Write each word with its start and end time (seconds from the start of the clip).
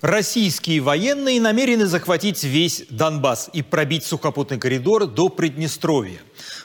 Российские 0.00 0.80
военные 0.80 1.40
намерены 1.40 1.86
захватить 1.86 2.44
весь 2.44 2.84
Донбасс 2.88 3.50
и 3.52 3.62
пробить 3.62 4.04
сухопутный 4.04 4.56
коридор 4.56 5.06
до 5.06 5.28
Приднестровья. 5.28 6.20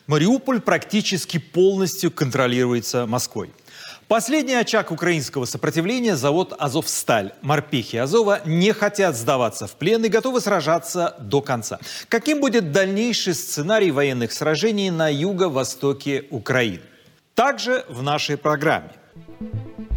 Мариуполь 0.05 0.61
практически 0.61 1.39
полностью 1.39 2.11
контролируется 2.11 3.07
Москвой. 3.07 3.49
Последний 4.07 4.53
очаг 4.53 4.91
украинского 4.91 5.45
сопротивления– 5.45 6.15
завод 6.17 6.53
«Азовсталь». 6.59 7.33
Морпехи 7.41 7.95
Азова 7.95 8.41
не 8.45 8.71
хотят 8.71 9.15
сдаваться 9.15 9.65
в 9.65 9.71
плен 9.71 10.05
и 10.05 10.09
готовы 10.09 10.39
сражаться 10.39 11.15
до 11.19 11.41
конца. 11.41 11.79
Каким 12.09 12.39
будет 12.39 12.71
дальнейший 12.71 13.33
сценарий 13.33 13.89
военных 13.89 14.31
сражений 14.31 14.91
на 14.91 15.09
юго-востоке 15.09 16.25
Украины? 16.29 16.81
Также 17.33 17.83
в 17.89 18.03
нашей 18.03 18.37
программе. 18.37 18.91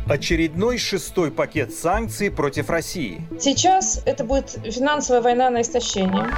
Очередной 0.08 0.78
шестой 0.78 1.32
пакет 1.32 1.74
санкций 1.74 2.30
против 2.30 2.70
России. 2.70 3.26
Сейчас 3.40 4.00
это 4.06 4.22
будет 4.22 4.50
финансовая 4.50 5.20
война 5.20 5.50
на 5.50 5.62
истощение. 5.62 6.30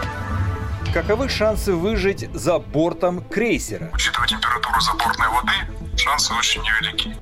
Каковы 0.95 1.29
шансы 1.29 1.75
выжить 1.75 2.31
за 2.33 2.59
бортом 2.59 3.23
крейсера? 3.23 3.91
Учитывая 3.93 4.27
температуру 4.27 4.81
забортной 4.81 5.29
воды, 5.29 5.99
шансы 5.99 6.33
очень 6.33 6.63
невелики. 6.63 7.15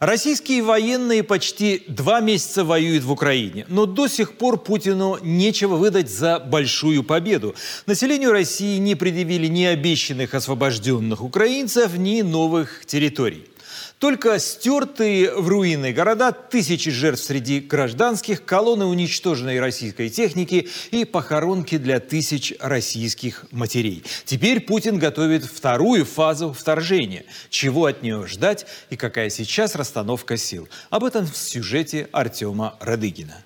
Российские 0.00 0.62
военные 0.62 1.22
почти 1.22 1.82
два 1.86 2.20
месяца 2.20 2.64
воюют 2.64 3.04
в 3.04 3.12
Украине, 3.12 3.66
но 3.68 3.84
до 3.84 4.08
сих 4.08 4.32
пор 4.32 4.56
Путину 4.56 5.18
нечего 5.20 5.76
выдать 5.76 6.10
за 6.10 6.38
большую 6.38 7.04
победу. 7.04 7.54
Населению 7.84 8.32
России 8.32 8.78
не 8.78 8.94
предъявили 8.94 9.46
ни 9.46 9.64
обещанных 9.64 10.32
освобожденных 10.32 11.22
украинцев, 11.22 11.98
ни 11.98 12.22
новых 12.22 12.86
территорий. 12.86 13.49
Только 14.00 14.38
стертые 14.38 15.34
в 15.34 15.46
руины 15.46 15.92
города, 15.92 16.32
тысячи 16.32 16.90
жертв 16.90 17.22
среди 17.22 17.60
гражданских, 17.60 18.46
колонны 18.46 18.86
уничтоженной 18.86 19.60
российской 19.60 20.08
техники 20.08 20.70
и 20.90 21.04
похоронки 21.04 21.76
для 21.76 22.00
тысяч 22.00 22.54
российских 22.60 23.44
матерей. 23.50 24.02
Теперь 24.24 24.60
Путин 24.60 24.98
готовит 24.98 25.44
вторую 25.44 26.06
фазу 26.06 26.54
вторжения. 26.54 27.26
Чего 27.50 27.84
от 27.84 28.02
нее 28.02 28.26
ждать 28.26 28.64
и 28.88 28.96
какая 28.96 29.28
сейчас 29.28 29.74
расстановка 29.74 30.38
сил? 30.38 30.66
Об 30.88 31.04
этом 31.04 31.26
в 31.26 31.36
сюжете 31.36 32.08
Артема 32.10 32.76
Радыгина. 32.80 33.36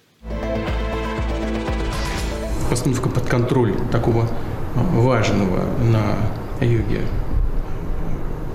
Постановка 2.70 3.08
под 3.08 3.26
контроль 3.26 3.74
такого 3.90 4.30
важного 4.76 5.76
на 5.80 6.16
юге 6.64 7.02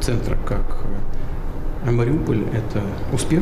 центра, 0.02 0.38
как 0.48 0.86
а 1.90 1.92
Мариуполь– 1.92 2.44
это 2.54 2.84
успех. 3.12 3.42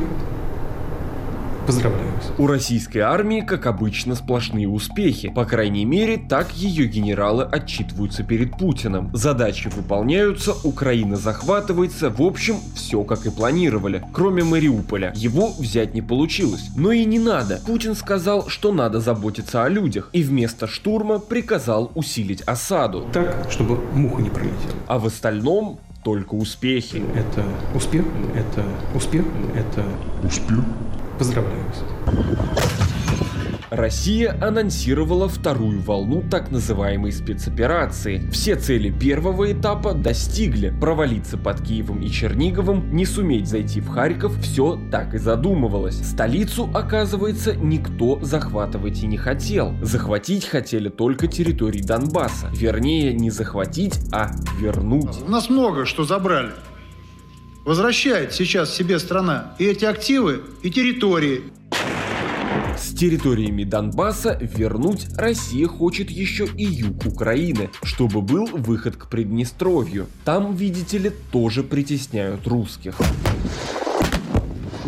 Поздравляю 1.65 2.09
вас. 2.15 2.31
У 2.37 2.47
российской 2.47 2.99
армии, 2.99 3.41
как 3.41 3.65
обычно, 3.65 4.15
сплошные 4.15 4.69
успехи. 4.69 5.29
По 5.29 5.43
крайней 5.43 5.83
мере, 5.83 6.17
так 6.17 6.53
ее 6.53 6.85
генералы 6.87 7.43
отчитываются 7.43 8.23
перед 8.23 8.57
Путиным. 8.57 9.09
Задачи 9.11 9.67
выполняются, 9.67 10.53
Украина 10.63 11.17
захватывается, 11.17 12.09
в 12.09 12.21
общем, 12.21 12.55
все 12.73 13.03
как 13.03 13.25
и 13.25 13.31
планировали. 13.31 14.01
Кроме 14.13 14.45
Мариуполя. 14.45 15.11
Его 15.13 15.51
взять 15.51 15.93
не 15.93 16.01
получилось. 16.01 16.69
Но 16.77 16.93
и 16.93 17.03
не 17.03 17.19
надо. 17.19 17.59
Путин 17.67 17.95
сказал, 17.95 18.47
что 18.47 18.71
надо 18.71 19.01
заботиться 19.01 19.65
о 19.65 19.67
людях. 19.67 20.09
И 20.13 20.23
вместо 20.23 20.67
штурма 20.67 21.19
приказал 21.19 21.91
усилить 21.95 22.43
осаду. 22.43 23.07
Так, 23.11 23.45
чтобы 23.49 23.75
муха 23.93 24.21
не 24.21 24.29
пролетела. 24.29 24.73
А 24.87 24.99
в 24.99 25.05
остальном 25.05 25.79
только 26.07 26.35
успехи. 26.35 27.03
Это 27.15 27.43
успех, 27.75 28.05
это 28.33 28.65
успех, 28.95 29.25
это 29.53 29.83
успех. 30.25 30.63
Поздравляю 31.19 31.65
вас. 31.65 33.26
Россия 33.69 34.37
анонсировала 34.41 35.27
вторую 35.27 35.81
волну 35.81 36.23
так 36.29 36.51
называемой 36.51 37.11
спецоперации. 37.11 38.29
Все 38.31 38.55
цели 38.55 38.89
первого 38.89 39.51
этапа 39.51 39.93
достигли. 39.93 40.73
Провалиться 40.79 41.37
под 41.37 41.61
Киевом 41.61 42.01
и 42.01 42.09
Черниговым, 42.09 42.93
не 42.95 43.05
суметь 43.05 43.47
зайти 43.47 43.81
в 43.81 43.89
Харьков, 43.89 44.39
все 44.41 44.79
так 44.89 45.13
и 45.13 45.17
задумывалось. 45.17 45.97
Столицу, 45.97 46.69
оказывается, 46.73 47.55
никто 47.55 48.19
захватывать 48.21 49.03
и 49.03 49.07
не 49.07 49.17
хотел. 49.17 49.75
Захватить 49.81 50.45
хотели 50.45 50.87
только 50.87 51.27
территории 51.27 51.81
Донбасса. 51.81 52.49
Вернее, 52.53 53.13
не 53.13 53.31
захватить, 53.31 53.99
а 54.13 54.31
вернуть. 54.59 55.21
У 55.25 55.29
нас 55.29 55.49
много 55.49 55.85
что 55.85 56.05
забрали. 56.05 56.51
Возвращает 57.65 58.33
сейчас 58.33 58.73
себе 58.73 58.97
страна 58.97 59.55
и 59.59 59.65
эти 59.65 59.83
активы, 59.83 60.41
и 60.61 60.71
территории, 60.71 61.51
с 62.77 62.93
территориями 62.93 63.63
Донбасса 63.63 64.37
вернуть 64.41 65.07
Россия 65.17 65.67
хочет 65.67 66.09
еще 66.09 66.45
и 66.45 66.63
юг 66.63 67.05
Украины, 67.05 67.69
чтобы 67.83 68.21
был 68.21 68.45
выход 68.45 68.95
к 68.97 69.07
Приднестровью. 69.07 70.07
Там, 70.23 70.55
видите 70.55 70.97
ли, 70.97 71.11
тоже 71.31 71.63
притесняют 71.63 72.47
русских. 72.47 72.99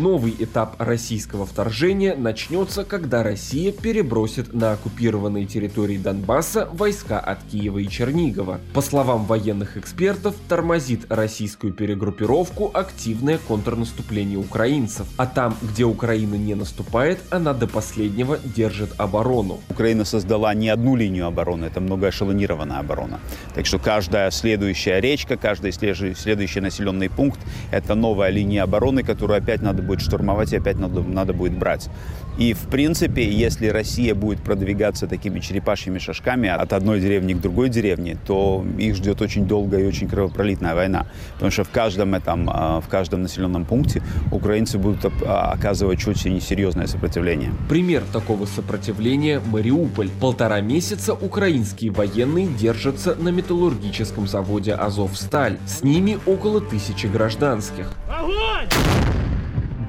Новый 0.00 0.34
этап 0.38 0.80
российского 0.80 1.44
вторжения 1.44 2.16
начнется, 2.16 2.84
когда 2.84 3.22
Россия 3.22 3.70
перебросит 3.70 4.54
на 4.54 4.72
оккупированные 4.72 5.44
территории 5.44 5.98
Донбасса 5.98 6.70
войска 6.72 7.20
от 7.20 7.42
Киева 7.42 7.80
и 7.80 7.86
Чернигова. 7.86 8.60
По 8.72 8.80
словам 8.80 9.26
военных 9.26 9.76
экспертов, 9.76 10.36
тормозит 10.48 11.04
российскую 11.12 11.74
перегруппировку 11.74 12.70
активное 12.72 13.36
контрнаступление 13.46 14.38
украинцев. 14.38 15.06
А 15.18 15.26
там, 15.26 15.54
где 15.60 15.84
Украина 15.84 16.36
не 16.36 16.54
наступает, 16.54 17.18
она 17.28 17.52
до 17.52 17.66
последнего 17.66 18.38
держит 18.42 18.98
оборону. 18.98 19.60
Украина 19.68 20.06
создала 20.06 20.54
не 20.54 20.70
одну 20.70 20.96
линию 20.96 21.26
обороны, 21.26 21.66
это 21.66 21.82
многоэшелонированная 21.82 22.78
оборона. 22.78 23.20
Так 23.54 23.66
что 23.66 23.78
каждая 23.78 24.30
следующая 24.30 24.98
речка, 25.02 25.36
каждый 25.36 25.72
следующий 25.72 26.60
населенный 26.60 27.10
пункт– 27.10 27.40
это 27.70 27.94
новая 27.94 28.30
линия 28.30 28.62
обороны, 28.62 29.02
которую 29.02 29.36
опять 29.36 29.60
надо 29.60 29.82
будет 29.82 29.89
штурмовать 29.98 30.52
и 30.52 30.56
опять 30.56 30.78
надо, 30.78 31.02
надо 31.02 31.32
будет 31.32 31.58
брать. 31.58 31.90
И, 32.38 32.54
в 32.54 32.68
принципе, 32.68 33.28
если 33.28 33.66
Россия 33.66 34.14
будет 34.14 34.40
продвигаться 34.40 35.06
такими 35.06 35.40
черепашьими 35.40 35.98
шажками 35.98 36.48
от 36.48 36.72
одной 36.72 37.00
деревни 37.00 37.34
к 37.34 37.40
другой 37.40 37.68
деревне, 37.68 38.16
то 38.26 38.64
их 38.78 38.96
ждет 38.96 39.20
очень 39.20 39.46
долгая 39.46 39.82
и 39.82 39.86
очень 39.86 40.08
кровопролитная 40.08 40.74
война. 40.74 41.06
Потому 41.34 41.50
что 41.50 41.64
в 41.64 41.70
каждом, 41.70 42.14
этом, 42.14 42.48
а, 42.50 42.80
в 42.80 42.88
каждом 42.88 43.22
населенном 43.22 43.64
пункте 43.64 44.02
украинцы 44.30 44.78
будут 44.78 45.04
а, 45.22 45.52
оказывать 45.52 46.06
очень 46.06 46.34
несерьезное 46.34 46.86
сопротивление. 46.86 47.52
Пример 47.68 48.04
такого 48.12 48.46
сопротивления– 48.46 49.42
Мариуполь. 49.46 50.08
Полтора 50.20 50.60
месяца 50.60 51.12
украинские 51.12 51.90
военные 51.90 52.46
держатся 52.46 53.16
на 53.16 53.30
металлургическом 53.30 54.26
заводе 54.26 54.74
«Азовсталь». 54.74 55.58
С 55.66 55.82
ними 55.82 56.18
около 56.26 56.60
тысячи 56.60 57.06
гражданских. 57.06 57.92
Огонь! 58.08 59.09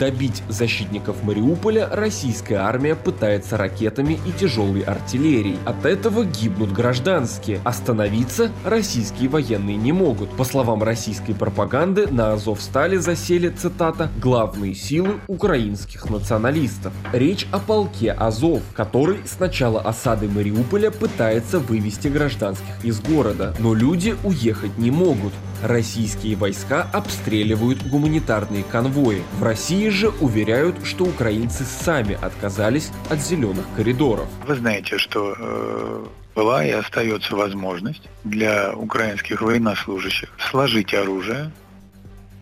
Добить 0.02 0.42
защитников 0.50 1.22
Мариуполя 1.22 1.88
российская 1.92 2.56
армия 2.56 2.96
пытается 2.96 3.56
ракетами 3.56 4.20
и 4.26 4.32
тяжелой 4.32 4.82
артиллерией. 4.82 5.60
От 5.64 5.86
этого 5.86 6.26
гибнут 6.26 6.72
гражданские. 6.72 7.60
Остановиться 7.64 8.50
российские 8.66 9.30
военные 9.30 9.76
не 9.76 9.92
могут. 9.92 10.36
По 10.36 10.44
словам 10.44 10.82
российской 10.82 11.34
пропаганды, 11.34 12.08
на 12.08 12.34
Азовстале 12.34 13.00
засели, 13.00 13.50
цитата, 13.50 14.10
«главные 14.20 14.74
силы 14.74 15.20
украинских 15.28 16.10
националистов». 16.10 16.94
Речь 17.14 17.46
о 17.52 17.60
полке 17.60 18.12
Азов, 18.12 18.64
который 18.74 19.20
с 19.28 19.40
начала 19.40 19.82
осады 19.82 20.28
Мариуполя 20.28 20.90
пытается 20.90 21.60
вывести 21.60 22.08
гражданских 22.08 22.84
из 22.84 23.00
города. 23.02 23.54
Но 23.60 23.76
люди 23.76 24.16
уехать 24.24 24.80
не 24.80 24.90
могут. 24.90 25.34
Российские 25.62 26.36
войска 26.38 26.88
обстреливают 26.92 27.88
гуманитарные 27.88 28.64
конвои. 28.64 29.22
В 29.38 29.44
России 29.44 29.91
же 29.92 30.10
уверяют, 30.20 30.86
что 30.86 31.06
украинцы 31.06 31.64
сами 31.64 32.18
отказались 32.22 32.92
от 33.10 33.20
зеленых 33.20 33.66
коридоров. 33.76 34.28
Вы 34.48 34.56
знаете, 34.56 34.98
что 34.98 35.36
э, 35.38 36.06
была 36.36 36.66
и 36.66 36.72
остается 36.72 37.36
возможность 37.36 38.04
для 38.24 38.74
украинских 38.74 39.42
военнослужащих 39.42 40.30
сложить 40.40 40.94
оружие 40.94 41.52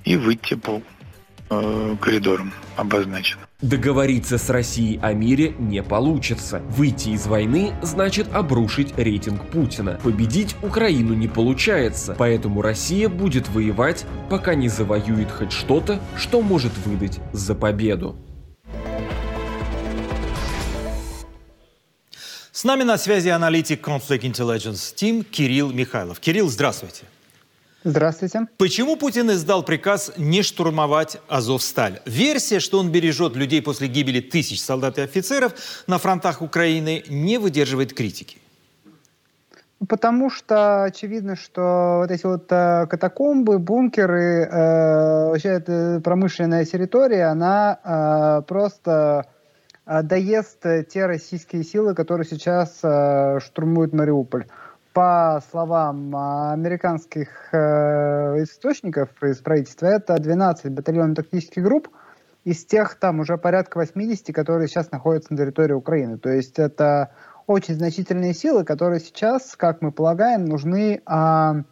и 0.05 0.15
выйти 0.15 0.55
по 0.55 0.81
э, 1.49 1.95
коридорам 1.99 2.53
обозначенным. 2.75 3.45
Договориться 3.61 4.37
с 4.37 4.49
Россией 4.49 4.99
о 5.01 5.11
мире 5.13 5.53
не 5.59 5.83
получится. 5.83 6.61
Выйти 6.69 7.09
из 7.09 7.27
войны 7.27 7.73
значит 7.81 8.33
обрушить 8.33 8.97
рейтинг 8.97 9.45
Путина. 9.47 9.99
Победить 10.01 10.55
Украину 10.63 11.13
не 11.13 11.27
получается, 11.27 12.15
поэтому 12.17 12.61
Россия 12.61 13.09
будет 13.09 13.49
воевать, 13.49 14.05
пока 14.29 14.55
не 14.55 14.69
завоюет 14.69 15.29
хоть 15.29 15.51
что-то, 15.51 15.99
что 16.15 16.41
может 16.41 16.71
выдать 16.85 17.19
за 17.33 17.53
победу. 17.53 18.15
С 22.59 22.65
нами 22.65 22.83
на 22.83 22.97
связи 22.97 23.29
аналитик 23.29 23.87
Conflict 23.87 24.21
Intelligence 24.21 24.93
Team 24.93 25.23
Кирилл 25.23 25.71
Михайлов. 25.71 26.19
Кирилл, 26.19 26.49
здравствуйте. 26.49 27.05
Здравствуйте. 27.83 28.47
Почему 28.57 28.97
Путин 28.97 29.31
издал 29.31 29.63
приказ 29.63 30.11
не 30.17 30.43
штурмовать 30.43 31.17
Азовсталь? 31.29 32.01
Версия, 32.05 32.59
что 32.59 32.79
он 32.79 32.91
бережет 32.91 33.37
людей 33.37 33.61
после 33.61 33.87
гибели 33.87 34.19
тысяч 34.19 34.61
солдат 34.61 34.97
и 34.97 35.01
офицеров 35.01 35.53
на 35.87 35.97
фронтах 35.97 36.41
Украины, 36.41 37.03
не 37.07 37.37
выдерживает 37.37 37.93
критики. 37.93 38.37
Потому 39.87 40.29
что 40.29 40.83
очевидно, 40.83 41.37
что 41.37 41.99
вот 42.01 42.11
эти 42.11 42.25
вот 42.25 42.51
э, 42.51 42.85
катакомбы, 42.87 43.59
бункеры, 43.59 44.43
э, 44.43 45.29
вообще 45.29 45.49
эта 45.49 46.01
промышленная 46.03 46.65
территория, 46.65 47.27
она 47.27 47.79
э, 47.81 48.41
просто 48.45 49.25
э, 49.85 50.03
доест 50.03 50.65
те 50.89 51.05
российские 51.05 51.63
силы, 51.63 51.95
которые 51.95 52.27
сейчас 52.27 52.79
э, 52.83 53.39
штурмуют 53.39 53.93
Мариуполь. 53.93 54.47
По 54.93 55.41
словам 55.51 56.15
американских 56.15 57.53
э, 57.53 58.43
источников 58.43 59.09
из 59.21 59.37
правительства, 59.37 59.85
это 59.85 60.17
12 60.17 60.71
батальонов 60.71 61.15
тактических 61.17 61.63
групп, 61.63 61.89
из 62.43 62.65
тех 62.65 62.95
там 62.95 63.19
уже 63.19 63.37
порядка 63.37 63.77
80, 63.77 64.33
которые 64.33 64.67
сейчас 64.67 64.91
находятся 64.91 65.33
на 65.33 65.37
территории 65.37 65.73
Украины. 65.73 66.17
То 66.17 66.29
есть 66.29 66.57
это 66.57 67.11
очень 67.45 67.75
значительные 67.75 68.33
силы, 68.33 68.63
которые 68.63 68.99
сейчас, 68.99 69.55
как 69.55 69.81
мы 69.81 69.91
полагаем, 69.91 70.45
нужны 70.45 71.01
а, 71.05 71.63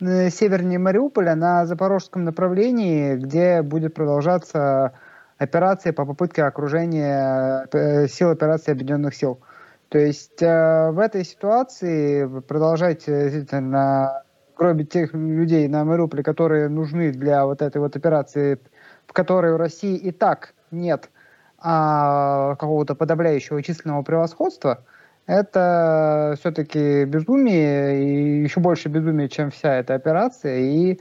севернее 0.00 0.78
Мариуполя 0.78 1.34
на 1.34 1.66
запорожском 1.66 2.24
направлении, 2.24 3.16
где 3.16 3.62
будет 3.62 3.94
продолжаться 3.94 4.92
операция 5.38 5.92
по 5.92 6.04
попытке 6.04 6.44
окружения 6.44 7.66
э, 7.72 8.08
сил 8.08 8.30
операции 8.30 8.72
Объединенных 8.72 9.14
сил. 9.14 9.40
То 9.88 9.98
есть 9.98 10.42
э, 10.42 10.90
в 10.90 10.98
этой 10.98 11.24
ситуации 11.24 12.26
продолжать 12.40 13.08
э, 13.08 13.30
действительно 13.30 14.22
гробить 14.56 14.90
тех 14.90 15.14
людей 15.14 15.66
на 15.68 15.84
Мариуполе, 15.84 16.22
которые 16.22 16.68
нужны 16.68 17.12
для 17.12 17.46
вот 17.46 17.62
этой 17.62 17.78
вот 17.78 17.96
операции, 17.96 18.58
в 19.06 19.12
которой 19.12 19.52
у 19.52 19.56
России 19.56 19.96
и 19.96 20.10
так 20.10 20.54
нет 20.70 21.10
а, 21.58 22.56
какого-то 22.56 22.94
подавляющего 22.94 23.62
численного 23.62 24.02
превосходства– 24.02 24.84
это 25.28 26.36
все-таки 26.40 27.04
безумие, 27.04 28.02
и 28.02 28.42
еще 28.44 28.60
больше 28.60 28.88
безумие, 28.88 29.28
чем 29.28 29.50
вся 29.50 29.74
эта 29.74 29.94
операция, 29.94 30.58
и 30.58 30.98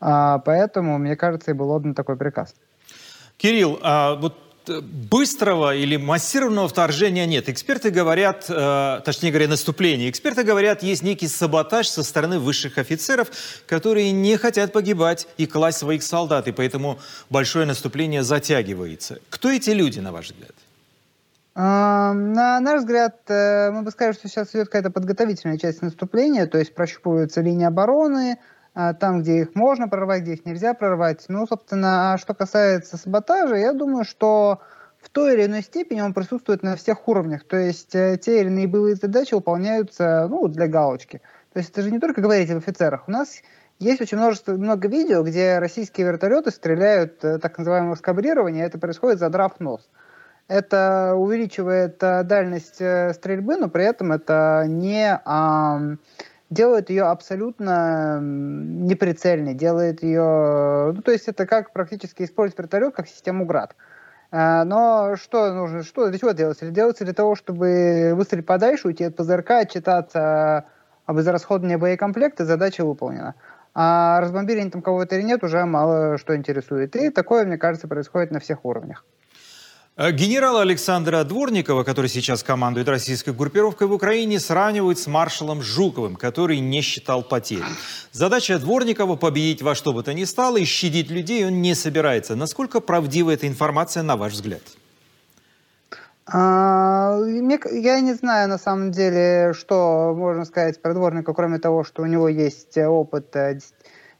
а, 0.00 0.40
поэтому, 0.40 0.98
мне 0.98 1.14
кажется, 1.14 1.52
и 1.52 1.54
был 1.54 1.70
отдан 1.70 1.94
такой 1.94 2.16
приказ. 2.16 2.56
Кирилл, 3.36 3.78
а 3.82 4.16
вот 4.16 4.36
быстрого 5.10 5.74
или 5.74 5.96
массированного 5.96 6.68
вторжения 6.68 7.26
нет. 7.26 7.48
Эксперты 7.48 7.90
говорят, 7.90 8.46
э, 8.48 9.00
точнее 9.04 9.30
говоря, 9.30 9.48
наступление. 9.48 10.10
Эксперты 10.10 10.42
говорят, 10.42 10.82
есть 10.82 11.02
некий 11.02 11.28
саботаж 11.28 11.88
со 11.88 12.02
стороны 12.02 12.38
высших 12.38 12.78
офицеров, 12.78 13.30
которые 13.66 14.12
не 14.12 14.36
хотят 14.36 14.72
погибать 14.72 15.28
и 15.36 15.46
класть 15.46 15.78
своих 15.78 16.02
солдат, 16.02 16.48
и 16.48 16.52
поэтому 16.52 16.98
большое 17.30 17.66
наступление 17.66 18.22
затягивается. 18.22 19.18
Кто 19.30 19.50
эти 19.50 19.70
люди, 19.70 20.00
на 20.00 20.12
ваш 20.12 20.30
взгляд? 20.30 20.52
На 21.54 22.60
наш 22.60 22.82
взгляд, 22.82 23.16
э, 23.26 23.72
мы 23.72 23.82
бы 23.82 23.90
сказали, 23.90 24.14
что 24.14 24.28
сейчас 24.28 24.50
идет 24.50 24.66
какая-то 24.66 24.90
подготовительная 24.90 25.58
часть 25.58 25.82
наступления, 25.82 26.46
то 26.46 26.56
есть 26.56 26.72
прощупываются 26.72 27.40
линии 27.40 27.66
обороны, 27.66 28.38
а, 28.38 28.57
там, 29.00 29.22
где 29.22 29.40
их 29.40 29.54
можно 29.54 29.88
прорвать, 29.88 30.22
где 30.22 30.34
их 30.34 30.46
нельзя 30.46 30.72
прорвать. 30.72 31.24
Ну, 31.28 31.46
собственно, 31.46 32.12
а 32.12 32.18
что 32.18 32.34
касается 32.34 32.96
саботажа, 32.96 33.56
я 33.56 33.72
думаю, 33.72 34.04
что 34.04 34.60
в 35.00 35.08
той 35.10 35.34
или 35.34 35.46
иной 35.46 35.62
степени 35.62 36.00
он 36.00 36.14
присутствует 36.14 36.62
на 36.62 36.76
всех 36.76 37.08
уровнях. 37.08 37.44
То 37.44 37.56
есть 37.56 37.94
э, 37.94 38.18
те 38.18 38.40
или 38.40 38.48
иные 38.48 38.68
боевые 38.68 38.96
задачи 38.96 39.34
выполняются 39.34 40.26
ну, 40.28 40.46
для 40.48 40.68
галочки. 40.68 41.20
То 41.52 41.58
есть 41.58 41.70
это 41.70 41.82
же 41.82 41.90
не 41.90 41.98
только 41.98 42.20
говорить 42.20 42.50
об 42.50 42.58
офицерах. 42.58 43.08
У 43.08 43.10
нас 43.10 43.42
есть 43.78 44.00
очень 44.00 44.18
множество, 44.18 44.52
много 44.52 44.88
видео, 44.88 45.22
где 45.22 45.58
российские 45.58 46.06
вертолеты 46.06 46.50
стреляют 46.50 47.24
э, 47.24 47.38
так 47.38 47.58
называемое 47.58 47.96
скабрирование, 47.96 48.64
это 48.64 48.78
происходит 48.78 49.18
задрав 49.18 49.58
нос 49.60 49.88
это 50.48 51.14
увеличивает 51.14 52.02
э, 52.02 52.22
дальность 52.22 52.76
стрельбы, 52.76 53.56
но 53.56 53.68
при 53.68 53.84
этом 53.84 54.12
это 54.12 54.64
не 54.66 55.20
а, 55.22 55.78
делает 56.50 56.90
ее 56.90 57.04
абсолютно 57.04 58.20
неприцельной, 58.20 59.54
делает 59.54 60.02
ее, 60.02 60.92
ну 60.94 61.02
то 61.02 61.12
есть 61.12 61.28
это 61.28 61.46
как 61.46 61.72
практически 61.72 62.22
использовать 62.22 62.58
вертолет 62.58 62.94
как 62.94 63.08
систему 63.08 63.44
ГРАД. 63.44 63.76
Э, 64.30 64.64
но 64.64 65.16
что 65.16 65.52
нужно, 65.52 65.82
что 65.82 66.08
для 66.08 66.18
чего 66.18 66.32
делается? 66.32 66.70
Делается 66.70 67.04
для 67.04 67.14
того, 67.14 67.34
чтобы 67.34 68.12
выстрелить 68.14 68.46
подальше, 68.46 68.88
уйти 68.88 69.04
от 69.04 69.16
ПЗРК, 69.16 69.50
отчитаться 69.52 70.64
об 71.06 71.18
израсходовании 71.18 71.76
боекомплекта, 71.76 72.44
задача 72.44 72.84
выполнена. 72.84 73.34
А 73.74 74.20
разбомбили 74.20 74.60
они 74.60 74.70
там 74.70 74.82
кого-то 74.82 75.14
или 75.16 75.22
нет, 75.22 75.44
уже 75.44 75.64
мало 75.64 76.18
что 76.18 76.34
интересует. 76.34 76.96
И 76.96 77.10
такое, 77.10 77.44
мне 77.44 77.58
кажется, 77.58 77.88
происходит 77.88 78.30
на 78.30 78.40
всех 78.40 78.64
уровнях. 78.64 79.04
Э, 80.00 80.12
генерала 80.12 80.62
Александра 80.62 81.24
Дворникова, 81.24 81.82
который 81.82 82.06
сейчас 82.06 82.44
командует 82.44 82.88
российской 82.88 83.32
группировкой 83.32 83.88
в 83.88 83.92
Украине, 83.92 84.38
сравнивают 84.38 85.00
с 85.00 85.08
маршалом 85.08 85.60
Жуковым, 85.60 86.14
который 86.14 86.60
не 86.60 86.82
считал 86.82 87.24
потери. 87.24 87.64
Задача 88.12 88.60
Дворникова– 88.60 89.16
победить 89.16 89.60
во 89.60 89.74
что 89.74 89.92
бы 89.92 90.04
то 90.04 90.14
ни 90.14 90.22
стало 90.22 90.58
и 90.58 90.64
щадить 90.64 91.10
людей 91.10 91.44
он 91.44 91.62
не 91.62 91.74
собирается. 91.74 92.36
Насколько 92.36 92.78
правдива 92.78 93.32
эта 93.32 93.48
информация, 93.48 94.04
на 94.04 94.16
ваш 94.16 94.34
взгляд? 94.34 94.62
А, 96.26 97.18
я 97.72 98.00
не 98.00 98.14
знаю, 98.14 98.48
на 98.48 98.58
самом 98.58 98.92
деле, 98.92 99.52
что 99.52 100.14
можно 100.16 100.44
сказать 100.44 100.80
про 100.80 100.94
Дворника, 100.94 101.34
кроме 101.34 101.58
того, 101.58 101.82
что 101.82 102.02
у 102.02 102.06
него 102.06 102.28
есть 102.28 102.78
опыт 102.78 103.34
э, 103.34 103.58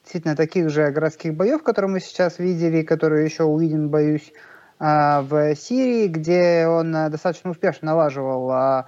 действительно 0.02 0.34
таких 0.34 0.70
же 0.70 0.90
городских 0.90 1.34
боев, 1.34 1.62
которые 1.62 1.92
мы 1.92 2.00
сейчас 2.00 2.40
видели, 2.40 2.82
которые 2.82 3.24
еще 3.24 3.44
увидим, 3.44 3.90
боюсь. 3.90 4.32
А, 4.78 5.22
в 5.22 5.54
Сирии, 5.56 6.06
где 6.06 6.66
он 6.68 6.94
э, 6.94 7.08
достаточно 7.08 7.50
успешно 7.50 7.86
налаживал 7.86 8.50
а, 8.50 8.86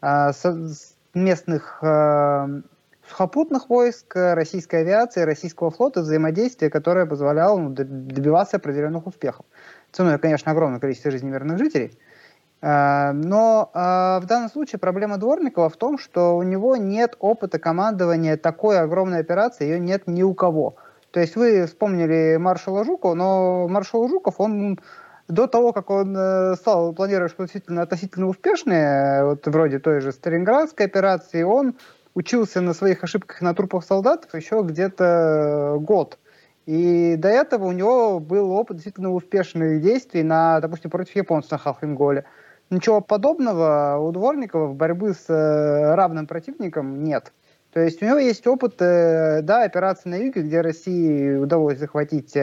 а, 0.00 0.30
местных 1.14 1.82
сухопутных 3.08 3.68
войск, 3.68 4.16
российской 4.16 4.80
авиации, 4.80 5.22
российского 5.22 5.70
флота 5.70 6.00
взаимодействие, 6.00 6.70
которое 6.70 7.04
позволяло 7.04 7.58
ну, 7.58 7.68
добиваться 7.70 8.56
определенных 8.56 9.06
успехов. 9.06 9.44
Ценой, 9.92 10.18
конечно, 10.18 10.50
огромное 10.50 10.80
количество 10.80 11.10
жизней 11.10 11.30
мирных 11.30 11.58
жителей. 11.58 11.98
Но 12.62 13.70
в 13.74 14.26
данном 14.26 14.48
случае 14.48 14.78
проблема 14.78 15.18
Дворникова 15.18 15.68
в 15.68 15.76
том, 15.76 15.98
что 15.98 16.38
у 16.38 16.42
него 16.42 16.76
нет 16.76 17.14
опыта 17.20 17.58
командования 17.58 18.38
такой 18.38 18.80
огромной 18.80 19.20
операции, 19.20 19.64
ее 19.64 19.78
нет 19.78 20.06
ни 20.06 20.22
у 20.22 20.32
кого. 20.32 20.76
То 21.10 21.20
есть 21.20 21.36
вы 21.36 21.66
вспомнили 21.66 22.38
маршала 22.38 22.84
Жукова, 22.84 23.12
но 23.12 23.68
маршал 23.68 24.08
Жуков, 24.08 24.40
он 24.40 24.80
до 25.28 25.46
того, 25.46 25.72
как 25.72 25.90
он 25.90 26.14
э, 26.16 26.54
стал 26.56 26.92
планировать 26.92 27.32
что 27.32 27.44
действительно 27.44 27.82
относительно 27.82 28.28
успешные, 28.28 29.24
вот 29.24 29.46
вроде 29.46 29.78
той 29.78 30.00
же 30.00 30.12
Сталинградской 30.12 30.86
операции, 30.86 31.42
он 31.42 31.76
учился 32.14 32.60
на 32.60 32.74
своих 32.74 33.02
ошибках 33.02 33.40
на 33.40 33.54
трупах 33.54 33.84
солдат 33.84 34.28
еще 34.32 34.62
где-то 34.62 35.76
год. 35.80 36.18
И 36.66 37.16
до 37.16 37.28
этого 37.28 37.66
у 37.66 37.72
него 37.72 38.20
был 38.20 38.50
опыт 38.52 38.76
действительно 38.76 39.12
успешных 39.12 39.82
действий 39.82 40.22
на, 40.22 40.60
допустим, 40.60 40.90
против 40.90 41.14
японцев 41.16 41.52
на 41.52 41.58
Халфинголе. 41.58 42.24
Ничего 42.70 43.00
подобного 43.00 43.98
у 43.98 44.10
Дворникова 44.12 44.66
в 44.66 44.74
борьбе 44.74 45.12
с 45.12 45.28
э, 45.28 45.94
равным 45.94 46.26
противником 46.26 47.04
нет. 47.04 47.32
То 47.72 47.80
есть 47.80 48.02
у 48.02 48.06
него 48.06 48.18
есть 48.18 48.46
опыт, 48.46 48.80
э, 48.80 49.42
да, 49.42 49.64
операции 49.64 50.08
на 50.08 50.14
юге, 50.14 50.42
где 50.42 50.60
России 50.62 51.34
удалось 51.34 51.78
захватить 51.78 52.34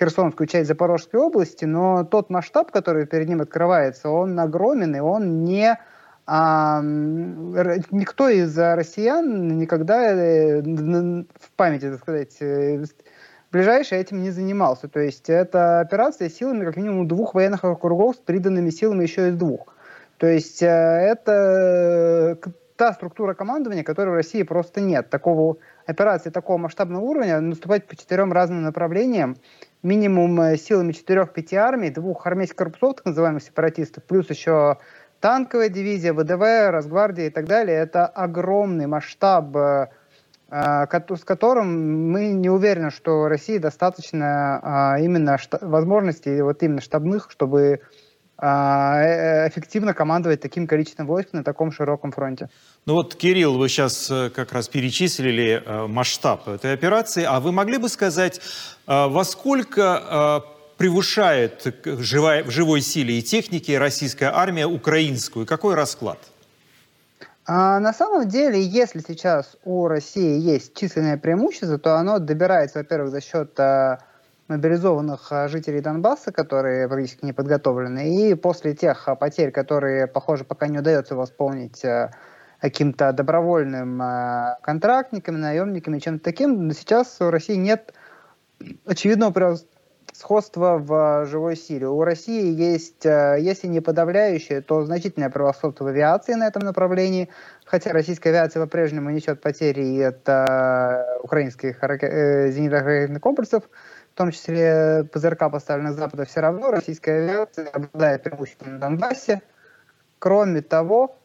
Херсонскую 0.00 0.46
часть 0.46 0.66
Запорожской 0.66 1.20
области, 1.20 1.66
но 1.66 2.04
тот 2.04 2.30
масштаб, 2.30 2.70
который 2.70 3.06
перед 3.06 3.28
ним 3.28 3.42
открывается, 3.42 4.08
он 4.08 4.38
огромен, 4.40 4.96
и 4.96 5.00
он 5.00 5.44
не... 5.44 5.78
А, 6.26 6.80
никто 6.82 8.28
из 8.28 8.56
россиян 8.56 9.58
никогда 9.58 10.12
э, 10.12 10.62
в 10.62 11.50
памяти, 11.56 11.90
так 11.90 12.00
сказать, 12.00 12.36
э, 12.40 12.84
ближайший 13.50 13.98
этим 13.98 14.22
не 14.22 14.30
занимался. 14.30 14.88
То 14.88 15.00
есть 15.00 15.28
это 15.28 15.80
операция 15.80 16.30
силами 16.30 16.64
как 16.64 16.76
минимум 16.76 17.06
двух 17.08 17.34
военных 17.34 17.64
округов 17.64 18.16
с 18.16 18.18
приданными 18.20 18.70
силами 18.70 19.02
еще 19.02 19.28
из 19.28 19.34
двух. 19.34 19.74
То 20.18 20.26
есть 20.26 20.62
э, 20.62 20.66
это 20.66 22.38
та 22.76 22.94
структура 22.94 23.34
командования, 23.34 23.84
которой 23.84 24.10
в 24.10 24.14
России 24.14 24.42
просто 24.42 24.80
нет. 24.80 25.10
Такого 25.10 25.58
операции 25.84 26.30
такого 26.30 26.56
масштабного 26.56 27.02
уровня 27.02 27.40
наступать 27.40 27.86
по 27.86 27.96
четырем 27.96 28.32
разным 28.32 28.62
направлениям 28.62 29.36
минимум 29.82 30.40
э, 30.40 30.56
силами 30.56 30.92
4-5 30.92 31.54
армий, 31.56 31.90
двух 31.90 32.26
армейских 32.26 32.56
корпусов, 32.56 32.96
так 32.96 33.06
называемых 33.06 33.42
сепаратистов, 33.42 34.04
плюс 34.04 34.28
еще 34.30 34.78
танковая 35.20 35.68
дивизия, 35.68 36.12
ВДВ, 36.12 36.70
Росгвардия 36.70 37.26
и 37.26 37.30
так 37.30 37.46
далее. 37.46 37.76
Это 37.76 38.06
огромный 38.06 38.86
масштаб, 38.86 39.56
э, 39.56 39.88
э, 40.50 40.86
с 40.90 41.24
которым 41.24 42.10
мы 42.10 42.32
не 42.32 42.50
уверены, 42.50 42.90
что 42.90 43.28
России 43.28 43.58
достаточно 43.58 44.96
именно 45.00 45.38
возможностей, 45.60 46.42
вот 46.42 46.62
именно 46.62 46.80
штабных, 46.80 47.30
чтобы 47.30 47.80
эффективно 48.40 49.92
командовать 49.92 50.40
таким 50.40 50.66
количеством 50.66 51.06
войск 51.06 51.32
на 51.32 51.44
таком 51.44 51.72
широком 51.72 52.10
фронте. 52.10 52.48
Ну 52.86 52.94
вот, 52.94 53.14
Кирилл, 53.14 53.58
вы 53.58 53.68
сейчас 53.68 54.10
э, 54.10 54.30
как 54.30 54.52
раз 54.52 54.68
перечислили 54.68 55.62
э, 55.64 55.86
масштаб 55.86 56.48
этой 56.48 56.72
операции, 56.72 57.24
а 57.24 57.38
вы 57.40 57.52
могли 57.52 57.76
бы 57.76 57.88
сказать, 57.88 58.40
во 58.86 59.24
сколько 59.24 60.42
превышает 60.78 61.66
в 61.84 62.02
живой 62.02 62.80
силе 62.80 63.18
и 63.18 63.22
технике 63.22 63.78
российская 63.78 64.30
армия 64.34 64.66
украинскую? 64.66 65.44
Какой 65.44 65.74
расклад? 65.74 66.18
А 67.46 67.78
на 67.80 67.92
самом 67.92 68.28
деле, 68.28 68.62
если 68.62 69.02
сейчас 69.06 69.56
у 69.64 69.88
России 69.88 70.40
есть 70.40 70.74
численное 70.74 71.18
преимущество, 71.18 71.78
то 71.78 71.96
оно 71.96 72.18
добирается, 72.18 72.78
во-первых, 72.78 73.10
за 73.10 73.20
счет 73.20 73.58
мобилизованных 74.50 75.30
а, 75.30 75.48
жителей 75.48 75.80
Донбасса, 75.80 76.32
которые 76.32 76.88
практически 76.88 77.24
не 77.24 77.32
подготовлены, 77.32 78.30
и 78.30 78.34
после 78.34 78.74
тех 78.74 79.08
а, 79.08 79.14
потерь, 79.14 79.52
которые, 79.52 80.06
похоже, 80.08 80.44
пока 80.44 80.66
не 80.66 80.78
удается 80.78 81.14
восполнить 81.14 81.84
а, 81.84 82.10
каким-то 82.60 83.12
добровольным 83.12 84.02
контрактниками, 84.60 85.36
наемниками, 85.36 85.98
чем-то 85.98 86.22
таким, 86.22 86.70
сейчас 86.72 87.18
у 87.20 87.30
России 87.30 87.54
нет 87.54 87.94
очевидного 88.84 89.56
сходства 90.12 90.76
в 90.76 91.24
живой 91.24 91.56
силе. 91.56 91.88
У 91.88 92.02
России 92.04 92.52
есть, 92.52 93.06
если 93.06 93.66
не 93.66 93.80
подавляющее, 93.80 94.60
то 94.60 94.82
значительное 94.84 95.30
превосходство 95.30 95.84
в 95.84 95.86
авиации 95.86 96.34
на 96.34 96.48
этом 96.48 96.64
направлении, 96.64 97.30
хотя 97.64 97.92
российская 97.92 98.28
авиация 98.28 98.62
по-прежнему 98.62 99.08
несет 99.08 99.40
потери 99.40 100.02
от 100.02 101.24
украинских 101.24 101.82
э, 101.82 102.50
зенитно-ракетных 102.50 103.20
комплексов, 103.20 103.62
в 103.64 103.68
том 104.20 104.32
числе 104.32 105.04
ПЗРК, 105.10 105.50
поставленных 105.50 105.94
с 105.94 105.96
Запада, 105.96 106.26
все 106.26 106.40
равно 106.40 106.70
российская 106.70 107.22
авиация 107.22 107.68
обладает 107.68 108.22
преимуществом 108.22 108.74
на 108.74 108.78
Донбассе. 108.78 109.40
Кроме 110.18 110.60
того, 110.60 111.16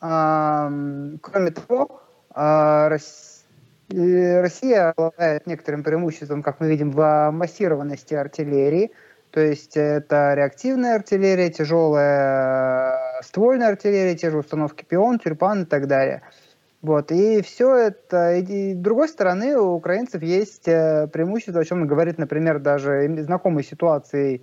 э, 0.00 1.16
кроме 1.20 1.50
того, 1.50 2.00
э, 2.34 2.88
Россия 2.88 4.94
обладает 4.96 5.46
некоторым 5.46 5.82
преимуществом, 5.82 6.42
как 6.42 6.58
мы 6.60 6.68
видим, 6.68 6.90
в 6.90 7.30
массированности 7.32 8.14
артиллерии. 8.14 8.92
То 9.30 9.40
есть 9.40 9.76
это 9.76 10.32
реактивная 10.32 10.94
артиллерия, 10.94 11.50
тяжелая 11.50 13.20
ствольная 13.20 13.68
артиллерия, 13.68 14.16
те 14.16 14.30
же 14.30 14.38
установки 14.38 14.84
пион, 14.84 15.18
тюльпан 15.18 15.64
и 15.64 15.66
так 15.66 15.86
далее– 15.86 16.22
вот, 16.80 17.10
и 17.10 17.42
все 17.42 17.74
это, 17.74 18.36
и, 18.36 18.74
с 18.74 18.76
другой 18.76 19.08
стороны, 19.08 19.58
у 19.58 19.74
украинцев 19.74 20.22
есть 20.22 20.68
э, 20.68 21.08
преимущество, 21.12 21.60
о 21.60 21.64
чем 21.64 21.88
говорит, 21.88 22.18
например, 22.18 22.60
даже 22.60 23.22
знакомый 23.24 23.64
ситуации 23.64 24.42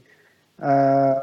э, 0.58 1.14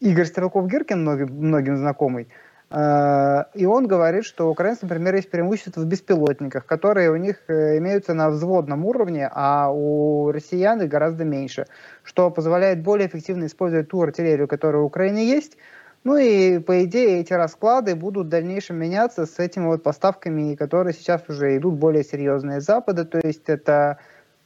Игорь 0.00 0.26
Стрелков-Гиркин, 0.26 0.98
многим, 0.98 1.28
многим 1.32 1.78
знакомый, 1.78 2.28
э, 2.70 3.44
и 3.54 3.64
он 3.64 3.86
говорит, 3.86 4.26
что 4.26 4.48
у 4.48 4.50
украинцев, 4.50 4.82
например, 4.82 5.14
есть 5.14 5.30
преимущество 5.30 5.80
в 5.80 5.86
беспилотниках, 5.86 6.66
которые 6.66 7.10
у 7.10 7.16
них 7.16 7.38
имеются 7.48 8.12
на 8.12 8.28
взводном 8.28 8.84
уровне, 8.84 9.26
а 9.32 9.70
у 9.72 10.32
россиян 10.32 10.82
их 10.82 10.90
гораздо 10.90 11.24
меньше, 11.24 11.64
что 12.02 12.30
позволяет 12.30 12.82
более 12.82 13.08
эффективно 13.08 13.46
использовать 13.46 13.88
ту 13.88 14.02
артиллерию, 14.02 14.48
которая 14.48 14.82
у 14.82 14.86
Украины 14.86 15.18
есть, 15.18 15.56
ну 16.02 16.16
и, 16.16 16.58
по 16.58 16.84
идее, 16.84 17.20
эти 17.20 17.34
расклады 17.34 17.94
будут 17.94 18.26
в 18.26 18.30
дальнейшем 18.30 18.76
меняться 18.76 19.26
с 19.26 19.38
этими 19.38 19.66
вот 19.66 19.82
поставками, 19.82 20.54
которые 20.54 20.94
сейчас 20.94 21.22
уже 21.28 21.56
идут 21.58 21.74
более 21.74 22.04
серьезные 22.04 22.62
с 22.62 22.64
Запада. 22.64 23.04
То 23.04 23.20
есть 23.22 23.48
это 23.48 23.98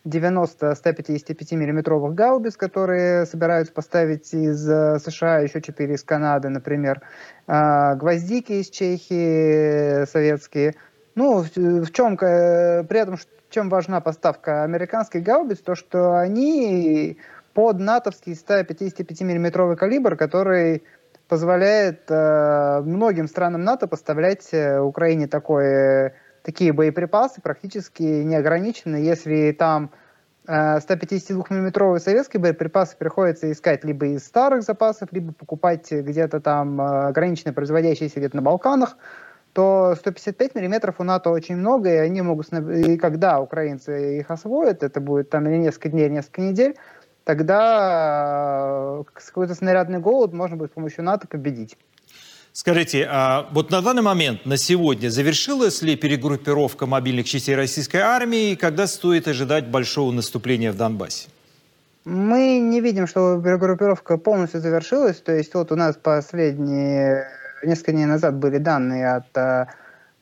90 0.04 0.74
155 0.74 1.52
миллиметровых 1.52 2.14
гаубиц, 2.14 2.56
которые 2.56 3.24
собираются 3.24 3.72
поставить 3.72 4.34
из 4.34 4.68
э, 4.68 4.98
США, 4.98 5.38
еще 5.38 5.62
4 5.62 5.94
из 5.94 6.02
Канады, 6.02 6.48
например, 6.48 7.00
а, 7.46 7.94
гвоздики 7.94 8.54
из 8.54 8.68
Чехии 8.68 10.04
советские. 10.06 10.74
Ну, 11.14 11.44
в 11.54 11.92
чем, 11.92 12.16
при 12.16 12.98
этом, 12.98 13.16
чем 13.48 13.68
важна 13.68 14.00
поставка 14.00 14.64
американских 14.64 15.22
гаубиц, 15.22 15.60
то, 15.60 15.76
что 15.76 16.18
они 16.18 17.18
под 17.54 17.78
натовский 17.78 18.34
155 18.34 19.20
миллиметровый 19.20 19.76
калибр, 19.76 20.16
который 20.16 20.82
позволяет 21.34 22.04
э, 22.10 22.80
многим 22.84 23.26
странам 23.26 23.64
НАТО 23.64 23.88
поставлять 23.88 24.50
э, 24.52 24.78
Украине 24.78 25.26
такое, 25.26 26.14
такие 26.44 26.72
боеприпасы 26.72 27.40
практически 27.40 28.04
неограниченно, 28.04 28.94
если 28.94 29.50
там 29.50 29.90
э, 30.46 30.78
152-миллиметровые 30.78 31.98
советские 31.98 32.40
боеприпасы 32.40 32.96
приходится 32.96 33.50
искать 33.50 33.82
либо 33.82 34.06
из 34.06 34.24
старых 34.24 34.62
запасов, 34.62 35.08
либо 35.10 35.32
покупать 35.32 35.90
где-то 35.90 36.40
там 36.40 36.80
э, 36.80 37.08
ограниченно 37.08 37.52
производящиеся 37.52 38.20
где-то 38.20 38.36
на 38.36 38.42
Балканах, 38.42 38.96
то 39.54 39.96
155 39.98 40.54
миллиметров 40.54 41.00
у 41.00 41.02
НАТО 41.02 41.30
очень 41.30 41.56
много, 41.56 41.92
и 41.92 41.96
они 41.96 42.22
могут, 42.22 42.52
и 42.52 42.96
когда 42.96 43.40
украинцы 43.40 44.20
их 44.20 44.30
освоят, 44.30 44.84
это 44.84 45.00
будет 45.00 45.30
там 45.30 45.48
или 45.48 45.56
несколько 45.56 45.88
дней, 45.88 46.08
несколько 46.08 46.42
недель, 46.42 46.76
тогда 47.24 49.00
э, 49.00 49.04
какой-то 49.12 49.54
снарядный 49.54 49.98
голод 49.98 50.32
можно 50.32 50.56
будет 50.56 50.70
с 50.70 50.74
помощью 50.74 51.04
НАТО 51.04 51.26
победить. 51.26 51.76
Скажите, 52.52 53.08
а 53.10 53.48
вот 53.50 53.70
на 53.70 53.82
данный 53.82 54.02
момент, 54.02 54.46
на 54.46 54.56
сегодня, 54.56 55.08
завершилась 55.08 55.82
ли 55.82 55.96
перегруппировка 55.96 56.86
мобильных 56.86 57.26
частей 57.26 57.56
российской 57.56 57.96
армии 57.96 58.52
и 58.52 58.56
когда 58.56 58.86
стоит 58.86 59.26
ожидать 59.26 59.66
большого 59.66 60.12
наступления 60.12 60.70
в 60.70 60.76
Донбассе? 60.76 61.28
Мы 62.04 62.58
не 62.58 62.80
видим, 62.80 63.08
что 63.08 63.40
перегруппировка 63.42 64.18
полностью 64.18 64.60
завершилась. 64.60 65.16
То 65.16 65.32
есть 65.32 65.54
вот 65.54 65.72
у 65.72 65.76
нас 65.76 65.96
последние 65.96 67.26
несколько 67.64 67.92
дней 67.92 68.04
назад 68.04 68.36
были 68.36 68.58
данные 68.58 69.14
от 69.16 69.68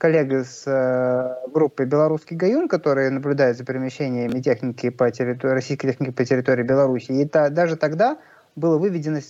э, 0.03 0.09
коллега 0.13 0.45
с 0.45 0.65
э, 0.67 1.49
группы 1.51 1.85
«Белорусский 1.85 2.37
Гаюн», 2.37 2.69
которые 2.69 3.11
наблюдают 3.11 3.57
за 3.57 3.65
перемещениями 3.65 4.41
техники 4.41 4.91
по 4.91 5.11
территории, 5.11 5.55
российской 5.55 5.89
техники 5.89 6.11
по 6.11 6.25
территории 6.25 6.65
Беларуси. 6.65 7.13
И 7.13 7.25
та, 7.27 7.51
даже 7.51 7.77
тогда 7.77 8.19
было 8.55 8.79
выведено, 8.79 9.21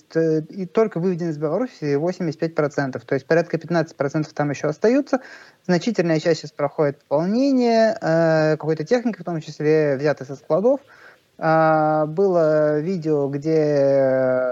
и 0.49 0.67
только 0.67 0.99
выведено 0.99 1.31
из 1.31 1.39
Беларуси 1.39 1.97
85%. 1.97 3.01
То 3.05 3.15
есть 3.15 3.27
порядка 3.27 3.57
15% 3.57 4.27
там 4.35 4.51
еще 4.51 4.69
остаются. 4.69 5.21
Значительная 5.67 6.19
часть 6.19 6.41
сейчас 6.41 6.53
проходит 6.53 6.99
пополнение, 7.03 7.97
э, 8.01 8.57
какой-то 8.57 8.85
техники, 8.85 9.21
в 9.21 9.25
том 9.25 9.41
числе 9.41 9.97
взятой 9.97 10.27
со 10.27 10.35
складов. 10.37 10.81
Э, 11.39 12.07
было 12.07 12.81
видео, 12.81 13.29
где 13.29 14.49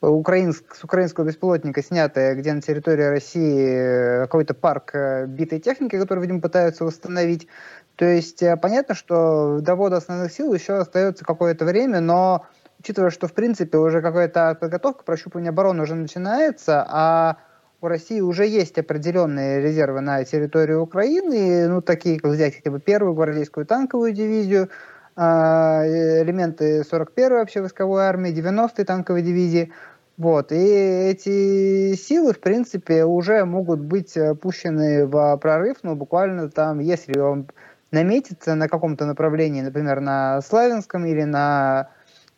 украинск, 0.00 0.74
с 0.74 0.84
украинского 0.84 1.24
беспилотника, 1.24 1.82
снятое, 1.82 2.34
где 2.34 2.52
на 2.52 2.60
территории 2.60 3.04
России 3.04 3.66
э, 3.66 4.20
какой-то 4.22 4.54
парк 4.54 4.94
э, 4.94 5.26
битой 5.26 5.60
техники, 5.60 5.98
который, 5.98 6.20
видимо, 6.20 6.40
пытаются 6.40 6.84
восстановить. 6.84 7.48
То 7.96 8.04
есть 8.04 8.42
э, 8.42 8.56
понятно, 8.56 8.94
что 8.94 9.60
до 9.60 9.74
ввода 9.74 9.96
основных 9.96 10.32
сил 10.32 10.52
еще 10.52 10.74
остается 10.74 11.24
какое-то 11.24 11.64
время, 11.64 12.00
но 12.00 12.46
учитывая, 12.78 13.10
что, 13.10 13.26
в 13.26 13.32
принципе, 13.32 13.78
уже 13.78 14.02
какая-то 14.02 14.56
подготовка, 14.60 15.02
прощупывание 15.04 15.50
обороны 15.50 15.82
уже 15.82 15.94
начинается, 15.94 16.86
а 16.88 17.38
у 17.80 17.88
России 17.88 18.20
уже 18.20 18.46
есть 18.46 18.78
определенные 18.78 19.60
резервы 19.60 20.00
на 20.00 20.24
территории 20.24 20.74
Украины, 20.74 21.68
ну, 21.68 21.82
такие, 21.82 22.18
как 22.18 22.32
взять 22.32 22.56
хотя 22.56 22.70
бы 22.70 22.80
первую 22.80 23.14
гвардейскую 23.14 23.66
танковую 23.66 24.12
дивизию, 24.12 24.68
элементы 25.16 26.82
41-й 26.82 27.30
вообще 27.30 27.60
войсковой 27.60 28.02
армии, 28.02 28.32
90-й 28.32 28.84
танковой 28.84 29.22
дивизии. 29.22 29.72
Вот. 30.18 30.52
И 30.52 30.56
эти 30.56 31.94
силы, 31.94 32.32
в 32.32 32.40
принципе, 32.40 33.04
уже 33.04 33.44
могут 33.44 33.80
быть 33.80 34.16
пущены 34.40 35.06
в 35.06 35.36
прорыв, 35.38 35.78
но 35.82 35.94
буквально 35.94 36.50
там, 36.50 36.80
если 36.80 37.18
он 37.18 37.48
наметится 37.90 38.54
на 38.54 38.68
каком-то 38.68 39.06
направлении, 39.06 39.62
например, 39.62 40.00
на 40.00 40.40
Славянском 40.42 41.04
или 41.06 41.22
на 41.22 41.90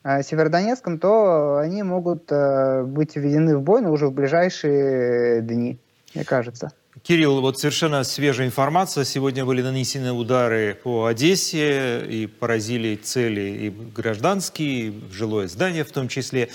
э, 0.04 0.22
Северодонецком, 0.22 0.98
то 0.98 1.58
они 1.58 1.82
могут 1.82 2.30
э, 2.30 2.82
быть 2.84 3.16
введены 3.16 3.56
в 3.56 3.62
бой, 3.62 3.80
но 3.80 3.90
уже 3.90 4.08
в 4.08 4.12
ближайшие 4.12 5.42
дни, 5.42 5.80
мне 6.14 6.24
кажется. 6.24 6.70
Кирилл, 7.02 7.40
вот 7.40 7.58
совершенно 7.58 8.02
свежая 8.02 8.46
информация. 8.46 9.04
Сегодня 9.04 9.44
были 9.44 9.62
нанесены 9.62 10.12
удары 10.12 10.78
по 10.82 11.06
Одессе 11.06 12.04
и 12.06 12.26
поразили 12.26 12.96
цели 12.96 13.40
и 13.40 13.70
гражданские, 13.70 14.88
и 14.88 15.04
жилое 15.12 15.48
здание 15.48 15.84
в 15.84 15.92
том 15.92 16.08
числе. 16.08 16.48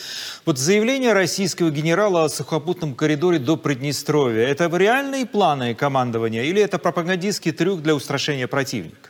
Вот 0.46 0.58
заявление 0.58 1.14
российского 1.14 1.70
генерала 1.70 2.26
о 2.26 2.30
сухопутном 2.30 2.96
коридоре 2.96 3.40
до 3.40 3.58
Приднестровья– 3.58 4.48
это 4.48 4.66
реальные 4.76 5.26
планы 5.26 5.76
командования 5.76 6.44
или 6.44 6.62
это 6.62 6.80
пропагандистский 6.80 7.52
трюк 7.52 7.82
для 7.82 7.96
устрашения 7.96 8.48
противника? 8.48 9.10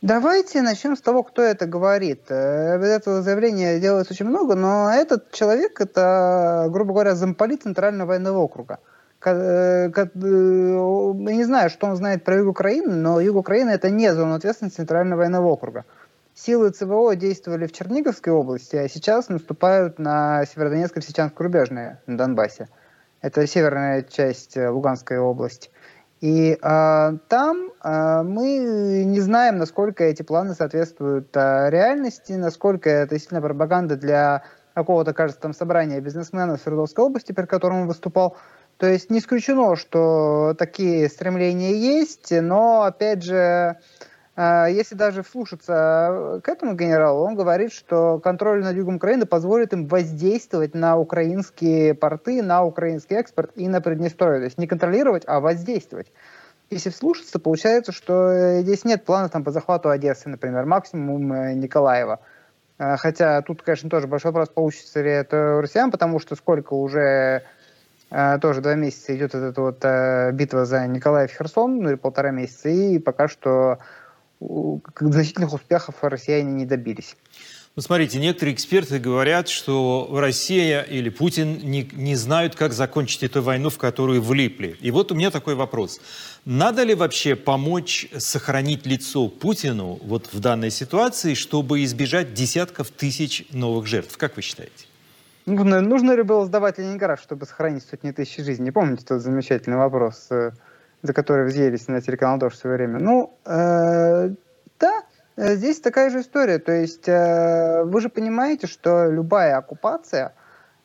Давайте 0.00 0.62
начнем 0.62 0.96
с 0.96 1.00
того, 1.00 1.22
кто 1.22 1.42
это 1.42 1.66
говорит. 1.66 2.22
Э, 2.28 2.80
этого 2.82 3.22
заявления 3.22 3.78
делается 3.78 4.14
очень 4.14 4.26
много, 4.26 4.56
но 4.56 4.90
этот 4.90 5.30
человек– 5.30 5.80
это, 5.80 6.66
грубо 6.70 6.92
говоря, 6.92 7.14
замполит 7.14 7.62
Центрального 7.62 8.08
военного 8.08 8.38
округа– 8.38 8.78
я 9.30 10.00
не 10.14 11.44
знаю, 11.44 11.70
что 11.70 11.86
он 11.86 11.96
знает 11.96 12.24
про 12.24 12.36
юг 12.36 12.48
Украины, 12.48 12.94
но 12.94 13.20
юг 13.20 13.36
Украины 13.36 13.70
это 13.70 13.90
не 13.90 14.12
зона 14.12 14.36
ответственности 14.36 14.76
Центрального 14.78 15.20
военного 15.20 15.46
округа. 15.48 15.84
силы 16.34 16.70
ЦВО 16.70 17.14
действовали 17.14 17.66
в 17.66 17.72
Черниговской 17.72 18.32
области, 18.32 18.76
а 18.76 18.88
сейчас 18.88 19.28
наступают 19.28 19.98
на 19.98 20.44
Северодонецко-Лисичанск 20.44 21.34
рубежные 21.36 22.00
на 22.06 22.16
Донбассе. 22.16 22.68
Это 23.20 23.46
северная 23.46 24.02
часть 24.02 24.56
э, 24.56 24.68
Луганской 24.68 25.18
области. 25.18 25.70
И 26.20 26.58
э, 26.60 27.12
там 27.28 27.70
э, 27.82 28.22
мы 28.22 29.04
не 29.04 29.20
знаем, 29.20 29.58
насколько 29.58 30.04
эти 30.04 30.22
планы 30.22 30.54
соответствуют 30.54 31.36
э, 31.36 31.70
реальности, 31.70 32.32
насколько 32.32 32.88
это 32.88 33.14
действительно 33.14 33.42
пропаганда 33.42 33.96
для 33.96 34.44
какого-то, 34.74 35.12
кажется, 35.12 35.42
там 35.42 35.52
собрания 35.52 36.00
бизнесменов 36.00 36.60
Свердловской 36.60 37.04
области, 37.04 37.32
перед 37.32 37.48
которым 37.48 37.82
он 37.82 37.88
выступал. 37.88 38.36
То 38.78 38.88
есть 38.88 39.10
не 39.10 39.18
исключено, 39.20 39.76
что 39.76 40.54
такие 40.58 41.08
стремления 41.08 41.74
есть, 41.74 42.32
но, 42.32 42.82
опять 42.82 43.22
же, 43.22 43.76
э, 44.36 44.66
если 44.70 44.96
даже 44.96 45.22
вслушаться 45.22 46.40
к 46.42 46.48
этому 46.48 46.74
генералу, 46.74 47.24
он 47.24 47.36
говорит, 47.36 47.72
что 47.72 48.18
контроль 48.18 48.64
над 48.64 48.74
югом 48.74 48.96
Украины 48.96 49.24
позволит 49.24 49.72
им 49.72 49.86
воздействовать 49.86 50.74
на 50.74 50.96
украинские 50.96 51.94
порты, 51.94 52.42
на 52.42 52.64
украинский 52.64 53.16
экспорт 53.16 53.52
и 53.54 53.68
на 53.68 53.80
Приднестровье. 53.80 54.40
То 54.40 54.44
есть 54.46 54.58
не 54.58 54.66
контролировать, 54.66 55.22
а 55.26 55.38
воздействовать. 55.38 56.10
Если 56.70 56.90
вслушаться, 56.90 57.38
получается, 57.38 57.92
что 57.92 58.62
здесь 58.62 58.84
нет 58.84 59.04
плана 59.04 59.28
там, 59.28 59.44
по 59.44 59.52
захвату 59.52 59.90
Одессы, 59.90 60.28
например, 60.28 60.64
максимум 60.64 61.32
э, 61.32 61.54
Николаева– 61.54 62.20
хотя 62.98 63.42
тут, 63.42 63.62
конечно, 63.62 63.88
тоже 63.88 64.06
большой 64.06 64.32
вопрос, 64.32 64.48
получится 64.48 65.02
ли 65.02 65.10
это 65.10 65.56
у 65.56 65.60
россиян, 65.60 65.90
потому 65.90 66.18
что 66.18 66.34
сколько 66.34 66.74
уже 66.74 67.42
тоже 68.40 68.60
два 68.60 68.74
месяца 68.74 69.16
идет 69.16 69.34
эта 69.34 69.60
вот 69.60 69.78
а, 69.84 70.30
битва 70.32 70.66
за 70.66 70.86
Николаев 70.86 71.30
Херсон, 71.32 71.80
ну 71.80 71.88
или 71.88 71.96
полтора 71.96 72.30
месяца, 72.30 72.68
и 72.68 72.98
пока 72.98 73.28
что 73.28 73.78
значительных 75.00 75.52
успехов 75.52 75.94
россияне 76.02 76.52
не 76.52 76.66
добились. 76.66 77.16
Ну, 77.74 77.80
смотрите, 77.80 78.18
некоторые 78.18 78.54
эксперты 78.54 78.98
говорят, 78.98 79.48
что 79.48 80.06
Россия 80.12 80.82
или 80.82 81.08
Путин 81.08 81.58
не, 81.62 81.88
не 81.92 82.16
знают, 82.16 82.54
как 82.54 82.74
закончить 82.74 83.22
эту 83.22 83.40
войну, 83.40 83.70
в 83.70 83.78
которую 83.78 84.20
влипли. 84.20 84.76
И 84.80 84.90
вот 84.90 85.10
у 85.10 85.14
меня 85.14 85.30
такой 85.30 85.54
вопрос. 85.54 85.98
Надо 86.44 86.82
ли 86.82 86.94
вообще 86.94 87.34
помочь 87.34 88.08
сохранить 88.18 88.84
лицо 88.84 89.28
Путину 89.28 89.98
вот 90.02 90.28
в 90.34 90.38
данной 90.38 90.70
ситуации, 90.70 91.32
чтобы 91.32 91.82
избежать 91.84 92.34
десятков 92.34 92.90
тысяч 92.90 93.46
новых 93.52 93.86
жертв? 93.86 94.18
Как 94.18 94.36
вы 94.36 94.42
считаете? 94.42 94.84
Нужно, 95.46 95.80
нужно 95.80 96.12
ли 96.12 96.22
было 96.22 96.46
сдавать 96.46 96.78
Ленинград, 96.78 97.20
чтобы 97.20 97.46
сохранить 97.46 97.84
сотни 97.84 98.10
тысяч 98.12 98.44
жизней? 98.44 98.70
Помните 98.70 99.04
тот 99.04 99.20
замечательный 99.20 99.76
вопрос, 99.76 100.28
э, 100.30 100.52
за 101.02 101.12
который 101.12 101.46
взъелись 101.46 101.88
на 101.88 102.00
телеканал 102.00 102.38
«Дождь» 102.38 102.56
в 102.56 102.58
свое 102.58 102.76
время? 102.76 102.98
Ну, 103.00 103.36
э, 103.44 104.30
да, 104.78 105.02
Э, 105.36 105.54
здесь 105.56 105.80
такая 105.80 106.10
же 106.10 106.20
история. 106.20 106.58
То 106.58 106.72
есть 106.72 107.08
э, 107.08 107.82
вы 107.84 108.00
же 108.00 108.08
понимаете, 108.08 108.66
что 108.66 109.10
любая 109.10 109.56
оккупация, 109.56 110.34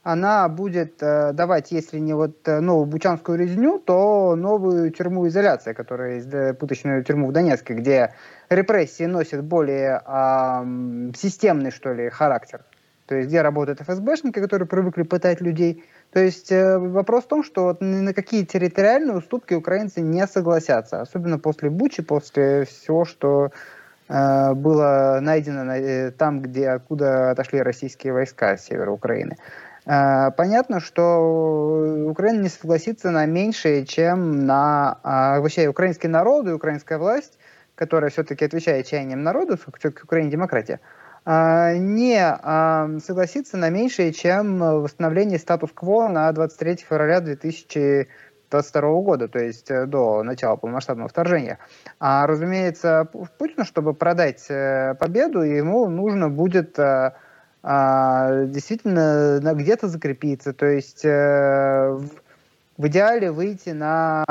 она 0.03 0.47
будет 0.47 1.03
э, 1.03 1.33
давать, 1.33 1.71
если 1.71 1.99
не 1.99 2.13
вот 2.13 2.47
новую 2.47 2.85
бучанскую 2.85 3.37
резню, 3.37 3.79
то 3.79 4.35
новую 4.35 4.91
тюрьму 4.91 5.27
изоляции, 5.27 5.73
которая 5.73 6.15
есть 6.15 6.57
пыточную 6.59 7.03
тюрьму 7.03 7.27
в 7.27 7.33
Донецке, 7.33 7.73
где 7.73 8.13
репрессии 8.49 9.03
носят 9.03 9.43
более 9.43 10.01
э, 10.05 11.11
системный, 11.15 11.71
что 11.71 11.93
ли, 11.93 12.09
характер. 12.09 12.63
То 13.07 13.15
есть 13.15 13.29
где 13.29 13.41
работают 13.41 13.81
ФСБшники, 13.81 14.39
которые 14.39 14.67
привыкли 14.67 15.03
пытать 15.03 15.41
людей. 15.41 15.83
То 16.11 16.19
есть 16.19 16.51
э, 16.51 16.77
вопрос 16.77 17.23
в 17.23 17.27
том, 17.27 17.43
что 17.43 17.63
вот 17.63 17.81
на 17.81 18.13
какие 18.13 18.43
территориальные 18.43 19.17
уступки 19.17 19.53
украинцы 19.53 20.01
не 20.01 20.27
согласятся, 20.27 21.01
особенно 21.01 21.39
после 21.39 21.69
Бучи, 21.69 22.03
после 22.03 22.65
всего, 22.65 23.05
что 23.05 23.51
Э, 24.09 24.53
было 24.53 25.19
найдено 25.21 25.75
э, 25.75 26.11
там, 26.11 26.41
где 26.41 26.69
откуда 26.69 27.31
отошли 27.31 27.61
российские 27.61 28.13
войска 28.13 28.57
с 28.57 28.65
севера 28.65 28.91
Украины. 28.91 29.35
Э, 29.85 30.31
понятно, 30.31 30.79
что 30.79 32.07
Украина 32.09 32.41
не 32.41 32.49
согласится 32.49 33.11
на 33.11 33.25
меньшее, 33.25 33.85
чем 33.85 34.45
на 34.45 34.99
а, 35.03 35.39
вообще 35.39 35.67
украинский 35.67 36.07
народ 36.07 36.47
и 36.47 36.51
украинская 36.51 36.97
власть, 36.97 37.37
которая 37.75 38.09
все-таки 38.09 38.45
отвечает 38.45 38.87
чаяниям 38.87 39.23
народа, 39.23 39.57
все-таки 39.57 40.03
Украине 40.03 40.31
демократия, 40.31 40.79
не 41.27 42.99
согласится 43.01 43.57
на 43.57 43.69
меньшее, 43.69 44.13
чем 44.13 44.59
восстановление 44.59 45.39
статус-кво 45.39 46.07
на 46.07 46.31
23 46.31 46.77
февраля 46.77 47.19
2000 47.19 48.07
2022 48.49 49.01
года, 49.01 49.27
то 49.27 49.39
есть 49.39 49.69
э, 49.69 49.85
до 49.85 50.23
начала 50.23 50.55
полномасштабного 50.55 51.09
вторжения. 51.09 51.59
А, 51.99 52.25
разумеется, 52.27 53.07
Путину, 53.37 53.65
чтобы 53.65 53.93
продать 53.93 54.45
э, 54.49 54.95
победу, 54.99 55.41
ему 55.41 55.89
нужно 55.89 56.29
будет 56.29 56.79
э, 56.79 57.13
а, 57.63 58.45
действительно 58.45 59.53
где-то 59.53 59.87
закрепиться, 59.87 60.53
то 60.53 60.65
есть 60.65 61.03
в 61.03 62.85
идеале 62.85 63.31
выйти 63.31 63.71
на 63.71 64.23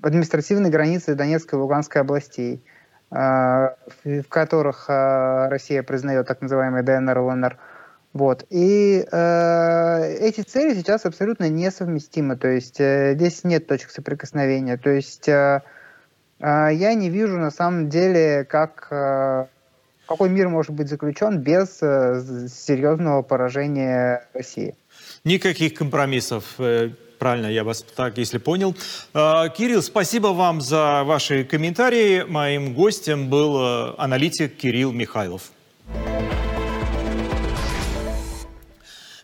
административные 0.00 0.70
границы 0.70 1.16
Донецкой 1.16 1.58
и 1.58 1.62
Луганской 1.62 2.00
областей, 2.00 2.62
в 3.10 4.24
которых 4.28 4.86
Россия 4.88 5.82
признает 5.82 6.26
так 6.26 6.40
называемый 6.40 6.82
ДНР, 6.82 7.18
ЛНР. 7.18 7.58
Вот. 8.14 8.46
И 8.48 9.04
э, 9.10 10.16
эти 10.20 10.42
цели 10.42 10.72
сейчас 10.74 11.04
абсолютно 11.04 11.48
несовместимы. 11.48 12.36
То 12.36 12.46
есть 12.46 12.80
э, 12.80 13.14
здесь 13.16 13.42
нет 13.42 13.66
точек 13.66 13.90
соприкосновения. 13.90 14.76
То 14.76 14.90
есть 14.90 15.28
э, 15.28 15.62
э, 16.38 16.68
я 16.72 16.94
не 16.94 17.10
вижу 17.10 17.38
на 17.38 17.50
самом 17.50 17.88
деле, 17.88 18.46
как 18.48 18.86
э, 18.92 19.46
какой 20.06 20.28
мир 20.28 20.48
может 20.48 20.70
быть 20.70 20.88
заключен 20.88 21.40
без 21.40 21.78
э, 21.82 22.48
серьезного 22.48 23.22
поражения 23.22 24.28
России. 24.32 24.76
Никаких 25.24 25.74
компромиссов. 25.74 26.54
Правильно, 27.18 27.46
я 27.46 27.64
вас 27.64 27.84
так, 27.96 28.18
если 28.18 28.38
понял. 28.38 28.74
Э, 29.14 29.48
Кирилл, 29.56 29.82
спасибо 29.82 30.28
вам 30.28 30.60
за 30.60 31.02
ваши 31.04 31.44
комментарии. 31.44 32.24
Моим 32.26 32.74
гостем 32.74 33.28
был 33.28 33.56
э, 33.58 33.94
аналитик 33.98 34.56
Кирилл 34.56 34.92
Михайлов. 34.92 35.50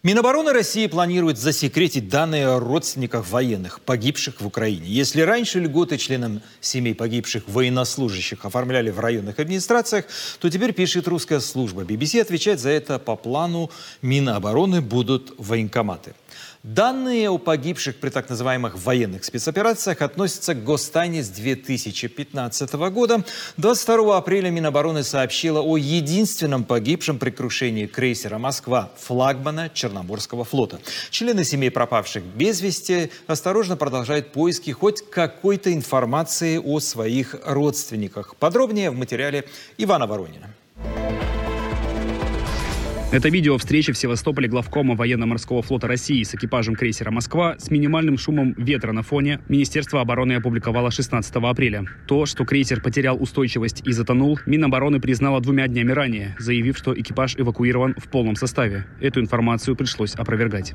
Минобороны 0.02 0.54
России 0.54 0.86
планирует 0.86 1.36
засекретить 1.36 2.08
данные 2.08 2.48
о 2.48 2.58
родственниках 2.58 3.28
военных, 3.28 3.82
погибших 3.82 4.40
в 4.40 4.46
Украине. 4.46 4.86
Если 4.86 5.20
раньше 5.20 5.60
льготы 5.60 5.98
членам 5.98 6.40
семей 6.62 6.94
погибших 6.94 7.42
военнослужащих 7.46 8.46
оформляли 8.46 8.88
в 8.88 8.98
районных 8.98 9.38
администрациях, 9.38 10.06
то 10.38 10.48
теперь, 10.48 10.72
пишет 10.72 11.06
русская 11.06 11.40
служба 11.40 11.82
BBC, 11.82 12.22
отвечать 12.22 12.60
за 12.60 12.70
это 12.70 12.98
по 12.98 13.14
плану 13.14 13.70
Минобороны 14.00 14.80
будут 14.80 15.34
военкоматы. 15.36 16.14
Данные 16.62 17.30
о 17.30 17.38
погибших 17.38 17.96
при 17.96 18.10
так 18.10 18.28
называемых 18.28 18.76
военных 18.76 19.24
спецоперациях 19.24 20.02
относятся 20.02 20.54
к 20.54 20.62
гостайне 20.62 21.22
с 21.22 21.30
2015 21.30 22.74
года. 22.74 23.24
22 23.56 24.18
апреля 24.18 24.50
Минобороны 24.50 25.02
сообщила 25.02 25.62
о 25.62 25.78
единственном 25.78 26.64
погибшем 26.64 27.18
при 27.18 27.30
крушении 27.30 27.86
крейсера 27.86 28.36
«Москва» 28.36 28.90
флагмана 28.98 29.70
Черноморского 29.72 30.44
флота. 30.44 30.80
Члены 31.08 31.44
семей 31.44 31.70
пропавших 31.70 32.24
без 32.24 32.60
вести 32.60 33.10
осторожно 33.26 33.78
продолжают 33.78 34.32
поиски 34.32 34.70
хоть 34.70 35.00
какой-то 35.08 35.72
информации 35.72 36.58
о 36.58 36.78
своих 36.80 37.36
родственниках. 37.42 38.36
Подробнее 38.36 38.90
в 38.90 38.96
материале 38.96 39.46
Ивана 39.78 40.06
Воронина. 40.06 40.54
Это 43.12 43.28
видео 43.28 43.58
встречи 43.58 43.92
в 43.92 43.98
Севастополе 43.98 44.46
главкома 44.46 44.94
военно-морского 44.94 45.62
флота 45.62 45.88
России 45.88 46.22
с 46.22 46.32
экипажем 46.36 46.76
крейсера 46.76 47.10
«Москва» 47.10 47.56
с 47.58 47.68
минимальным 47.68 48.16
шумом 48.16 48.54
ветра 48.56 48.92
на 48.92 49.02
фоне 49.02 49.40
Министерство 49.48 50.00
обороны 50.00 50.34
опубликовало 50.34 50.92
16 50.92 51.34
апреля. 51.34 51.86
То, 52.06 52.24
что 52.24 52.44
крейсер 52.44 52.80
потерял 52.80 53.20
устойчивость 53.20 53.82
и 53.84 53.90
затонул, 53.90 54.38
Минобороны 54.46 55.00
признала 55.00 55.40
двумя 55.40 55.66
днями 55.66 55.90
ранее, 55.90 56.36
заявив, 56.38 56.78
что 56.78 56.94
экипаж 56.94 57.34
эвакуирован 57.36 57.96
в 57.98 58.08
полном 58.08 58.36
составе. 58.36 58.86
Эту 59.00 59.18
информацию 59.18 59.74
пришлось 59.74 60.14
опровергать. 60.14 60.72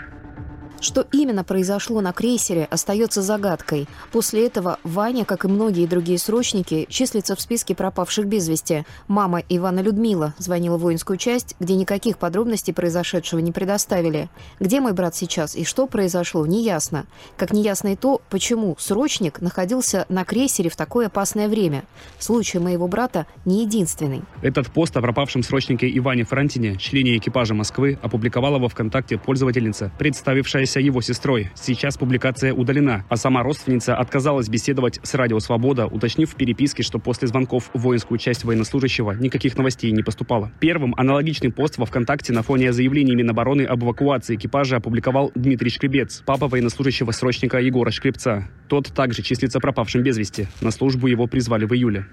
Что 0.81 1.05
именно 1.11 1.43
произошло 1.43 2.01
на 2.01 2.13
крейсере, 2.13 2.67
остается 2.69 3.21
загадкой. 3.21 3.87
После 4.11 4.45
этого 4.45 4.79
Ваня, 4.83 5.25
как 5.25 5.45
и 5.45 5.47
многие 5.47 5.87
другие 5.87 6.19
срочники, 6.19 6.85
числится 6.89 7.35
в 7.35 7.41
списке 7.41 7.75
пропавших 7.75 8.25
без 8.25 8.47
вести. 8.47 8.85
Мама 9.07 9.41
Ивана 9.49 9.79
Людмила 9.79 10.33
звонила 10.37 10.77
в 10.77 10.81
воинскую 10.81 11.17
часть, 11.17 11.55
где 11.59 11.75
никаких 11.75 12.17
подробностей 12.17 12.73
произошедшего 12.73 13.39
не 13.39 13.51
предоставили. 13.51 14.29
Где 14.59 14.81
мой 14.81 14.93
брат 14.93 15.15
сейчас 15.15 15.55
и 15.55 15.63
что 15.63 15.87
произошло, 15.87 16.45
неясно. 16.45 17.05
Как 17.37 17.51
неясно 17.51 17.93
и 17.93 17.95
то, 17.95 18.21
почему 18.29 18.75
срочник 18.77 19.41
находился 19.41 20.05
на 20.09 20.23
крейсере 20.25 20.69
в 20.69 20.75
такое 20.75 21.07
опасное 21.07 21.47
время. 21.47 21.83
Случай 22.19 22.59
моего 22.59 22.87
брата 22.87 23.25
не 23.45 23.63
единственный. 23.63 24.23
Этот 24.41 24.67
пост 24.67 24.95
о 24.97 25.01
пропавшем 25.01 25.43
срочнике 25.43 25.89
Иване 25.97 26.25
Франтине, 26.25 26.77
члене 26.77 27.17
экипажа 27.17 27.53
Москвы, 27.53 27.97
опубликовала 28.01 28.59
во 28.59 28.69
ВКонтакте 28.69 29.17
пользовательница, 29.17 29.91
представившая 29.97 30.64
являвшаяся 30.65 30.79
его 30.79 31.01
сестрой. 31.01 31.49
Сейчас 31.55 31.97
публикация 31.97 32.53
удалена, 32.53 33.05
а 33.09 33.15
сама 33.15 33.43
родственница 33.43 33.95
отказалась 33.95 34.49
беседовать 34.49 34.99
с 35.03 35.13
Радио 35.13 35.39
Свобода, 35.39 35.85
уточнив 35.85 36.29
в 36.29 36.35
переписке, 36.35 36.83
что 36.83 36.99
после 36.99 37.27
звонков 37.27 37.69
в 37.73 37.81
воинскую 37.81 38.17
часть 38.17 38.43
военнослужащего 38.43 39.11
никаких 39.11 39.57
новостей 39.57 39.91
не 39.91 40.03
поступало. 40.03 40.51
Первым 40.59 40.93
аналогичный 40.97 41.51
пост 41.51 41.77
во 41.77 41.85
ВКонтакте 41.85 42.33
на 42.33 42.41
фоне 42.41 42.73
заявлений 42.73 43.15
Минобороны 43.15 43.63
об 43.63 43.83
эвакуации 43.83 44.35
экипажа 44.35 44.77
опубликовал 44.77 45.31
Дмитрий 45.35 45.69
Шкребец, 45.69 46.23
папа 46.25 46.47
военнослужащего 46.47 47.11
срочника 47.11 47.59
Егора 47.59 47.91
Шкребца. 47.91 48.49
Тот 48.67 48.87
также 48.93 49.21
числится 49.21 49.59
пропавшим 49.59 50.01
без 50.01 50.17
вести. 50.17 50.47
На 50.61 50.71
службу 50.71 51.07
его 51.07 51.27
призвали 51.27 51.65
в 51.65 51.73
июле. 51.73 52.05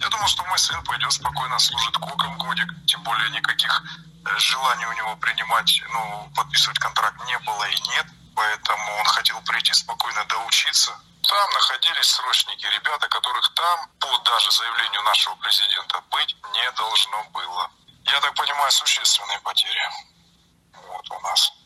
Я 0.00 0.08
думал, 0.08 0.26
что 0.28 0.42
мой 0.44 0.58
сын 0.58 0.82
пойдет 0.84 1.12
спокойно, 1.12 1.58
служит 1.58 1.94
коком 1.98 2.38
годик, 2.38 2.68
тем 2.86 3.02
более 3.02 3.28
никаких 3.30 3.82
э, 4.24 4.38
желаний 4.38 4.86
у 4.86 4.92
него 4.94 5.14
принимать, 5.16 5.82
ну, 5.92 6.32
подписывать 6.34 6.78
контракт 6.78 7.22
не 7.26 7.38
было 7.40 7.64
и 7.64 7.80
нет, 7.90 8.06
поэтому 8.34 8.96
он 8.96 9.04
хотел 9.04 9.40
прийти 9.42 9.74
спокойно 9.74 10.24
доучиться. 10.24 10.98
Там 11.28 11.50
находились 11.52 12.08
срочники, 12.08 12.64
ребята, 12.64 13.08
которых 13.08 13.52
там, 13.52 13.88
по 14.00 14.18
даже 14.20 14.50
заявлению 14.50 15.02
нашего 15.02 15.34
президента, 15.36 16.02
быть 16.10 16.34
не 16.54 16.70
должно 16.72 17.24
было. 17.34 17.70
Я 18.04 18.20
так 18.20 18.34
понимаю, 18.34 18.72
существенные 18.72 19.38
потери. 19.40 19.82
Вот 20.88 21.10
у 21.10 21.20
нас. 21.20 21.59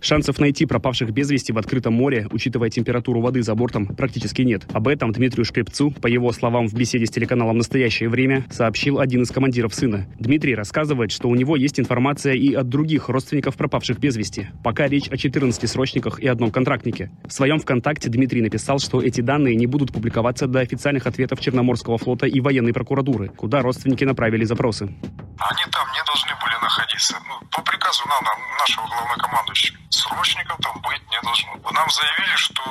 Шансов 0.00 0.38
найти 0.38 0.64
пропавших 0.64 1.10
без 1.10 1.30
вести 1.30 1.52
в 1.52 1.58
открытом 1.58 1.92
море, 1.92 2.26
учитывая 2.32 2.70
температуру 2.70 3.20
воды 3.20 3.42
за 3.42 3.54
бортом, 3.54 3.86
практически 3.86 4.42
нет. 4.42 4.66
Об 4.72 4.88
этом 4.88 5.12
Дмитрию 5.12 5.44
Шкрепцу, 5.44 5.90
по 5.90 6.06
его 6.06 6.32
словам 6.32 6.68
в 6.68 6.74
беседе 6.74 7.04
с 7.04 7.10
телеканалом 7.10 7.58
«Настоящее 7.58 8.08
время», 8.08 8.46
сообщил 8.50 8.98
один 8.98 9.22
из 9.22 9.30
командиров 9.30 9.74
сына. 9.74 10.06
Дмитрий 10.18 10.54
рассказывает, 10.54 11.12
что 11.12 11.28
у 11.28 11.34
него 11.34 11.54
есть 11.54 11.78
информация 11.78 12.32
и 12.32 12.54
от 12.54 12.68
других 12.68 13.10
родственников 13.10 13.56
пропавших 13.56 13.98
без 13.98 14.16
вести. 14.16 14.48
Пока 14.64 14.88
речь 14.88 15.08
о 15.08 15.18
14 15.18 15.68
срочниках 15.68 16.18
и 16.18 16.26
одном 16.26 16.50
контрактнике. 16.50 17.10
В 17.26 17.32
своем 17.32 17.58
ВКонтакте 17.60 18.08
Дмитрий 18.08 18.40
написал, 18.40 18.78
что 18.78 19.02
эти 19.02 19.20
данные 19.20 19.54
не 19.54 19.66
будут 19.66 19.92
публиковаться 19.92 20.46
до 20.46 20.60
официальных 20.60 21.06
ответов 21.06 21.40
Черноморского 21.40 21.98
флота 21.98 22.26
и 22.26 22.40
военной 22.40 22.72
прокуратуры, 22.72 23.28
куда 23.28 23.60
родственники 23.60 24.04
направили 24.04 24.44
запросы. 24.44 24.84
Они 24.84 25.64
там 25.72 25.86
не 25.92 26.02
должны 26.06 26.32
были 26.42 26.54
находиться. 26.62 26.89
Ну, 27.08 27.40
по 27.50 27.62
приказу 27.62 28.06
нам, 28.06 28.22
нашего 28.58 28.86
главнокомандующего 28.86 29.78
срочников 29.88 30.58
там 30.62 30.78
быть 30.82 31.00
не 31.10 31.18
должно. 31.22 31.56
Нам 31.70 31.88
заявили, 31.88 32.36
что 32.36 32.62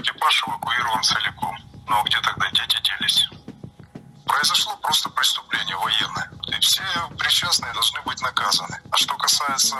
экипаж 0.00 0.42
эвакуирован 0.42 1.02
целиком. 1.04 1.56
Но 1.86 2.02
где 2.02 2.20
тогда 2.20 2.50
дети 2.50 2.82
делись? 2.82 3.28
Произошло 4.26 4.76
просто 4.78 5.08
преступление 5.10 5.76
военное. 5.76 6.30
И 6.48 6.60
все 6.60 6.82
причастные 7.16 7.72
должны 7.72 8.00
быть 8.02 8.20
наказаны. 8.22 8.80
А 8.90 8.96
что 8.96 9.14
касается 9.16 9.76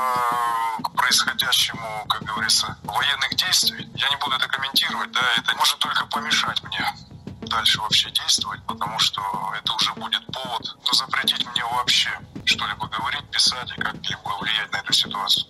к 0.85 0.91
происходящему, 0.95 2.07
как 2.09 2.23
говорится, 2.23 2.79
военных 2.85 3.35
действий, 3.35 3.91
я 3.97 4.09
не 4.09 4.17
буду 4.17 4.37
это 4.37 4.47
комментировать, 4.47 5.11
да, 5.11 5.23
это 5.37 5.57
может 5.57 5.79
только 5.81 6.07
помешать 6.07 6.63
мне 6.63 6.95
дальше 7.43 7.81
вообще 7.81 8.11
действовать, 8.11 8.61
потому 8.67 8.99
что 8.99 9.23
это 9.59 9.73
уже 9.73 9.93
будет 9.95 10.25
повод 10.27 10.77
ну, 10.85 10.93
запретить 10.93 11.47
мне 11.47 11.65
вообще 11.65 12.11
что-либо 12.45 12.87
говорить, 12.89 13.25
писать 13.31 13.71
и 13.77 13.81
как-либо 13.81 14.39
влиять 14.41 14.73
на 14.73 14.79
эту 14.79 14.93
ситуацию. 14.93 15.47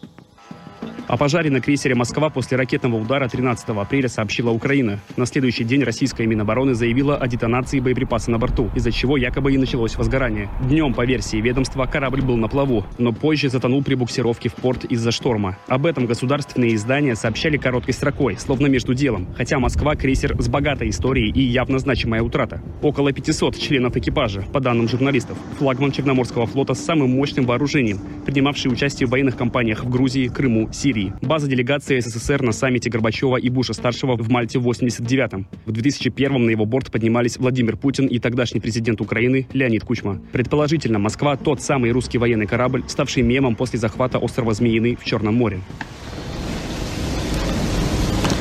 О 1.09 1.17
пожаре 1.17 1.51
на 1.51 1.61
крейсере 1.61 1.95
«Москва» 1.95 2.31
после 2.31 2.57
ракетного 2.57 2.97
удара 2.97 3.29
13 3.29 3.69
апреля 3.71 4.09
сообщила 4.09 4.51
Украина. 4.51 5.01
На 5.17 5.27
следующий 5.27 5.65
день 5.65 5.83
российская 5.83 6.27
Минобороны 6.27 6.75
заявила 6.75 7.17
о 7.17 7.27
детонации 7.27 7.81
боеприпаса 7.81 8.31
на 8.31 8.39
борту, 8.39 8.71
из-за 8.77 8.93
чего 8.93 9.17
якобы 9.17 9.53
и 9.53 9.59
началось 9.59 9.97
возгорание. 9.97 10.49
Днем, 10.63 10.95
по 10.95 11.05
версии 11.05 11.39
ведомства, 11.39 11.87
корабль 11.87 12.23
был 12.23 12.37
на 12.37 12.49
плаву, 12.49 12.87
но 12.99 13.13
позже 13.13 13.49
затонул 13.49 13.83
при 13.83 13.95
буксировке 13.95 14.49
в 14.49 14.55
порт 14.55 14.85
из-за 14.85 15.11
шторма. 15.11 15.59
Об 15.67 15.87
этом 15.87 16.07
государственные 16.07 16.77
издания 16.77 17.17
сообщали 17.17 17.57
короткой 17.57 17.95
строкой, 17.95 18.37
словно 18.39 18.69
между 18.69 18.95
делом, 18.95 19.27
хотя 19.37 19.59
«Москва»— 19.59 19.95
крейсер 19.97 20.41
с 20.41 20.49
богатой 20.49 20.91
историей 20.91 21.33
и 21.33 21.41
явно 21.41 21.81
значимая 21.81 22.23
утрата. 22.23 22.63
Около 22.83 23.13
500 23.13 23.59
членов 23.59 23.97
экипажа, 23.97 24.43
по 24.53 24.61
данным 24.61 24.89
журналистов. 24.89 25.37
Флагман 25.59 25.93
Черноморского 25.93 26.47
флота 26.47 26.75
с 26.75 26.85
самым 26.85 27.11
мощным 27.11 27.47
вооружением, 27.47 27.99
принимавший 28.25 28.71
участие 28.71 29.07
в 29.07 29.11
военных 29.11 29.37
кампаниях 29.37 29.85
в 29.85 29.91
Грузии, 29.91 30.29
Крыму, 30.29 30.69
Сирии. 30.81 31.13
База 31.21 31.47
делегации 31.47 32.01
СССР 32.01 32.43
на 32.43 32.53
саммите 32.53 32.89
Горбачева 32.89 33.37
и 33.37 33.51
Буша-старшего 33.51 34.17
в 34.17 34.31
Мальте 34.31 34.59
в 34.59 34.67
89-м. 34.67 35.47
В 35.67 35.73
2001-м 35.73 36.47
на 36.47 36.51
его 36.51 36.65
борт 36.65 36.91
поднимались 36.91 37.37
Владимир 37.37 37.77
Путин 37.77 38.07
и 38.07 38.19
тогдашний 38.19 38.61
президент 38.61 39.03
Украины 39.03 39.47
Леонид 39.53 39.85
Кучма. 39.85 40.23
Предположительно, 40.33 40.99
Москва– 40.99 41.37
тот 41.45 41.61
самый 41.61 41.91
русский 41.91 42.17
военный 42.17 42.47
корабль, 42.47 42.83
ставший 42.87 43.23
мемом 43.23 43.57
после 43.57 43.79
захвата 43.79 44.19
острова 44.19 44.55
Змеиный 44.55 44.97
в 44.97 45.05
Черном 45.05 45.35
море. 45.35 45.61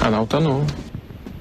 Она 0.01 0.21
утонула. 0.21 0.65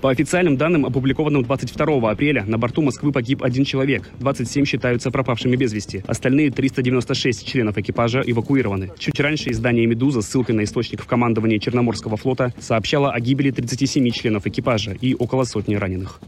По 0.01 0.11
официальным 0.11 0.57
данным, 0.57 0.87
опубликованным 0.87 1.43
22 1.43 2.09
апреля, 2.09 2.45
на 2.45 2.57
борту 2.57 2.83
Москвы 2.83 3.11
погиб 3.11 3.43
один 3.43 3.65
человек. 3.65 4.09
27 4.21 4.65
считаются 4.65 5.11
пропавшими 5.11 5.57
без 5.57 5.73
вести. 5.73 6.05
Остальные 6.07 6.53
396 6.53 7.45
членов 7.45 7.79
экипажа 7.79 8.23
эвакуированы. 8.25 8.93
Чуть 8.97 9.19
раньше 9.19 9.51
издание 9.51 9.87
«Медуза» 9.87 10.23
с 10.23 10.29
ссылкой 10.29 10.55
на 10.55 10.63
источник 10.63 11.03
в 11.03 11.07
командовании 11.07 11.59
Черноморского 11.59 12.17
флота 12.17 12.55
сообщало 12.61 13.11
о 13.11 13.19
гибели 13.19 13.51
37 13.51 14.09
членов 14.11 14.47
экипажа 14.47 14.93
и 14.93 15.15
около 15.15 15.43
сотни 15.43 15.75
раненых. 15.75 16.21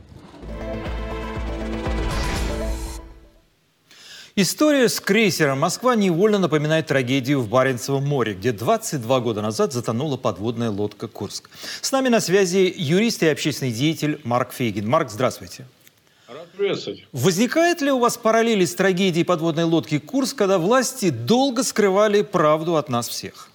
История 4.36 4.88
с 4.88 5.00
крейсером 5.00 5.58
«Москва» 5.58 5.96
невольно 5.96 6.38
напоминает 6.38 6.86
трагедию 6.86 7.40
в 7.40 7.48
Баренцевом 7.48 8.06
море, 8.06 8.34
где 8.34 8.52
22 8.52 9.20
года 9.20 9.42
назад 9.42 9.72
затонула 9.72 10.16
подводная 10.16 10.70
лодка 10.70 11.08
«Курск». 11.08 11.50
С 11.80 11.90
нами 11.90 12.08
на 12.08 12.20
связи 12.20 12.72
юрист 12.76 13.24
и 13.24 13.26
общественный 13.26 13.72
деятель 13.72 14.20
Марк 14.22 14.52
Фейгин. 14.52 14.88
Марк, 14.88 15.10
здравствуйте. 15.10 15.66
Рад 16.28 16.48
приветствовать. 16.52 17.04
Возникает 17.10 17.80
ли 17.80 17.90
у 17.90 17.98
вас 17.98 18.16
параллели 18.16 18.64
с 18.64 18.76
трагедией 18.76 19.24
подводной 19.24 19.64
лодки 19.64 19.98
«Курск», 19.98 20.36
когда 20.36 20.58
власти 20.58 21.10
долго 21.10 21.64
скрывали 21.64 22.22
правду 22.22 22.76
от 22.76 22.88
нас 22.88 23.08
всех? 23.08 23.49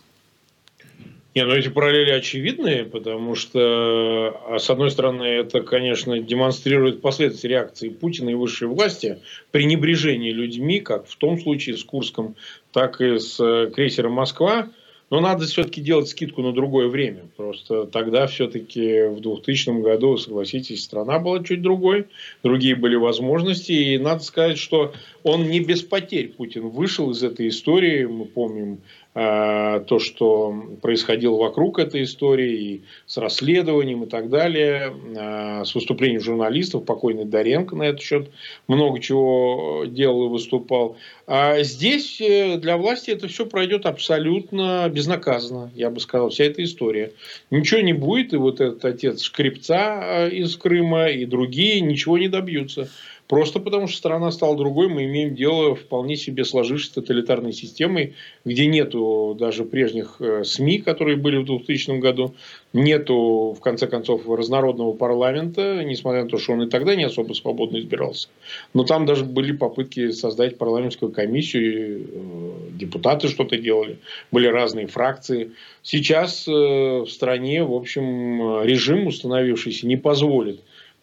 Не, 1.35 1.43
ну 1.43 1.53
эти 1.53 1.67
параллели 1.67 2.11
очевидные, 2.11 2.85
потому 2.85 3.35
что, 3.35 3.59
а, 3.59 4.57
с 4.57 4.69
одной 4.69 4.89
стороны, 4.89 5.23
это, 5.23 5.59
конечно, 5.59 6.17
демонстрирует 6.17 7.01
последствия 7.01 7.49
реакции 7.49 7.89
Путина 7.89 8.29
и 8.29 8.35
высшей 8.35 8.69
власти, 8.69 9.19
пренебрежение 9.51 10.31
людьми, 10.31 10.79
как 10.79 11.07
в 11.07 11.15
том 11.17 11.37
случае 11.37 11.75
с 11.75 11.83
Курском, 11.83 12.37
так 12.71 13.01
и 13.01 13.19
с 13.19 13.37
э, 13.41 13.69
крейсером 13.69 14.13
«Москва». 14.13 14.69
Но 15.11 15.19
надо 15.19 15.45
все-таки 15.45 15.81
делать 15.81 16.07
скидку 16.07 16.41
на 16.41 16.51
другое 16.51 16.87
время. 16.87 17.25
Просто 17.37 17.85
тогда 17.85 18.25
все-таки 18.25 19.07
в 19.07 19.19
2000 19.19 19.81
году, 19.81 20.17
согласитесь, 20.17 20.83
страна 20.83 21.19
была 21.19 21.43
чуть 21.43 21.61
другой, 21.61 22.07
другие 22.43 22.75
были 22.75 22.95
возможности. 22.95 23.71
И 23.71 23.97
надо 23.99 24.23
сказать, 24.23 24.57
что 24.57 24.93
он 25.21 25.47
не 25.47 25.59
без 25.59 25.83
потерь, 25.83 26.29
Путин, 26.29 26.69
вышел 26.69 27.11
из 27.11 27.21
этой 27.21 27.49
истории. 27.49 28.05
Мы 28.05 28.25
помним 28.25 28.79
то, 29.15 29.97
что 29.99 30.54
происходило 30.82 31.38
вокруг 31.38 31.80
этой 31.80 32.04
истории, 32.04 32.54
и 32.54 32.84
с 33.06 33.17
расследованием 33.17 34.04
и 34.04 34.08
так 34.08 34.30
далее, 34.30 34.93
э, 34.93 35.63
с 35.63 35.73
выступлением 35.73 36.19
журналистов, 36.19 36.84
покойный 36.84 37.23
Доренко 37.23 37.78
на 37.78 37.84
этот 37.84 38.01
счет 38.01 38.30
много 38.67 38.99
чего 38.99 39.86
делал 39.88 40.25
и 40.25 40.30
выступал. 40.30 40.97
А 41.28 41.63
здесь 41.63 42.19
э, 42.19 42.58
для 42.58 42.75
власти 42.75 43.12
это 43.12 43.30
все 43.30 43.45
пройдет 43.45 43.86
абсолютно 43.86 44.89
безнаказанно, 44.89 45.71
я 45.75 45.89
бы 45.89 46.01
сказал, 46.01 46.30
вся 46.30 46.43
эта 46.43 46.62
история. 46.62 47.13
Ничего 47.51 47.80
не 47.80 47.93
будет, 47.93 48.34
и 48.34 48.38
вот 48.38 48.60
этот 48.60 48.84
отец 48.84 49.21
Шкрипца 49.21 50.28
из 50.28 50.58
Крыма, 50.58 51.08
и 51.08 51.25
другие 51.25 51.80
ничего 51.80 52.17
не 52.17 52.28
добьются. 52.28 52.89
Просто 53.27 53.59
потому, 53.59 53.88
что 53.88 53.97
страна 53.97 54.29
стала 54.31 54.55
другой, 54.55 54.88
мы 54.88 55.05
имеем 55.05 55.33
дело 55.33 55.73
вполне 55.73 56.15
себе 56.15 56.45
сложившейся 56.45 56.95
тоталитарной 56.95 57.53
системой, 57.53 58.13
где 58.43 58.67
нету 58.67 59.35
даже 59.39 59.65
прежних 59.65 60.17
э, 60.19 60.43
СМИ, 60.43 60.79
которые 60.79 61.17
были 61.17 61.38
в 61.38 61.45
2000 61.45 61.99
году, 61.99 62.35
нету, 62.71 63.55
в 63.57 63.61
конце 63.61 63.88
концов, 63.88 64.29
разнородного 64.29 64.93
парламента, 64.93 65.83
несмотря 65.83 66.23
на 66.23 66.29
то, 66.29 66.38
что 66.38 66.53
он 66.53 66.63
и 66.63 66.69
тогда 66.69 66.95
не 66.95 67.05
особо 67.05 67.33
свободно 67.33 67.79
избирался. 67.79 68.27
Но 68.75 68.83
там 68.83 69.07
даже 69.07 69.25
были 69.25 69.53
попытки 69.53 70.11
создать 70.11 70.59
парламентскую 70.59 71.11
комиссию, 71.11 72.05
э, 72.07 72.51
депутаты 72.73 73.27
что-то 73.27 73.57
делали, 73.57 73.97
были 74.31 74.45
разные 74.45 74.85
фракции. 74.85 75.51
Сейчас 75.81 76.47
э, 76.47 76.51
в 76.51 77.07
стране, 77.07 77.63
в 77.63 77.73
общем, 77.73 78.61
режим, 78.61 79.07
установившийся, 79.07 79.88
не 79.88 79.97
позволит 79.97 80.59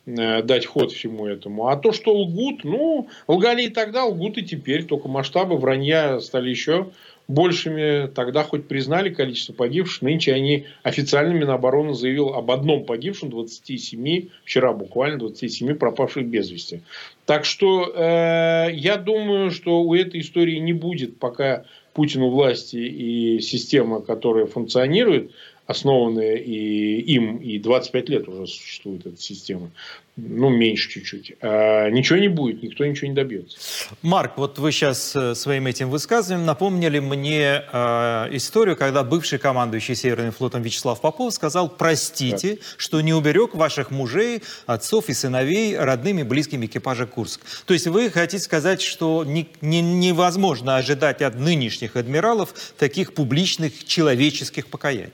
дать 0.07 0.67
ход 0.67 0.93
всему 0.93 1.27
этому. 1.27 1.69
А 1.69 1.77
то, 1.77 1.93
что 1.93 2.15
лгут, 2.15 2.65
ну, 2.65 3.09
лгали 3.29 3.65
и 3.65 3.69
тогда, 3.69 4.05
лгут 4.05 4.39
и 4.39 4.43
теперь. 4.43 4.85
Только 4.85 5.09
масштабы 5.09 5.57
вранья 5.57 6.21
стали 6.21 6.51
еще 6.51 6.89
большими. 7.29 8.09
Тогда 8.09 8.43
хоть 8.43 8.67
признали 8.67 9.11
количество 9.11 9.53
погибших. 9.53 10.03
Нынче 10.03 10.33
они 10.33 10.67
официально 10.83 11.33
Минобороны 11.33 11.95
заявил 11.95 12.31
об 12.31 12.51
одном 12.51 12.85
погибшем, 12.85 13.31
27, 13.31 14.29
вчера 14.45 14.73
буквально 14.73 15.19
27 15.19 15.75
пропавших 15.77 16.27
без 16.27 16.51
вести. 16.51 16.83
Так 17.25 17.45
что 17.45 17.93
э, 17.95 18.73
я 18.73 18.97
думаю, 18.97 19.51
что 19.51 19.83
у 19.83 19.95
этой 19.95 20.21
истории 20.21 20.59
не 20.59 20.73
будет 20.73 21.19
пока 21.19 21.65
Путину 21.95 22.31
власти 22.31 22.77
и 22.77 23.41
система, 23.41 24.01
которая 24.01 24.47
функционирует, 24.47 25.31
основанные 25.67 26.43
и 26.43 27.01
им, 27.15 27.37
и 27.37 27.59
25 27.59 28.09
лет 28.09 28.29
уже 28.29 28.47
существует 28.47 29.07
эта 29.07 29.21
система 29.21 29.71
ну, 30.17 30.51
меньше 30.51 30.91
чуть-чуть. 30.91 31.35
А 31.41 31.89
ничего 31.89 32.19
не 32.19 32.29
будет, 32.29 32.63
никто 32.63 32.85
ничего 32.85 33.09
не 33.09 33.15
добьется. 33.15 33.57
Марк, 34.03 34.37
вот 34.37 34.59
вы 34.59 34.71
сейчас 34.71 35.17
э, 35.17 35.35
своим 35.35 35.67
этим 35.67 35.89
высказыванием 35.89 36.45
напомнили 36.45 36.99
мне 36.99 37.63
э, 37.73 38.29
историю, 38.33 38.77
когда 38.77 39.05
бывший 39.05 39.39
командующий 39.39 39.95
Северным 39.95 40.33
флотом 40.33 40.63
Вячеслав 40.63 41.01
Попов 41.01 41.33
сказал, 41.33 41.71
простите, 41.71 42.57
да. 42.57 42.63
что 42.77 43.01
не 43.01 43.15
уберег 43.15 43.55
ваших 43.55 43.91
мужей, 43.91 44.43
отцов 44.67 45.09
и 45.09 45.15
сыновей 45.15 45.79
родными 45.79 46.23
близкими 46.23 46.67
экипажа 46.67 47.07
Курск. 47.07 47.41
То 47.65 47.73
есть 47.73 47.87
вы 47.87 48.11
хотите 48.11 48.43
сказать, 48.43 48.83
что 48.83 49.25
не, 49.25 49.49
не, 49.63 49.81
невозможно 49.81 50.77
ожидать 50.77 51.23
от 51.23 51.37
нынешних 51.37 51.97
адмиралов 51.97 52.53
таких 52.77 53.15
публичных 53.15 53.85
человеческих 53.85 54.67
покаяний? 54.67 55.13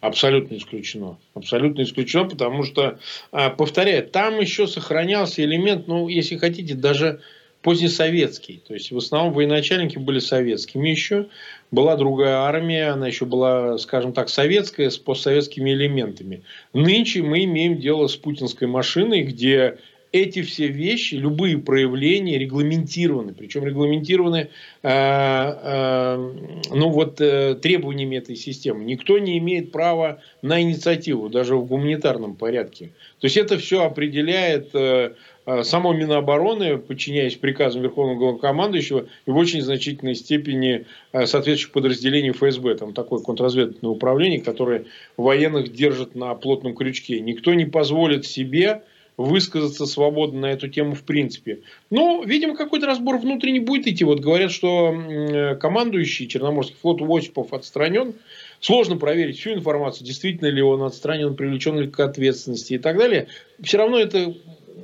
Абсолютно 0.00 0.56
исключено. 0.56 1.18
Абсолютно 1.34 1.82
исключено, 1.82 2.24
потому 2.24 2.64
что, 2.64 2.98
а, 3.32 3.50
повторяю, 3.50 4.06
там 4.06 4.40
еще 4.40 4.66
сохранялся 4.66 5.44
элемент, 5.44 5.88
ну, 5.88 6.08
если 6.08 6.36
хотите, 6.36 6.74
даже 6.74 7.20
позднесоветский. 7.62 8.62
То 8.66 8.72
есть, 8.72 8.90
в 8.90 8.96
основном 8.96 9.34
военачальники 9.34 9.98
были 9.98 10.18
советскими 10.18 10.88
еще. 10.88 11.26
Была 11.70 11.96
другая 11.96 12.36
армия, 12.36 12.88
она 12.88 13.06
еще 13.06 13.26
была, 13.26 13.76
скажем 13.76 14.14
так, 14.14 14.30
советская, 14.30 14.88
с 14.88 14.96
постсоветскими 14.96 15.70
элементами. 15.70 16.42
Нынче 16.72 17.22
мы 17.22 17.44
имеем 17.44 17.78
дело 17.78 18.06
с 18.06 18.16
путинской 18.16 18.66
машиной, 18.66 19.22
где 19.22 19.76
эти 20.12 20.42
все 20.42 20.68
вещи, 20.68 21.14
любые 21.14 21.58
проявления 21.58 22.38
регламентированы, 22.38 23.32
причем 23.32 23.64
регламентированы 23.64 24.48
э, 24.82 24.88
э, 24.88 26.32
ну 26.70 26.88
вот, 26.90 27.20
э, 27.20 27.54
требованиями 27.54 28.16
этой 28.16 28.34
системы. 28.34 28.84
Никто 28.84 29.18
не 29.18 29.38
имеет 29.38 29.70
права 29.70 30.20
на 30.42 30.60
инициативу, 30.60 31.28
даже 31.28 31.56
в 31.56 31.64
гуманитарном 31.66 32.34
порядке. 32.34 32.90
То 33.20 33.26
есть 33.26 33.36
это 33.36 33.56
все 33.58 33.84
определяет 33.84 34.74
э, 34.74 35.14
э, 35.46 35.62
само 35.62 35.92
Минобороны, 35.92 36.78
подчиняясь 36.78 37.36
приказам 37.36 37.82
Верховного 37.82 38.18
Главнокомандующего 38.18 39.06
и 39.26 39.30
в 39.30 39.36
очень 39.36 39.62
значительной 39.62 40.16
степени 40.16 40.86
э, 41.12 41.26
соответствующих 41.26 41.70
подразделений 41.70 42.32
ФСБ. 42.32 42.74
Там 42.74 42.94
такое 42.94 43.20
контрразведывательное 43.20 43.92
управление, 43.92 44.40
которое 44.40 44.86
военных 45.16 45.72
держит 45.72 46.16
на 46.16 46.34
плотном 46.34 46.74
крючке. 46.74 47.20
Никто 47.20 47.54
не 47.54 47.64
позволит 47.64 48.26
себе 48.26 48.82
высказаться 49.20 49.86
свободно 49.86 50.40
на 50.40 50.46
эту 50.46 50.68
тему 50.68 50.94
в 50.94 51.02
принципе. 51.02 51.60
Но, 51.90 52.22
видимо, 52.24 52.56
какой-то 52.56 52.86
разбор 52.86 53.18
внутренний 53.18 53.60
будет 53.60 53.86
идти. 53.86 54.04
Вот 54.04 54.20
говорят, 54.20 54.50
что 54.50 55.56
командующий 55.60 56.26
Черноморский 56.26 56.76
флот 56.80 57.00
Осипов 57.02 57.52
отстранен. 57.52 58.14
Сложно 58.60 58.96
проверить 58.96 59.38
всю 59.38 59.52
информацию, 59.52 60.06
действительно 60.06 60.48
ли 60.48 60.60
он 60.60 60.82
отстранен, 60.82 61.34
привлечен 61.34 61.78
ли 61.78 61.88
к 61.88 61.98
ответственности 62.00 62.74
и 62.74 62.78
так 62.78 62.98
далее. 62.98 63.28
Все 63.62 63.78
равно 63.78 63.98
это 63.98 64.34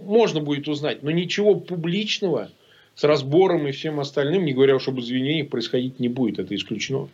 можно 0.03 0.41
будет 0.41 0.69
узнать. 0.69 1.03
Но 1.03 1.11
ничего 1.11 1.55
публичного 1.55 2.51
с 2.97 3.05
разбором 3.05 3.69
и 3.69 3.73
всем 3.73 4.01
остальным, 4.01 4.45
не 4.45 4.55
говоря 4.55 4.75
уж 4.75 4.89
об 4.89 4.99
извинениях, 4.99 5.51
происходить 5.51 6.01
не 6.01 6.09
будет. 6.09 6.39
Это 6.39 6.55
исключено. 6.55 7.09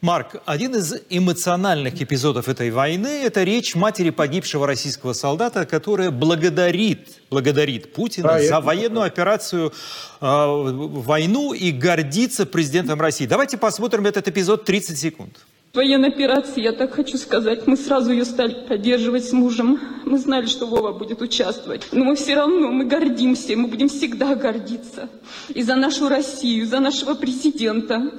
Марк, 0.00 0.36
один 0.44 0.76
из 0.76 0.94
эмоциональных 1.10 2.00
эпизодов 2.00 2.48
этой 2.48 2.70
войны– 2.70 3.06
это 3.24 3.42
речь 3.42 3.74
матери 3.74 4.10
погибшего 4.10 4.66
российского 4.66 5.12
солдата, 5.12 5.66
которая 5.66 6.10
благодарит, 6.10 7.08
благодарит 7.30 7.92
Путина 7.92 8.28
да, 8.28 8.42
за 8.42 8.60
военную 8.60 9.06
операцию, 9.06 9.72
э, 10.20 10.26
войну 10.26 11.52
и 11.52 11.72
гордится 11.72 12.46
президентом 12.46 13.00
России. 13.00 13.26
Давайте 13.26 13.56
посмотрим 13.56 14.06
этот 14.06 14.28
эпизод 14.28 14.64
30 14.64 14.98
секунд. 14.98 15.38
Военной 15.74 16.10
операции, 16.10 16.62
я 16.62 16.70
так 16.70 16.94
хочу 16.94 17.18
сказать, 17.18 17.66
мы 17.66 17.76
сразу 17.76 18.12
ее 18.12 18.24
стали 18.24 18.54
поддерживать 18.68 19.24
с 19.24 19.32
мужем. 19.32 19.80
Мы 20.04 20.18
знали, 20.18 20.46
что 20.46 20.66
Вова 20.66 20.92
будет 20.92 21.20
участвовать. 21.20 21.88
Но 21.90 22.04
мы 22.04 22.14
все 22.14 22.36
равно, 22.36 22.70
мы 22.70 22.84
гордимся, 22.84 23.56
мы 23.56 23.66
будем 23.66 23.88
всегда 23.88 24.36
гордиться. 24.36 25.08
И 25.48 25.64
за 25.64 25.74
нашу 25.74 26.08
Россию, 26.08 26.64
за 26.68 26.78
нашего 26.78 27.14
президента. 27.14 28.12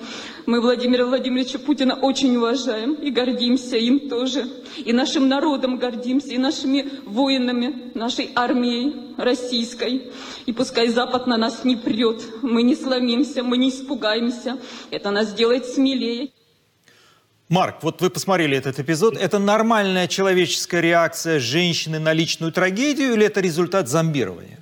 Мы 0.45 0.59
Владимира 0.59 1.05
Владимировича 1.05 1.57
Путина 1.57 1.95
очень 1.95 2.35
уважаем 2.35 2.95
и 2.95 3.09
гордимся 3.09 3.77
им 3.77 4.09
тоже. 4.09 4.49
И 4.83 4.91
нашим 4.91 5.29
народом 5.29 5.77
гордимся, 5.77 6.33
и 6.33 6.37
нашими 6.37 6.89
воинами, 7.05 7.93
нашей 7.93 8.31
армией 8.35 9.15
российской. 9.15 10.11
И 10.45 10.51
пускай 10.51 10.89
Запад 10.89 11.25
на 11.25 11.37
нас 11.37 11.63
не 11.63 11.77
прет, 11.77 12.21
мы 12.41 12.63
не 12.63 12.75
сломимся, 12.75 13.43
мы 13.43 13.55
не 13.55 13.69
испугаемся. 13.69 14.57
Это 14.91 15.09
нас 15.09 15.33
делает 15.33 15.65
смелее. 15.65 16.31
Марк, 17.47 17.83
вот 17.83 18.01
вы 18.01 18.09
посмотрели 18.09 18.57
этот 18.57 18.79
эпизод. 18.79 19.17
Это 19.17 19.37
нормальная 19.37 20.07
человеческая 20.07 20.81
реакция 20.81 21.39
женщины 21.39 21.99
на 21.99 22.11
личную 22.11 22.51
трагедию 22.51 23.13
или 23.13 23.25
это 23.25 23.39
результат 23.39 23.87
зомбирования? 23.87 24.57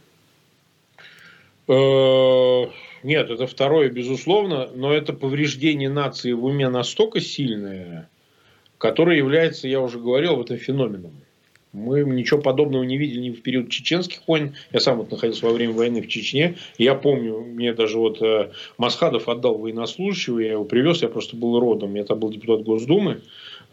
Э, 1.70 2.66
нет, 3.04 3.30
это 3.30 3.48
второе, 3.48 3.90
безусловно, 3.90 4.68
но 4.76 4.94
это 4.94 5.14
повреждение 5.14 5.90
нации 5.90 6.34
в 6.34 6.44
уме 6.44 6.68
настолько 6.68 7.22
сильное, 7.22 8.10
которое 8.78 9.16
является, 9.16 9.70
я 9.70 9.80
уже 9.80 9.98
говорил, 9.98 10.36
в 10.36 10.42
этом 10.42 10.58
феноменом. 10.58 11.14
Мы 11.74 12.04
ничего 12.04 12.40
подобного 12.40 12.84
не 12.84 12.98
видели 12.98 13.20
ни 13.20 13.32
в 13.32 13.42
период 13.42 13.70
чеченских 13.70 14.20
войн. 14.28 14.54
Я 14.72 14.80
сам 14.80 15.00
вот 15.00 15.10
находился 15.10 15.48
во 15.48 15.54
время 15.54 15.74
войны 15.74 16.04
в 16.04 16.08
Чечне. 16.08 16.56
Я 16.78 16.94
помню, 16.94 17.40
мне 17.40 17.74
даже 17.74 17.98
вот 17.98 18.22
э, 18.22 18.52
Масхадов 18.78 19.28
отдал 19.28 19.58
военнослужащего, 19.58 20.38
я 20.38 20.52
его 20.52 20.66
привез, 20.66 21.02
я 21.02 21.10
просто 21.10 21.36
был 21.36 21.60
родом. 21.60 21.96
Я 21.96 22.04
там 22.04 22.20
был 22.20 22.30
депутат 22.30 22.62
Госдумы. 22.62 23.22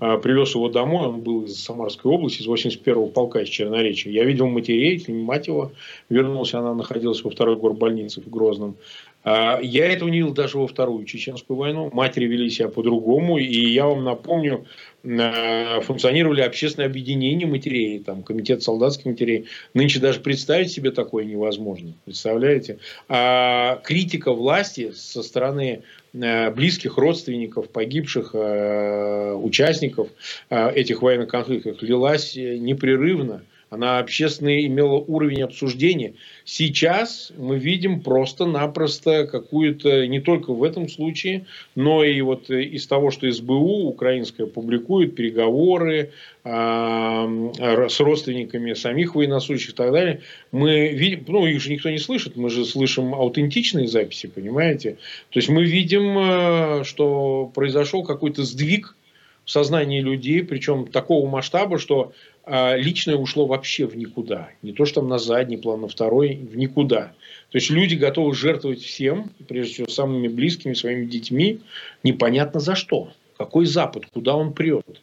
Э, 0.01 0.17
привез 0.17 0.55
его 0.55 0.71
домой, 0.71 1.09
он 1.09 1.21
был 1.21 1.45
из 1.45 1.63
Самарской 1.63 2.11
области, 2.11 2.41
из 2.41 2.49
81-го 2.49 3.07
полка, 3.09 3.43
из 3.43 3.49
Черноречия. 3.49 4.11
Я 4.11 4.25
видел 4.25 4.47
матерей, 4.47 5.05
мать 5.09 5.49
его 5.49 5.73
вернулся, 6.09 6.59
она 6.59 6.75
находилась 6.75 7.23
во 7.23 7.31
второй 7.31 7.57
горбольнице 7.57 8.23
в 8.23 8.31
Грозном. 8.31 8.77
Э, 9.25 9.59
я 9.63 9.87
этого 9.87 10.09
не 10.09 10.19
видел 10.19 10.35
даже 10.35 10.59
во 10.59 10.67
вторую 10.67 11.05
чеченскую 11.05 11.57
войну. 11.57 11.91
Матери 11.93 12.27
вели 12.27 12.51
себя 12.51 12.69
по-другому. 12.69 13.39
И 13.39 13.73
я 13.73 13.87
вам 13.87 14.05
напомню, 14.05 14.67
Э, 15.03 15.81
функционировали 15.81 16.43
общественные 16.43 16.87
объединения 16.87 17.47
матерей, 17.47 18.01
там, 18.01 18.23
комитет 18.23 18.63
солдатских 18.63 19.07
матерей. 19.07 19.47
Нынче 19.73 19.99
даже 19.99 20.21
представить 20.21 20.71
себе 20.71 20.91
такое 20.91 21.25
невозможно. 21.25 21.95
Представляете? 22.05 22.79
А 23.09 23.77
критика 23.83 24.33
власти 24.33 24.93
со 24.93 25.23
стороны 25.23 25.85
э, 26.13 26.51
близких 26.51 26.99
родственников, 26.99 27.71
погибших 27.71 28.35
э, 28.35 29.33
участников 29.33 30.09
этих 30.51 31.01
военных 31.03 31.29
конфликтов 31.29 31.81
лилась 31.83 32.35
непрерывно 32.37 33.43
она 33.71 34.01
общественный 34.01 34.67
имела 34.67 34.97
уровень 34.97 35.43
обсуждения. 35.43 36.15
Сейчас 36.45 37.33
мы 37.39 37.57
видим 37.57 38.01
просто-напросто 38.01 39.27
какую-то, 39.27 40.09
не 40.09 40.21
только 40.21 40.53
в 40.53 40.65
этом 40.65 40.89
случае, 40.89 41.47
но 41.77 42.05
и 42.05 42.21
вот 42.21 42.51
из 42.51 42.89
того, 42.89 43.13
что 43.13 43.31
СБУ 43.31 43.87
украинская 43.87 44.47
публикует 44.49 45.15
переговоры 45.15 46.11
э, 46.45 46.49
с 46.51 48.01
родственниками 48.01 48.75
самих 48.75 49.15
военнослужащих 49.15 49.71
и 49.71 49.77
так 49.77 49.93
далее, 49.93 50.21
мы 50.51 50.89
видим, 50.89 51.25
ну 51.29 51.47
их 51.47 51.63
же 51.63 51.71
никто 51.71 51.91
не 51.91 51.99
слышит, 51.99 52.35
мы 52.37 52.51
же 52.51 52.65
слышим 52.65 53.15
аутентичные 53.15 53.87
записи, 53.87 54.27
понимаете? 54.27 54.99
То 55.31 55.39
есть 55.39 55.49
мы 55.49 55.65
видим, 55.65 56.19
э, 56.19 56.85
что 56.85 57.51
произошел 57.55 58.03
какой-то 58.03 58.43
сдвиг 58.43 58.97
в 59.51 59.53
сознании 59.53 60.01
людей, 60.01 60.45
причем 60.45 60.87
такого 60.87 61.29
масштаба, 61.29 61.81
что 61.81 62.13
а 62.45 62.77
личное 62.77 63.17
ушло 63.17 63.47
вообще 63.47 63.85
в 63.85 63.97
никуда. 63.97 64.49
Не 64.63 64.73
то, 64.73 64.85
что 64.85 65.01
там 65.01 65.09
на 65.09 65.19
задний 65.19 65.57
план, 65.57 65.81
на 65.81 65.89
второй, 65.89 66.37
в 66.37 66.57
никуда. 66.57 67.13
То 67.51 67.59
есть 67.59 67.69
люди 67.69 67.97
готовы 67.97 68.33
жертвовать 68.33 68.81
всем, 68.81 69.33
прежде 69.49 69.75
всего 69.75 69.89
самыми 69.89 70.29
близкими, 70.29 70.75
своими 70.75 71.05
детьми, 71.05 71.59
непонятно 72.05 72.61
за 72.61 72.77
что. 72.77 73.13
Какой 73.37 73.67
Запад, 73.67 74.05
куда 74.13 74.37
он 74.37 74.53
прет, 74.53 75.01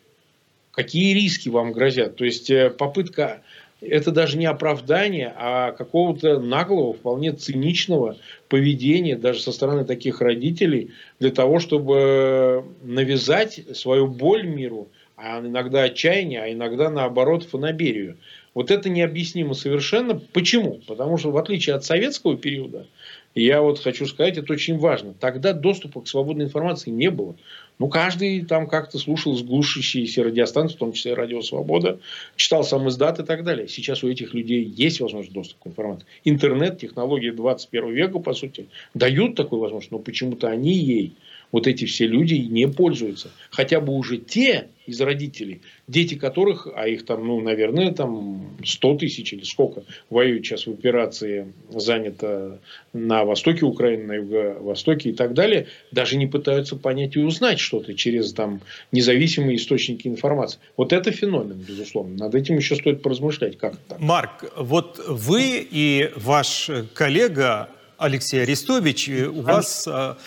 какие 0.71 1.13
риски 1.13 1.49
вам 1.49 1.73
грозят. 1.73 2.15
То 2.15 2.23
есть 2.23 2.49
э, 2.49 2.69
попытка, 2.69 3.41
это 3.81 4.11
даже 4.11 4.37
не 4.37 4.45
оправдание, 4.45 5.33
а 5.35 5.71
какого-то 5.71 6.39
наглого, 6.39 6.93
вполне 6.93 7.31
циничного 7.33 8.17
поведения 8.49 9.15
даже 9.15 9.39
со 9.39 9.51
стороны 9.51 9.85
таких 9.85 10.21
родителей 10.21 10.91
для 11.19 11.31
того, 11.31 11.59
чтобы 11.59 12.65
навязать 12.83 13.61
свою 13.73 14.07
боль 14.07 14.47
миру– 14.47 14.87
а 15.17 15.39
иногда 15.39 15.83
отчаяние, 15.83 16.43
а 16.43 16.53
иногда 16.53 16.91
наоборот 16.91 17.43
фанаберию. 17.43 18.17
Вот 18.53 18.69
это 18.69 18.87
необъяснимо 18.87 19.55
совершенно. 19.55 20.13
Почему? 20.31 20.79
Потому 20.87 21.17
что 21.17 21.31
в 21.31 21.37
отличие 21.37 21.75
от 21.75 21.83
советского 21.83 22.37
периода, 22.37 22.85
я 23.33 23.61
вот 23.61 23.79
хочу 23.79 24.05
сказать, 24.05 24.37
это 24.37 24.53
очень 24.53 24.77
важно. 24.77 25.15
Тогда 25.19 25.53
доступа 25.53 26.01
к 26.01 26.07
свободной 26.07 26.45
информации 26.45 26.91
не 26.91 27.09
было. 27.09 27.35
Ну, 27.79 27.89
каждый 27.89 28.43
там 28.43 28.67
как-то 28.67 28.97
слушал 28.97 29.35
сглушащиеся 29.35 30.23
радиостанции, 30.23 30.75
в 30.75 30.79
том 30.79 30.93
числе 30.93 31.13
Радио 31.13 31.41
Свобода, 31.41 31.99
читал 32.35 32.63
сам 32.63 32.87
издат 32.89 33.19
и 33.19 33.23
так 33.23 33.43
далее. 33.43 33.67
Сейчас 33.67 34.03
у 34.03 34.09
этих 34.09 34.33
людей 34.33 34.63
есть 34.63 34.99
возможность 34.99 35.33
доступа 35.33 35.63
к 35.63 35.67
информации. 35.67 36.05
Интернет, 36.23 36.79
технологии 36.79 37.29
21 37.29 37.91
века, 37.91 38.19
по 38.19 38.33
сути, 38.33 38.67
дают 38.93 39.35
такую 39.35 39.61
возможность, 39.61 39.91
но 39.91 39.99
почему-то 39.99 40.47
они 40.47 40.73
ей 40.73 41.13
вот 41.51 41.67
эти 41.67 41.85
все 41.85 42.07
люди 42.07 42.35
не 42.35 42.67
пользуются. 42.67 43.31
Хотя 43.49 43.79
бы 43.79 43.93
уже 43.93 44.17
те 44.17 44.67
из 44.87 45.01
родителей, 45.01 45.61
дети 45.87 46.15
которых, 46.15 46.67
а 46.73 46.87
их 46.87 47.05
там, 47.05 47.27
ну, 47.27 47.41
наверное, 47.41 47.91
там 47.91 48.57
100 48.65 48.95
тысяч 48.95 49.33
или 49.33 49.43
сколько 49.43 49.83
воюют 50.09 50.45
сейчас 50.45 50.65
в 50.65 50.71
операции, 50.71 51.53
занято 51.69 52.59
на 52.93 53.25
востоке 53.25 53.65
Украины, 53.65 54.05
на 54.05 54.13
юго-востоке 54.13 55.09
и 55.09 55.13
так 55.13 55.33
далее, 55.33 55.67
даже 55.91 56.15
не 56.15 56.25
пытаются 56.25 56.77
понять 56.77 57.17
и 57.17 57.19
узнать 57.19 57.59
что-то 57.59 57.93
через 57.93 58.31
там 58.33 58.61
независимые 58.93 59.57
источники 59.57 60.07
информации. 60.07 60.59
Вот 60.77 60.93
это 60.93 61.11
феномен, 61.11 61.57
безусловно. 61.57 62.15
Над 62.15 62.35
этим 62.35 62.55
еще 62.55 62.75
стоит 62.75 63.01
поразмышлять, 63.01 63.57
как 63.57 63.73
это. 63.73 63.97
Марк, 63.99 64.45
вот 64.55 65.01
вы 65.05 65.67
и 65.69 66.09
ваш 66.15 66.71
коллега 66.93 67.69
Алексей 67.97 68.43
Арестович, 68.43 69.09
у 69.09 69.41
вас 69.41 69.87
а, 69.87 69.91
а, 69.91 70.17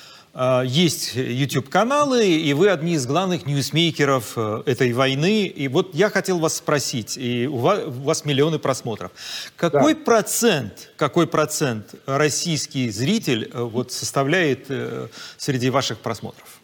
есть 0.64 1.16
YouTube-каналы, 1.16 2.28
и 2.28 2.52
вы 2.52 2.68
одни 2.68 2.92
из 2.92 3.06
главных 3.06 3.46
ньюсмейкеров 3.46 4.34
э, 4.36 4.62
этой 4.66 4.92
войны. 4.92 5.46
И 5.46 5.66
вот 5.66 5.94
я 5.94 6.08
хотел 6.08 6.38
вас 6.38 6.56
спросить, 6.56 7.18
и 7.18 7.48
у 7.48 7.56
вас, 7.56 7.80
у 7.84 7.90
вас 7.90 8.24
миллионы 8.24 8.60
просмотров. 8.60 9.10
Какой 9.56 9.94
да. 9.94 10.00
процент, 10.04 10.92
какой 10.96 11.26
процент 11.26 11.94
российский 12.06 12.90
зритель 12.90 13.50
э, 13.52 13.60
вот 13.60 13.90
составляет 13.90 14.66
э, 14.68 15.08
среди 15.36 15.68
ваших 15.68 15.98
просмотров? 15.98 16.60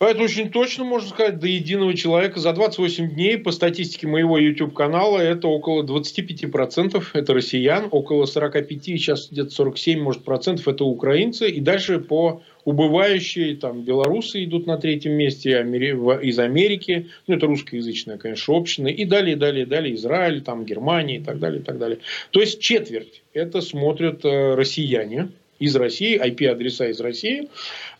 Это 0.00 0.22
очень 0.22 0.50
точно 0.50 0.84
можно 0.84 1.10
сказать, 1.10 1.38
до 1.40 1.46
единого 1.46 1.92
человека. 1.92 2.40
За 2.40 2.54
28 2.54 3.10
дней, 3.10 3.36
по 3.36 3.52
статистике 3.52 4.06
моего 4.06 4.38
YouTube-канала, 4.38 5.18
это 5.18 5.46
около 5.46 5.82
25% 5.82 7.04
это 7.12 7.34
россиян, 7.34 7.88
около 7.90 8.24
45, 8.24 8.82
сейчас 8.82 9.28
где-то 9.30 9.50
47, 9.50 10.00
может, 10.00 10.24
процентов 10.24 10.68
это 10.68 10.84
украинцы. 10.84 11.50
И 11.50 11.60
дальше 11.60 11.98
по 11.98 12.42
убывающие, 12.64 13.56
там, 13.56 13.82
белорусы 13.82 14.44
идут 14.44 14.66
на 14.66 14.76
третьем 14.78 15.12
месте, 15.12 15.50
из 15.50 16.38
Америки, 16.38 17.08
ну, 17.26 17.36
это 17.36 17.46
русскоязычная, 17.46 18.18
конечно, 18.18 18.56
община, 18.56 18.88
и 18.88 19.04
далее, 19.04 19.36
далее, 19.36 19.66
далее, 19.66 19.94
Израиль, 19.94 20.42
там, 20.42 20.64
Германия 20.64 21.16
и 21.16 21.20
так 21.20 21.38
далее, 21.38 21.60
и 21.60 21.64
так 21.64 21.78
далее. 21.78 21.98
То 22.30 22.40
есть, 22.40 22.60
четверть 22.60 23.22
это 23.32 23.60
смотрят 23.60 24.24
э, 24.24 24.54
россияне, 24.54 25.28
из 25.60 25.76
России, 25.76 26.18
IP-адреса 26.18 26.88
из 26.88 27.00
России. 27.00 27.48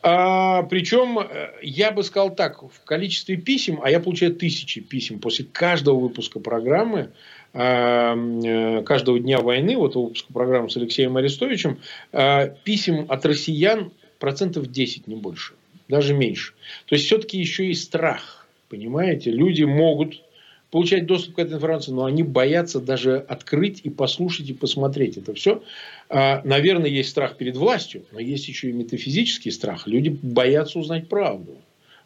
А, 0.02 0.62
причем, 0.64 1.18
э, 1.18 1.50
я 1.62 1.92
бы 1.92 2.02
сказал 2.02 2.34
так, 2.34 2.62
в 2.62 2.84
количестве 2.84 3.36
писем, 3.36 3.80
а 3.82 3.90
я 3.90 4.00
получаю 4.00 4.34
тысячи 4.34 4.80
писем 4.80 5.20
после 5.20 5.44
каждого 5.44 6.00
выпуска 6.00 6.40
программы, 6.40 7.10
а, 7.52 8.16
э, 8.16 8.82
каждого 8.82 9.20
дня 9.20 9.40
войны, 9.40 9.76
вот 9.76 9.94
выпуска 9.94 10.32
программы 10.32 10.70
с 10.70 10.76
Алексеем 10.78 11.16
Арестовичем, 11.18 11.78
а, 12.12 12.46
писем 12.46 13.04
от 13.08 13.26
россиян 13.26 13.92
процентов 14.20 14.70
10, 14.70 15.08
не 15.08 15.16
больше, 15.16 15.54
даже 15.88 16.14
меньше. 16.14 16.52
То 16.86 16.94
есть, 16.94 17.06
все-таки 17.06 17.38
еще 17.38 17.66
и 17.66 17.74
страх, 17.74 18.46
понимаете? 18.68 19.32
Люди 19.32 19.64
могут 19.64 20.22
получать 20.70 21.06
доступ 21.06 21.36
к 21.36 21.38
этой 21.40 21.54
информации, 21.54 21.90
но 21.90 22.04
они 22.04 22.22
боятся 22.22 22.80
даже 22.80 23.16
открыть 23.16 23.80
и 23.82 23.90
послушать 23.90 24.48
и 24.50 24.52
посмотреть 24.52 25.16
это 25.16 25.34
все. 25.34 25.62
А, 26.08 26.42
наверное, 26.44 26.88
есть 26.88 27.10
страх 27.10 27.36
перед 27.36 27.56
властью, 27.56 28.04
но 28.12 28.20
есть 28.20 28.46
еще 28.46 28.70
и 28.70 28.72
метафизический 28.72 29.50
страх. 29.50 29.86
Люди 29.86 30.08
боятся 30.08 30.78
узнать 30.78 31.08
правду. 31.08 31.56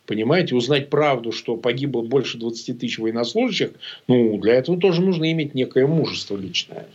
Понимаете, 0.06 0.54
узнать 0.54 0.90
правду, 0.90 1.32
что 1.32 1.56
погибло 1.56 2.02
больше 2.02 2.36
20 2.36 2.78
тысяч 2.78 2.98
военнослужащих, 2.98 3.70
ну, 4.06 4.38
для 4.38 4.54
этого 4.54 4.78
тоже 4.78 5.00
нужно 5.00 5.30
иметь 5.32 5.54
некое 5.54 5.86
мужество 5.86 6.36
личное. 6.36 6.86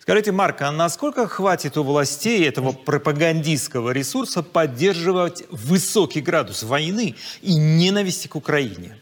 Скажите, 0.00 0.32
Марк, 0.32 0.62
а 0.62 0.72
насколько 0.72 1.28
хватит 1.28 1.76
у 1.76 1.84
властей 1.84 2.44
этого 2.44 2.72
пропагандистского 2.72 3.90
ресурса 3.92 4.42
поддерживать 4.42 5.44
высокий 5.50 6.20
градус 6.20 6.64
войны 6.64 7.14
и 7.42 7.54
ненависти 7.54 8.26
к 8.26 8.34
Украине? 8.34 8.96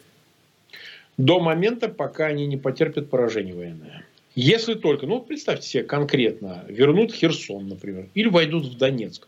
до 1.18 1.40
момента, 1.40 1.88
пока 1.88 2.26
они 2.26 2.46
не 2.46 2.56
потерпят 2.56 3.10
поражение 3.10 3.54
военное. 3.54 4.04
Если 4.34 4.74
только, 4.74 5.04
ну 5.06 5.20
представьте 5.20 5.68
себе 5.68 5.82
конкретно, 5.82 6.64
вернут 6.68 7.12
Херсон, 7.12 7.68
например, 7.68 8.06
или 8.14 8.28
войдут 8.28 8.66
в 8.66 8.78
Донецк, 8.78 9.26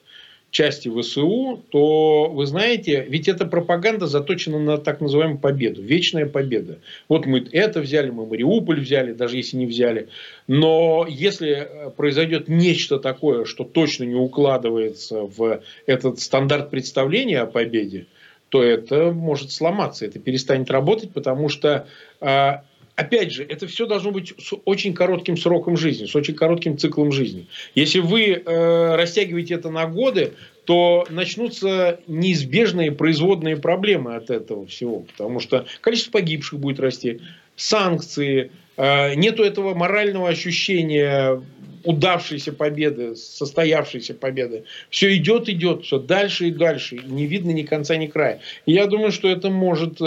части 0.50 0.88
ВСУ, 0.88 1.62
то 1.70 2.28
вы 2.30 2.46
знаете, 2.46 3.04
ведь 3.08 3.28
эта 3.28 3.46
пропаганда 3.46 4.06
заточена 4.06 4.58
на 4.58 4.78
так 4.78 5.00
называемую 5.00 5.38
победу, 5.38 5.82
вечная 5.82 6.26
победа. 6.26 6.78
Вот 7.08 7.26
мы 7.26 7.46
это 7.52 7.80
взяли, 7.80 8.10
мы 8.10 8.26
Мариуполь 8.26 8.80
взяли, 8.80 9.12
даже 9.12 9.36
если 9.36 9.56
не 9.56 9.66
взяли. 9.66 10.08
Но 10.48 11.06
если 11.08 11.50
э, 11.50 11.90
произойдет 11.90 12.48
нечто 12.48 12.98
такое, 12.98 13.44
что 13.44 13.64
точно 13.64 14.04
не 14.04 14.16
укладывается 14.16 15.20
в 15.20 15.62
этот 15.86 16.20
стандарт 16.20 16.70
представления 16.70 17.40
о 17.40 17.46
победе, 17.46 18.06
то 18.48 18.62
это 18.62 19.12
может 19.12 19.52
сломаться, 19.52 20.04
это 20.04 20.18
перестанет 20.18 20.70
работать, 20.70 21.12
потому 21.12 21.48
что, 21.48 21.86
а, 22.20 22.64
опять 23.00 23.32
же, 23.32 23.44
это 23.44 23.66
все 23.66 23.86
должно 23.86 24.10
быть 24.10 24.34
с 24.38 24.52
очень 24.64 24.92
коротким 24.92 25.36
сроком 25.36 25.76
жизни, 25.76 26.04
с 26.06 26.14
очень 26.14 26.34
коротким 26.34 26.76
циклом 26.76 27.12
жизни. 27.12 27.46
Если 27.74 28.00
вы 28.00 28.32
э, 28.32 28.94
растягиваете 28.94 29.54
это 29.54 29.70
на 29.70 29.86
годы, 29.86 30.34
то 30.66 31.06
начнутся 31.08 32.00
неизбежные 32.06 32.92
производные 32.92 33.56
проблемы 33.56 34.16
от 34.16 34.28
этого 34.30 34.66
всего, 34.66 35.00
потому 35.00 35.40
что 35.40 35.66
количество 35.80 36.12
погибших 36.12 36.58
будет 36.58 36.78
расти, 36.78 37.20
санкции, 37.56 38.52
э, 38.76 39.14
нету 39.14 39.44
этого 39.44 39.74
морального 39.74 40.28
ощущения 40.28 41.40
удавшейся 41.84 42.52
победы, 42.52 43.16
состоявшейся 43.16 44.14
победы. 44.14 44.64
Все 44.90 45.16
идет, 45.16 45.48
идет, 45.48 45.84
все 45.84 45.98
дальше 45.98 46.48
и 46.48 46.50
дальше. 46.50 46.96
И 46.96 47.06
не 47.06 47.26
видно 47.26 47.50
ни 47.50 47.62
конца, 47.62 47.96
ни 47.96 48.06
края. 48.06 48.40
И 48.66 48.72
я 48.72 48.86
думаю, 48.86 49.12
что 49.12 49.28
это 49.28 49.50
может 49.50 49.96
э, 50.00 50.04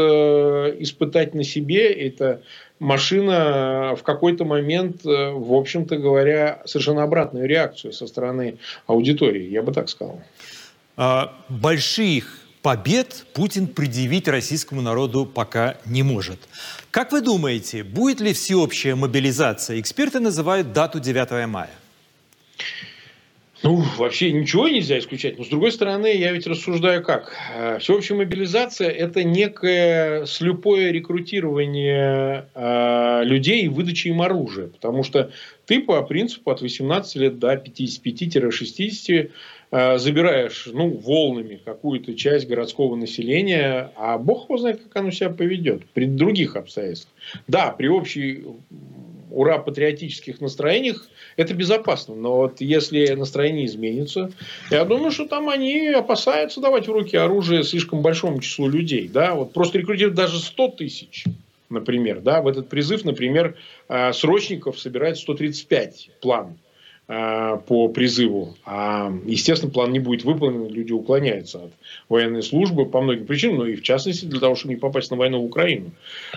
испытать 0.79 1.33
на 1.33 1.43
себе. 1.43 1.91
Это 1.91 2.41
машина 2.83 3.95
в 3.97 4.03
какой-то 4.03 4.45
момент, 4.45 5.05
э, 5.05 5.31
в 5.31 5.53
общем-то 5.53 5.97
говоря, 5.97 6.61
совершенно 6.65 7.03
обратную 7.03 7.47
реакцию 7.47 7.93
со 7.93 8.05
стороны 8.07 8.57
аудитории. 8.85 9.49
Я 9.49 9.63
бы 9.63 9.71
так 9.71 9.89
сказал. 9.89 10.21
А, 10.97 11.33
больших 11.49 12.39
побед 12.61 13.25
Путин 13.33 13.67
предъявить 13.67 14.27
российскому 14.27 14.81
народу 14.81 15.25
пока 15.25 15.77
не 15.85 16.03
может. 16.03 16.39
Как 16.91 17.11
вы 17.11 17.21
думаете, 17.21 17.83
будет 17.83 18.19
ли 18.19 18.33
всеобщая 18.33 18.95
мобилизация? 18.95 19.79
Эксперты 19.79 20.19
называют 20.19 20.73
дату 20.73 20.99
9 20.99 21.47
мая. 21.47 21.71
Ну, 23.63 23.81
вообще 23.97 24.33
ничего 24.33 24.67
нельзя 24.67 24.99
исключать. 24.99 25.37
Но, 25.37 25.45
с 25.45 25.47
другой 25.47 25.71
стороны, 25.71 26.13
я 26.13 26.33
ведь 26.33 26.45
рассуждаю 26.47 27.01
как. 27.01 27.33
Э, 27.55 27.79
всеобщая 27.79 28.15
мобилизация– 28.15 28.89
это 28.89 29.23
некое 29.23 30.25
слепое 30.25 30.91
рекрутирование 30.91 32.49
э, 32.53 33.21
людей 33.23 33.63
и 33.63 33.69
выдача 33.69 34.09
им 34.09 34.21
оружия. 34.21 34.67
Потому 34.67 35.03
что 35.03 35.31
ты 35.65 35.81
по 35.81 36.01
принципу 36.03 36.51
от 36.51 36.61
18 36.61 37.15
лет 37.15 37.39
до 37.39 37.53
55-60 37.53 39.31
Э, 39.75 39.97
забираешь 39.97 40.69
ну, 40.71 40.89
волнами 41.03 41.59
какую-то 41.65 42.13
часть 42.13 42.47
городского 42.47 42.95
населения, 42.95 43.89
а 43.95 44.19
бог 44.19 44.43
его 44.43 44.59
знает, 44.59 44.83
как 44.83 44.95
оно 44.97 45.09
себя 45.09 45.31
поведет 45.31 45.83
при 45.95 46.05
других 46.05 46.55
обстоятельствах. 46.55 47.11
Да, 47.47 47.71
при 47.71 47.87
общей 47.87 48.43
ура 49.33 49.57
патриотических 49.57 50.39
настроениях 50.39 51.07
это 51.35 51.53
безопасно. 51.53 52.15
Но 52.15 52.37
вот 52.37 52.61
если 52.61 53.07
настроение 53.13 53.65
изменится, 53.65 54.31
я 54.69 54.85
думаю, 54.85 55.11
что 55.11 55.25
там 55.27 55.49
они 55.49 55.87
опасаются 55.87 56.61
давать 56.61 56.87
в 56.87 56.91
руки 56.91 57.17
оружие 57.17 57.63
слишком 57.63 58.01
большому 58.01 58.39
числу 58.39 58.69
людей. 58.69 59.07
Да? 59.07 59.33
Вот 59.33 59.53
просто 59.53 59.79
рекрутировать 59.79 60.15
даже 60.15 60.39
100 60.39 60.67
тысяч, 60.69 61.25
например. 61.69 62.21
Да? 62.21 62.41
В 62.41 62.47
этот 62.47 62.69
призыв, 62.69 63.03
например, 63.03 63.57
э, 63.89 64.13
срочников 64.13 64.79
собирает 64.79 65.17
135 65.17 66.11
план. 66.21 66.57
Э, 67.09 67.59
по 67.67 67.89
призыву. 67.89 68.55
А, 68.63 69.13
естественно, 69.25 69.69
план 69.69 69.91
не 69.91 69.99
будет 69.99 70.23
выполнен, 70.23 70.69
люди 70.69 70.93
уклоняются 70.93 71.65
от 71.65 71.73
военной 72.07 72.41
службы 72.41 72.85
по 72.85 73.01
многим 73.01 73.25
причинам, 73.25 73.57
но 73.57 73.67
и 73.67 73.75
в 73.75 73.83
частности 73.83 74.23
для 74.23 74.39
того, 74.39 74.55
чтобы 74.55 74.75
не 74.75 74.79
попасть 74.79 75.11
на 75.11 75.17
войну 75.17 75.41
в 75.41 75.45
Украину. 75.45 75.91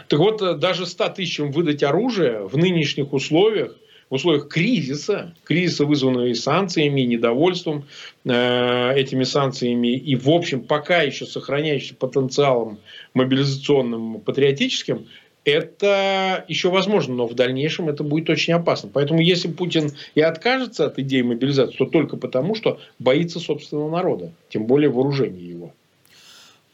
Так 0.09 0.19
вот, 0.19 0.43
э, 0.43 0.55
даже 0.55 0.85
100 0.87 1.11
тысячам 1.11 1.53
выдать 1.53 1.85
оружие 1.85 2.49
в 2.49 2.57
нынешних 2.57 3.13
условиях, 3.13 3.77
в 4.11 4.15
условиях 4.15 4.49
кризиса, 4.49 5.35
кризиса, 5.45 5.85
вызванного 5.85 6.27
и 6.27 6.35
санкциями, 6.35 7.03
и 7.03 7.07
недовольством 7.07 7.85
э, 8.25 8.93
этими 8.97 9.23
санкциями, 9.23 9.97
и, 9.97 10.17
в 10.17 10.29
общем, 10.29 10.63
пока 10.63 11.03
еще 11.03 11.27
сохраняющим 11.27 11.95
потенциалом 11.95 12.79
мобилизационным, 13.15 14.21
патриотическим, 14.21 15.07
это 15.47 16.45
еще 16.49 16.71
возможно, 16.71 17.15
но 17.15 17.27
в 17.27 17.35
дальнейшем 17.35 17.89
это 17.89 18.03
будет 18.03 18.29
очень 18.29 18.53
опасно. 18.53 18.91
Поэтому 18.93 19.21
если 19.21 19.49
Путин 19.49 19.93
и 20.15 20.21
откажется 20.21 20.87
от 20.87 20.99
идеи 20.99 21.23
мобилизации, 21.23 21.77
то 21.77 21.87
только 21.87 22.17
потому, 22.17 22.57
что 22.57 22.81
боится 22.99 23.39
собственного 23.39 23.89
народа, 23.89 24.33
тем 24.49 24.67
более 24.67 24.91
вооружения 24.91 25.45
его. 25.45 25.73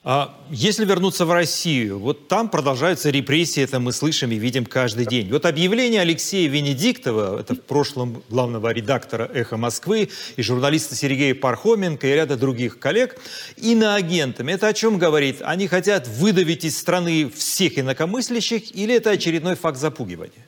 А 0.04 0.36
если 0.50 0.84
вернуться 0.84 1.24
в 1.24 1.32
Россию, 1.32 2.00
вот 2.00 2.26
там 2.26 2.48
продолжаются 2.48 3.08
репрессии, 3.10 3.62
это 3.62 3.78
мы 3.78 3.92
слышим 3.92 4.32
и 4.32 4.34
видим 4.34 4.66
каждый 4.66 5.06
день. 5.06 5.30
Вот 5.30 5.46
объявление 5.46 6.00
Алексея 6.00 6.48
Венедиктова, 6.48 7.38
это 7.38 7.54
в 7.54 7.60
прошлом 7.60 8.20
главного 8.28 8.72
редактора 8.72 9.30
«Эхо 9.32 9.56
Москвы», 9.56 10.08
и 10.34 10.42
журналиста 10.42 10.96
Сергея 10.96 11.36
Пархоменко, 11.36 12.08
и 12.08 12.14
ряда 12.14 12.36
других 12.36 12.80
коллег, 12.80 13.16
иноагентами, 13.56 14.50
это 14.50 14.66
о 14.66 14.72
чем 14.72 14.98
говорит? 14.98 15.36
Они 15.40 15.68
хотят 15.68 16.08
выдавить 16.08 16.64
из 16.64 16.76
страны 16.76 17.30
всех 17.30 17.78
инакомыслящих 17.78 18.74
или 18.74 18.96
это 18.96 19.10
очередной 19.10 19.54
факт 19.54 19.78
запугивания? 19.78 20.44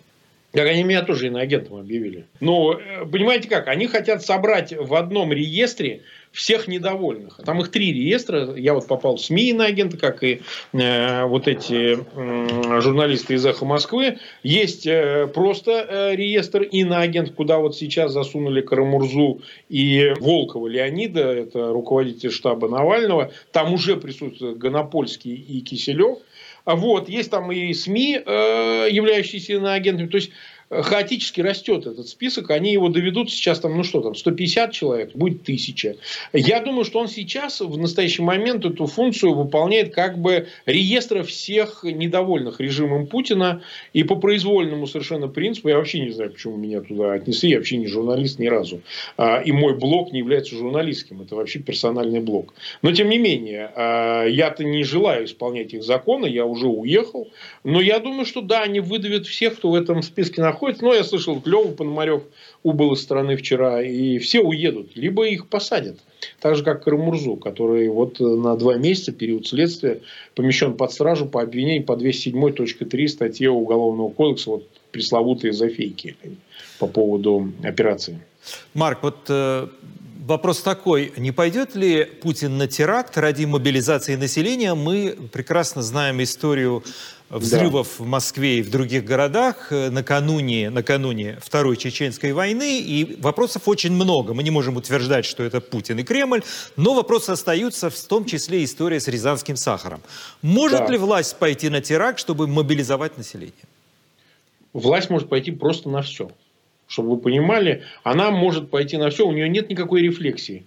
Так 0.54 0.68
они 0.68 0.84
меня 0.84 1.02
тоже 1.02 1.26
иноагентом 1.26 1.78
объявили. 1.78 2.26
Э, 2.40 3.04
понимаете 3.06 3.48
как, 3.48 3.66
они 3.66 3.88
хотят 3.88 4.24
собрать 4.24 4.72
в 4.72 4.94
одном 4.94 5.32
реестре 5.32 6.02
всех 6.34 6.66
недовольных. 6.66 7.40
Там 7.44 7.60
их 7.60 7.70
три 7.70 7.92
реестра. 7.92 8.54
Я 8.56 8.74
вот 8.74 8.86
попал 8.88 9.16
в 9.16 9.20
СМИ 9.20 9.52
на 9.52 9.66
агента, 9.66 9.96
как 9.96 10.24
и 10.24 10.42
э, 10.72 11.24
вот 11.24 11.46
эти 11.46 11.96
э, 11.96 12.80
журналисты 12.80 13.34
из 13.34 13.46
«Эхо 13.46 13.64
Москвы». 13.64 14.18
Есть 14.42 14.86
э, 14.86 15.28
просто 15.32 15.86
э, 15.88 16.16
реестр 16.16 16.62
иноагент, 16.62 17.34
куда 17.34 17.58
вот 17.58 17.76
сейчас 17.76 18.12
засунули 18.12 18.60
Карамурзу 18.62 19.42
и 19.68 20.12
Волкова 20.18 20.66
Леонида, 20.66 21.22
это 21.22 21.68
руководитель 21.68 22.32
штаба 22.32 22.68
Навального. 22.68 23.30
Там 23.52 23.72
уже 23.72 23.96
присутствуют 23.96 24.58
Гонопольский 24.58 25.34
и 25.34 25.60
Киселев. 25.60 26.18
А 26.64 26.76
вот, 26.76 27.08
есть 27.08 27.30
там 27.30 27.52
и 27.52 27.72
СМИ, 27.74 28.22
э, 28.24 28.88
являющиеся 28.90 29.54
иноагентами. 29.54 30.08
То 30.08 30.16
есть, 30.16 30.30
хаотически 30.70 31.40
растет 31.40 31.86
этот 31.86 32.08
список, 32.08 32.50
они 32.50 32.72
его 32.72 32.88
доведут 32.88 33.30
сейчас 33.30 33.60
там, 33.60 33.76
ну 33.76 33.84
что 33.84 34.00
там, 34.00 34.14
150 34.14 34.72
человек, 34.72 35.14
будет 35.14 35.42
1000. 35.42 35.96
Я 36.32 36.60
думаю, 36.60 36.84
что 36.84 37.00
он 37.00 37.08
сейчас, 37.08 37.60
в 37.60 37.78
настоящий 37.78 38.22
момент, 38.22 38.64
эту 38.64 38.86
функцию 38.86 39.34
выполняет 39.34 39.94
как 39.94 40.18
бы 40.18 40.48
реестра 40.66 41.22
всех 41.22 41.84
недовольных 41.84 42.60
режимом 42.60 43.06
Путина 43.06 43.62
и 43.92 44.02
по 44.04 44.16
произвольному 44.16 44.86
совершенно 44.86 45.28
принципу, 45.28 45.68
я 45.68 45.76
вообще 45.76 46.00
не 46.00 46.10
знаю, 46.10 46.32
почему 46.32 46.56
меня 46.56 46.80
туда 46.80 47.12
отнесли, 47.12 47.50
я 47.50 47.58
вообще 47.58 47.76
не 47.76 47.86
журналист 47.86 48.38
ни 48.38 48.46
разу. 48.46 48.80
А, 49.16 49.40
и 49.40 49.52
мой 49.52 49.76
блог 49.76 50.12
не 50.12 50.20
является 50.20 50.56
журналистским, 50.56 51.22
это 51.22 51.36
вообще 51.36 51.58
персональный 51.58 52.20
блог. 52.20 52.54
Но 52.82 52.92
тем 52.92 53.08
не 53.08 53.18
менее, 53.18 53.70
а, 53.74 54.24
я-то 54.24 54.64
не 54.64 54.84
желаю 54.84 55.26
исполнять 55.26 55.74
их 55.74 55.82
законы, 55.82 56.26
я 56.26 56.46
уже 56.46 56.66
уехал, 56.66 57.28
но 57.62 57.80
я 57.80 57.98
думаю, 58.00 58.24
что 58.24 58.40
да, 58.40 58.62
они 58.62 58.80
выдавят 58.80 59.26
всех, 59.26 59.56
кто 59.56 59.70
в 59.70 59.74
этом 59.74 60.02
списке 60.02 60.40
находится, 60.40 60.53
находится. 60.54 60.84
Но 60.84 60.94
я 60.94 61.04
слышал, 61.04 61.40
Лева 61.44 61.72
Пономарев 61.72 62.22
убыл 62.62 62.94
из 62.94 63.02
страны 63.02 63.36
вчера, 63.36 63.82
и 63.82 64.18
все 64.18 64.40
уедут, 64.40 64.96
либо 64.96 65.26
их 65.26 65.48
посадят. 65.48 65.98
Так 66.40 66.56
же, 66.56 66.64
как 66.64 66.84
Карамурзу, 66.84 67.36
который 67.36 67.88
вот 67.88 68.18
на 68.20 68.56
два 68.56 68.74
месяца, 68.76 69.12
период 69.12 69.46
следствия, 69.46 70.00
помещен 70.34 70.74
под 70.76 70.92
стражу 70.92 71.26
по 71.26 71.42
обвинению 71.42 71.84
по 71.84 71.92
207.3 71.92 73.08
статье 73.08 73.50
Уголовного 73.50 74.08
кодекса, 74.08 74.50
вот 74.50 74.68
пресловутые 74.90 75.52
зафейки 75.52 76.16
по 76.78 76.86
поводу 76.86 77.52
операции. 77.62 78.20
Марк, 78.74 78.98
вот 79.02 79.18
э, 79.28 79.68
вопрос 80.26 80.62
такой, 80.62 81.12
не 81.16 81.32
пойдет 81.32 81.74
ли 81.74 82.04
Путин 82.04 82.58
на 82.58 82.66
теракт 82.66 83.18
ради 83.18 83.44
мобилизации 83.44 84.16
населения? 84.16 84.74
Мы 84.74 85.16
прекрасно 85.32 85.82
знаем 85.82 86.22
историю 86.22 86.82
взрывов 87.30 87.96
да. 87.98 88.04
в 88.04 88.06
Москве 88.06 88.58
и 88.58 88.62
в 88.62 88.70
других 88.70 89.04
городах 89.04 89.72
э, 89.72 89.90
накануне, 89.90 90.70
накануне 90.70 91.38
Второй 91.40 91.76
Чеченской 91.76 92.32
войны. 92.32 92.80
И 92.80 93.16
вопросов 93.20 93.68
очень 93.68 93.92
много. 93.92 94.34
Мы 94.34 94.42
не 94.42 94.50
можем 94.50 94.76
утверждать, 94.76 95.24
что 95.24 95.42
это 95.42 95.60
Путин 95.60 95.98
и 95.98 96.02
Кремль, 96.02 96.42
но 96.76 96.94
вопросы 96.94 97.30
остаются, 97.30 97.90
в 97.90 97.98
том 98.02 98.24
числе 98.24 98.64
история 98.64 99.00
с 99.00 99.08
рязанским 99.08 99.56
сахаром. 99.56 100.00
Может 100.42 100.80
да. 100.80 100.92
ли 100.92 100.98
власть 100.98 101.36
пойти 101.38 101.68
на 101.68 101.80
теракт, 101.80 102.18
чтобы 102.18 102.46
мобилизовать 102.46 103.16
население? 103.16 103.54
Власть 104.72 105.10
может 105.10 105.28
пойти 105.28 105.50
просто 105.52 105.88
на 105.88 106.02
все. 106.02 106.30
Чтобы 106.86 107.10
вы 107.10 107.16
понимали, 107.18 107.82
она 108.02 108.30
может 108.30 108.70
пойти 108.70 108.96
на 108.96 109.10
все, 109.10 109.26
у 109.26 109.32
нее 109.32 109.48
нет 109.48 109.70
никакой 109.70 110.02
рефлексии. 110.02 110.66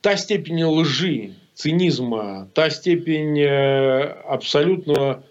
Та 0.00 0.16
степень 0.16 0.62
лжи, 0.62 1.34
цинизма, 1.54 2.48
та 2.54 2.70
степень 2.70 3.40
э, 3.40 4.04
абсолютного 4.28 5.24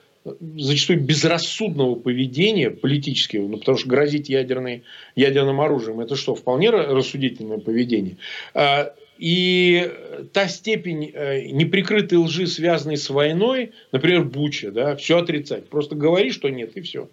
зачастую 0.58 1.02
безрассудного 1.02 1.96
поведения 1.96 2.70
политического, 2.70 3.48
ну, 3.48 3.58
потому 3.58 3.78
что 3.78 3.88
грозить 3.88 4.30
ядерной, 4.30 4.84
ядерным 5.16 5.62
оружием, 5.62 6.00
это 6.00 6.16
что, 6.16 6.36
вполне 6.36 6.70
рассудительное 6.70 7.58
поведение. 7.58 8.18
А, 8.54 8.94
и 9.18 9.92
та 10.34 10.48
степень 10.48 11.12
э, 11.14 11.48
неприкрытой 11.48 12.20
лжи, 12.20 12.46
связанной 12.46 12.98
с 12.98 13.10
войной, 13.10 13.72
например, 13.92 14.24
Буча, 14.24 14.72
да, 14.72 14.96
все 14.96 15.18
отрицать. 15.18 15.70
Просто 15.70 15.96
говори, 15.96 16.32
что 16.32 16.50
нет, 16.50 16.78
и 16.78 16.82
все. 16.82 17.10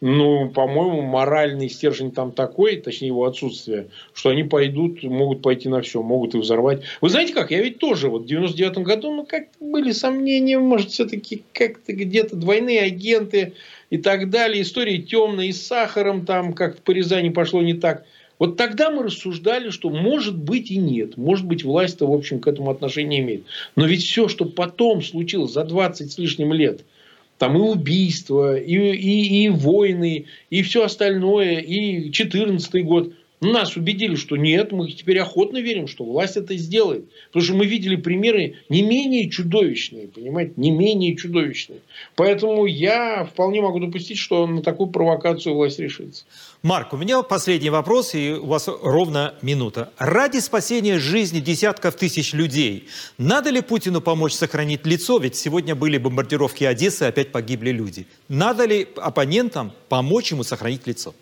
Ну, 0.00 0.48
по-моему, 0.50 1.02
моральный 1.02 1.68
стержень 1.68 2.12
там 2.12 2.30
такой, 2.30 2.76
точнее 2.76 3.08
его 3.08 3.24
отсутствие, 3.24 3.88
что 4.14 4.30
они 4.30 4.44
пойдут, 4.44 5.02
могут 5.02 5.42
пойти 5.42 5.68
на 5.68 5.82
все, 5.82 6.02
могут 6.02 6.36
и 6.36 6.38
взорвать. 6.38 6.82
Вы 7.00 7.08
знаете 7.08 7.34
как, 7.34 7.50
я 7.50 7.60
ведь 7.60 7.78
тоже 7.78 8.08
вот 8.08 8.22
в 8.22 8.26
99 8.26 8.78
году, 8.78 9.12
ну, 9.12 9.26
как 9.26 9.48
были 9.58 9.90
сомнения, 9.90 10.56
может, 10.60 10.90
все-таки 10.90 11.42
как-то 11.52 11.92
где-то 11.92 12.36
двойные 12.36 12.82
агенты 12.82 13.54
и 13.90 13.98
так 13.98 14.30
далее. 14.30 14.62
История 14.62 14.98
темная 14.98 15.46
и 15.46 15.52
с 15.52 15.66
сахаром 15.66 16.24
там, 16.24 16.52
как 16.52 16.78
по 16.78 16.92
Рязани 16.92 17.30
пошло 17.30 17.60
не 17.60 17.74
так. 17.74 18.04
Вот 18.38 18.56
тогда 18.56 18.90
мы 18.90 19.02
рассуждали, 19.02 19.70
что 19.70 19.90
может 19.90 20.38
быть 20.38 20.70
и 20.70 20.76
нет. 20.76 21.16
Может 21.16 21.44
быть, 21.44 21.64
власть-то, 21.64 22.06
в 22.06 22.12
общем, 22.12 22.38
к 22.38 22.46
этому 22.46 22.70
отношение 22.70 23.18
имеет. 23.18 23.42
Но 23.74 23.84
ведь 23.84 24.04
все, 24.04 24.28
что 24.28 24.44
потом 24.44 25.02
случилось 25.02 25.50
за 25.50 25.64
20 25.64 26.12
с 26.12 26.18
лишним 26.18 26.52
лет– 26.52 26.82
там 27.38 27.56
и 27.56 27.60
убийства, 27.60 28.58
и, 28.58 28.74
и, 28.74 29.44
и 29.44 29.48
войны, 29.48 30.26
и 30.50 30.62
все 30.62 30.84
остальное, 30.84 31.60
и 31.60 32.10
14 32.10 32.84
год. 32.84 33.12
Нас 33.40 33.76
убедили, 33.76 34.16
что 34.16 34.36
нет, 34.36 34.72
мы 34.72 34.90
теперь 34.90 35.20
охотно 35.20 35.58
верим, 35.58 35.86
что 35.86 36.04
власть 36.04 36.36
это 36.36 36.56
сделает. 36.56 37.04
Потому 37.28 37.44
что 37.44 37.54
мы 37.54 37.66
видели 37.66 37.94
примеры 37.94 38.56
не 38.68 38.82
менее 38.82 39.30
чудовищные, 39.30 40.08
понимаете, 40.08 40.54
не 40.56 40.72
менее 40.72 41.14
чудовищные. 41.14 41.78
Поэтому 42.16 42.66
я 42.66 43.24
вполне 43.24 43.60
могу 43.60 43.78
допустить, 43.78 44.18
что 44.18 44.46
на 44.46 44.62
такую 44.62 44.90
провокацию 44.90 45.54
власть 45.54 45.78
решится. 45.78 46.24
Марк, 46.62 46.92
у 46.92 46.96
меня 46.96 47.22
последний 47.22 47.70
вопрос, 47.70 48.16
и 48.16 48.32
у 48.32 48.46
вас 48.46 48.68
ровно 48.68 49.34
минута. 49.40 49.92
Ради 49.98 50.38
спасения 50.38 50.98
жизни 50.98 51.38
десятков 51.38 51.94
тысяч 51.94 52.32
людей, 52.32 52.88
надо 53.18 53.50
ли 53.50 53.60
Путину 53.60 54.00
помочь 54.00 54.32
сохранить 54.32 54.84
лицо? 54.84 55.18
Ведь 55.18 55.36
сегодня 55.36 55.76
были 55.76 55.98
бомбардировки 55.98 56.64
Одессы, 56.64 57.04
опять 57.04 57.30
погибли 57.30 57.70
люди. 57.70 58.06
Надо 58.28 58.64
ли 58.64 58.88
оппонентам 58.96 59.72
помочь 59.88 60.32
ему 60.32 60.42
сохранить 60.42 60.88
лицо? 60.88 61.14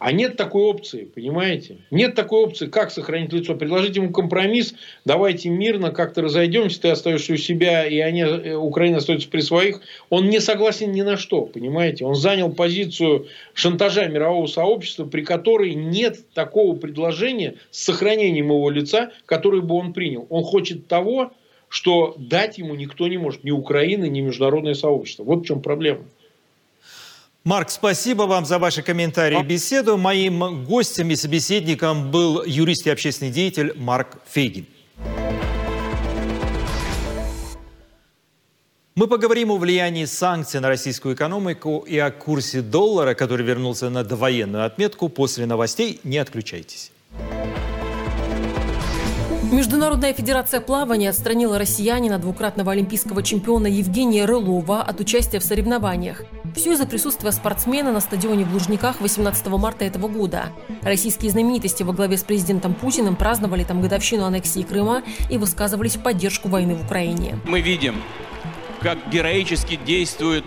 А 0.00 0.12
нет 0.12 0.38
такой 0.38 0.62
опции, 0.62 1.04
понимаете? 1.04 1.76
Нет 1.90 2.14
такой 2.14 2.44
опции, 2.44 2.68
как 2.68 2.90
сохранить 2.90 3.34
лицо. 3.34 3.54
Предложить 3.54 3.96
ему 3.96 4.10
компромисс, 4.10 4.72
давайте 5.04 5.50
мирно 5.50 5.90
как-то 5.90 6.22
разойдемся, 6.22 6.80
ты 6.80 6.88
остаешься 6.88 7.34
у 7.34 7.36
себя, 7.36 7.86
и 7.86 7.98
они, 7.98 8.22
э, 8.22 8.54
Украина 8.54 8.96
остается 8.96 9.28
при 9.28 9.40
своих. 9.42 9.82
Он 10.08 10.30
не 10.30 10.40
согласен 10.40 10.90
ни 10.92 11.02
на 11.02 11.18
что, 11.18 11.42
понимаете? 11.42 12.06
Он 12.06 12.14
занял 12.14 12.50
позицию 12.50 13.26
шантажа 13.52 14.08
мирового 14.08 14.46
сообщества, 14.46 15.04
при 15.04 15.20
которой 15.20 15.74
нет 15.74 16.32
такого 16.32 16.74
предложения 16.74 17.56
с 17.70 17.84
сохранением 17.84 18.46
его 18.46 18.70
лица, 18.70 19.12
которое 19.26 19.60
бы 19.60 19.74
он 19.74 19.92
принял. 19.92 20.26
Он 20.30 20.44
хочет 20.44 20.88
того, 20.88 21.32
что 21.68 22.14
дать 22.16 22.56
ему 22.56 22.74
никто 22.74 23.06
не 23.06 23.18
может, 23.18 23.44
ни 23.44 23.50
Украина, 23.50 24.06
ни 24.06 24.22
международное 24.22 24.72
сообщество. 24.72 25.24
Вот 25.24 25.42
в 25.42 25.44
чем 25.44 25.60
проблема. 25.60 26.04
Марк, 27.42 27.70
спасибо 27.70 28.24
вам 28.24 28.44
за 28.44 28.58
ваши 28.58 28.82
комментарии 28.82 29.40
и 29.40 29.42
беседу. 29.42 29.96
Моим 29.96 30.62
гостем 30.66 31.08
и 31.08 31.16
собеседником 31.16 32.10
был 32.10 32.44
юрист 32.44 32.86
и 32.86 32.90
общественный 32.90 33.32
деятель 33.32 33.72
Марк 33.76 34.18
Фейгин. 34.30 34.66
Мы 38.94 39.06
поговорим 39.06 39.50
о 39.52 39.56
влиянии 39.56 40.04
санкций 40.04 40.60
на 40.60 40.68
российскую 40.68 41.14
экономику 41.14 41.78
и 41.78 41.96
о 41.96 42.10
курсе 42.10 42.60
доллара, 42.60 43.14
который 43.14 43.46
вернулся 43.46 43.88
на 43.88 44.04
довоенную 44.04 44.66
отметку 44.66 45.08
после 45.08 45.46
новостей. 45.46 45.98
Не 46.04 46.18
отключайтесь. 46.18 46.92
Международная 49.50 50.12
федерация 50.12 50.60
плавания 50.60 51.08
отстранила 51.08 51.58
россиянина, 51.58 52.18
двукратного 52.18 52.72
олимпийского 52.72 53.22
чемпиона 53.22 53.66
Евгения 53.66 54.26
Рылова 54.26 54.82
от 54.82 55.00
участия 55.00 55.40
в 55.40 55.44
соревнованиях. 55.44 56.22
Все 56.54 56.72
из-за 56.72 56.86
присутствия 56.86 57.32
спортсмена 57.32 57.92
на 57.92 58.00
стадионе 58.00 58.44
в 58.44 58.52
Лужниках 58.52 59.00
18 59.00 59.46
марта 59.48 59.84
этого 59.84 60.08
года. 60.08 60.46
Российские 60.82 61.30
знаменитости 61.30 61.82
во 61.82 61.92
главе 61.92 62.16
с 62.16 62.24
президентом 62.24 62.74
Путиным 62.74 63.16
праздновали 63.16 63.64
там 63.64 63.80
годовщину 63.80 64.24
аннексии 64.24 64.62
Крыма 64.62 65.02
и 65.28 65.38
высказывались 65.38 65.96
в 65.96 66.02
поддержку 66.02 66.48
войны 66.48 66.74
в 66.74 66.84
Украине. 66.84 67.38
Мы 67.46 67.60
видим, 67.60 67.96
как 68.80 68.98
героически 69.10 69.78
действуют 69.84 70.44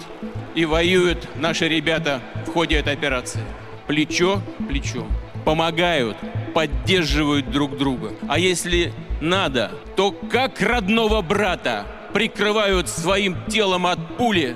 и 0.56 0.66
воюют 0.66 1.28
наши 1.36 1.68
ребята 1.68 2.22
в 2.48 2.52
ходе 2.52 2.78
этой 2.78 2.94
операции. 2.94 3.42
Плечо 3.88 4.42
плечо 4.68 5.06
помогают, 5.46 6.18
поддерживают 6.54 7.52
друг 7.52 7.78
друга. 7.78 8.12
А 8.28 8.40
если 8.40 8.94
надо, 9.22 9.72
то 9.96 10.12
как 10.12 10.62
родного 10.62 11.22
брата 11.22 11.86
прикрывают 12.14 12.90
своим 12.90 13.38
телом 13.48 13.86
от 13.86 14.18
пули 14.18 14.56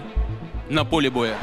на 0.70 0.86
поле 0.86 1.10
боя. 1.10 1.36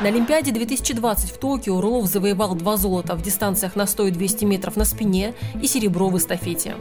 На 0.00 0.08
Олимпиаде 0.08 0.50
2020 0.50 1.30
в 1.30 1.38
Токио 1.38 1.80
Рулов 1.80 2.06
завоевал 2.06 2.54
два 2.54 2.78
золота 2.78 3.14
в 3.14 3.22
дистанциях 3.22 3.76
на 3.76 3.86
100 3.86 4.06
и 4.06 4.10
200 4.10 4.44
метров 4.46 4.76
на 4.76 4.86
спине 4.86 5.34
и 5.60 5.66
серебро 5.66 6.08
в 6.08 6.16
эстафете. 6.16 6.74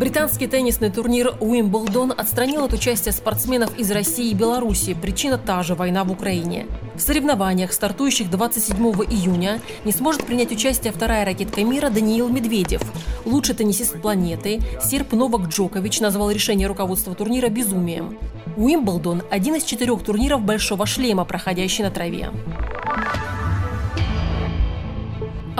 Британский 0.00 0.46
теннисный 0.46 0.90
турнир 0.90 1.34
Уимблдон 1.40 2.14
отстранил 2.16 2.64
от 2.64 2.72
участия 2.72 3.12
спортсменов 3.12 3.78
из 3.78 3.90
России 3.90 4.30
и 4.30 4.34
Беларуси. 4.34 4.94
Причина 4.94 5.36
та 5.36 5.62
же– 5.62 5.74
война 5.76 6.04
в 6.04 6.10
Украине. 6.10 6.68
В 6.94 7.00
соревнованиях, 7.02 7.70
стартующих 7.70 8.30
27 8.30 8.76
июня, 9.10 9.60
не 9.84 9.92
сможет 9.92 10.24
принять 10.24 10.52
участие 10.52 10.94
вторая 10.94 11.26
ракетка 11.26 11.62
мира 11.64 11.90
Даниил 11.90 12.30
Медведев. 12.30 12.80
Лучший 13.26 13.54
теннисист 13.54 14.00
планеты 14.00 14.62
серб 14.82 15.12
Новак 15.12 15.48
Джокович 15.48 16.00
назвал 16.00 16.30
решение 16.30 16.66
руководства 16.66 17.14
турнира 17.14 17.50
безумием. 17.50 18.16
Уимблдон– 18.56 19.22
один 19.30 19.56
из 19.56 19.64
четырех 19.64 20.02
турниров 20.02 20.40
«Большого 20.40 20.86
шлема», 20.86 21.26
проходящий 21.26 21.84
на 21.84 21.90
траве. 21.90 22.30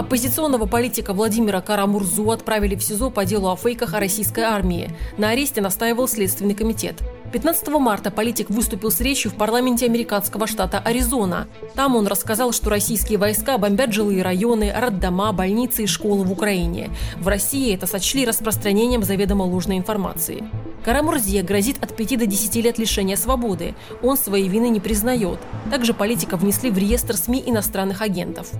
Оппозиционного 0.01 0.65
политика 0.65 1.13
Владимира 1.13 1.61
Карамурзу 1.61 2.31
отправили 2.31 2.73
в 2.73 2.81
СИЗО 2.81 3.11
по 3.11 3.23
делу 3.23 3.51
о 3.51 3.55
фейках 3.55 3.93
о 3.93 3.99
российской 3.99 4.43
армии. 4.43 4.89
На 5.19 5.29
аресте 5.29 5.61
настаивал 5.61 6.07
Следственный 6.07 6.55
комитет. 6.55 6.95
15 7.31 7.67
марта 7.67 8.09
политик 8.09 8.49
выступил 8.49 8.89
с 8.89 8.99
речью 8.99 9.29
в 9.29 9.35
парламенте 9.35 9.85
американского 9.85 10.47
штата 10.47 10.79
Аризона. 10.79 11.47
Там 11.75 11.95
он 11.95 12.07
рассказал, 12.07 12.51
что 12.51 12.71
российские 12.71 13.19
войска 13.19 13.59
бомбят 13.59 13.93
жилые 13.93 14.23
районы, 14.23 14.73
роддома, 14.75 15.31
больницы 15.33 15.83
и 15.83 15.87
школы 15.87 16.23
в 16.23 16.31
Украине. 16.31 16.89
В 17.17 17.27
России 17.27 17.71
это 17.71 17.85
сочли 17.85 18.25
распространением 18.25 19.03
заведомо 19.03 19.43
ложной 19.43 19.77
информации. 19.77 20.43
Кара-Мурзе 20.83 21.43
грозит 21.43 21.81
от 21.83 21.95
5 21.95 22.17
до 22.17 22.25
10 22.25 22.55
лет 22.55 22.79
лишения 22.79 23.15
свободы. 23.15 23.75
Он 24.01 24.17
своей 24.17 24.47
вины 24.47 24.69
не 24.69 24.79
признает. 24.79 25.37
Также 25.69 25.93
политика 25.93 26.37
внесли 26.37 26.71
в 26.71 26.77
реестр 26.79 27.15
СМИ 27.15 27.43
иностранных 27.45 28.01
агентов. 28.01 28.51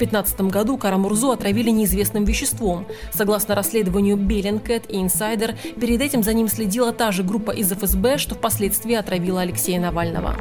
В 0.00 0.02
2015 0.02 0.40
году 0.50 0.78
Кара-Мурзу 0.78 1.30
отравили 1.30 1.68
неизвестным 1.68 2.24
веществом. 2.24 2.86
Согласно 3.12 3.54
расследованию 3.54 4.16
Bellingcat 4.16 4.90
и 4.90 4.98
Инсайдер, 4.98 5.56
перед 5.78 6.00
этим 6.00 6.22
за 6.22 6.32
ним 6.32 6.48
следила 6.48 6.90
та 6.92 7.12
же 7.12 7.22
группа 7.22 7.50
из 7.50 7.70
ФСБ, 7.70 8.16
что 8.16 8.34
впоследствии 8.34 8.94
отравила 8.94 9.42
Алексея 9.42 9.78
Навального. 9.78 10.36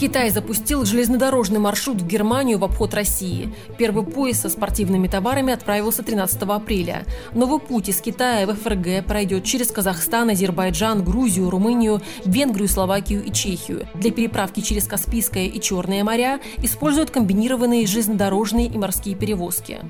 Китай 0.00 0.30
запустил 0.30 0.86
железнодорожный 0.86 1.58
маршрут 1.58 2.00
в 2.00 2.06
Германию 2.06 2.56
в 2.58 2.64
обход 2.64 2.94
России. 2.94 3.52
Первый 3.76 4.02
поезд 4.02 4.40
со 4.40 4.48
спортивными 4.48 5.08
товарами 5.08 5.52
отправился 5.52 6.02
13 6.02 6.40
апреля. 6.44 7.04
Новый 7.34 7.60
путь 7.60 7.90
из 7.90 8.00
Китая 8.00 8.46
в 8.46 8.54
ФРГ 8.54 9.04
пройдет 9.04 9.44
через 9.44 9.70
Казахстан, 9.70 10.30
Азербайджан, 10.30 11.04
Грузию, 11.04 11.50
Румынию, 11.50 12.00
Венгрию, 12.24 12.66
Словакию 12.66 13.22
и 13.22 13.30
Чехию. 13.30 13.86
Для 13.92 14.10
переправки 14.10 14.60
через 14.60 14.84
Каспийское 14.84 15.48
и 15.48 15.60
Черное 15.60 16.02
моря 16.02 16.40
используют 16.62 17.10
комбинированные 17.10 17.86
железнодорожные 17.86 18.68
и 18.68 18.78
морские 18.78 19.16
перевозки. 19.16 19.80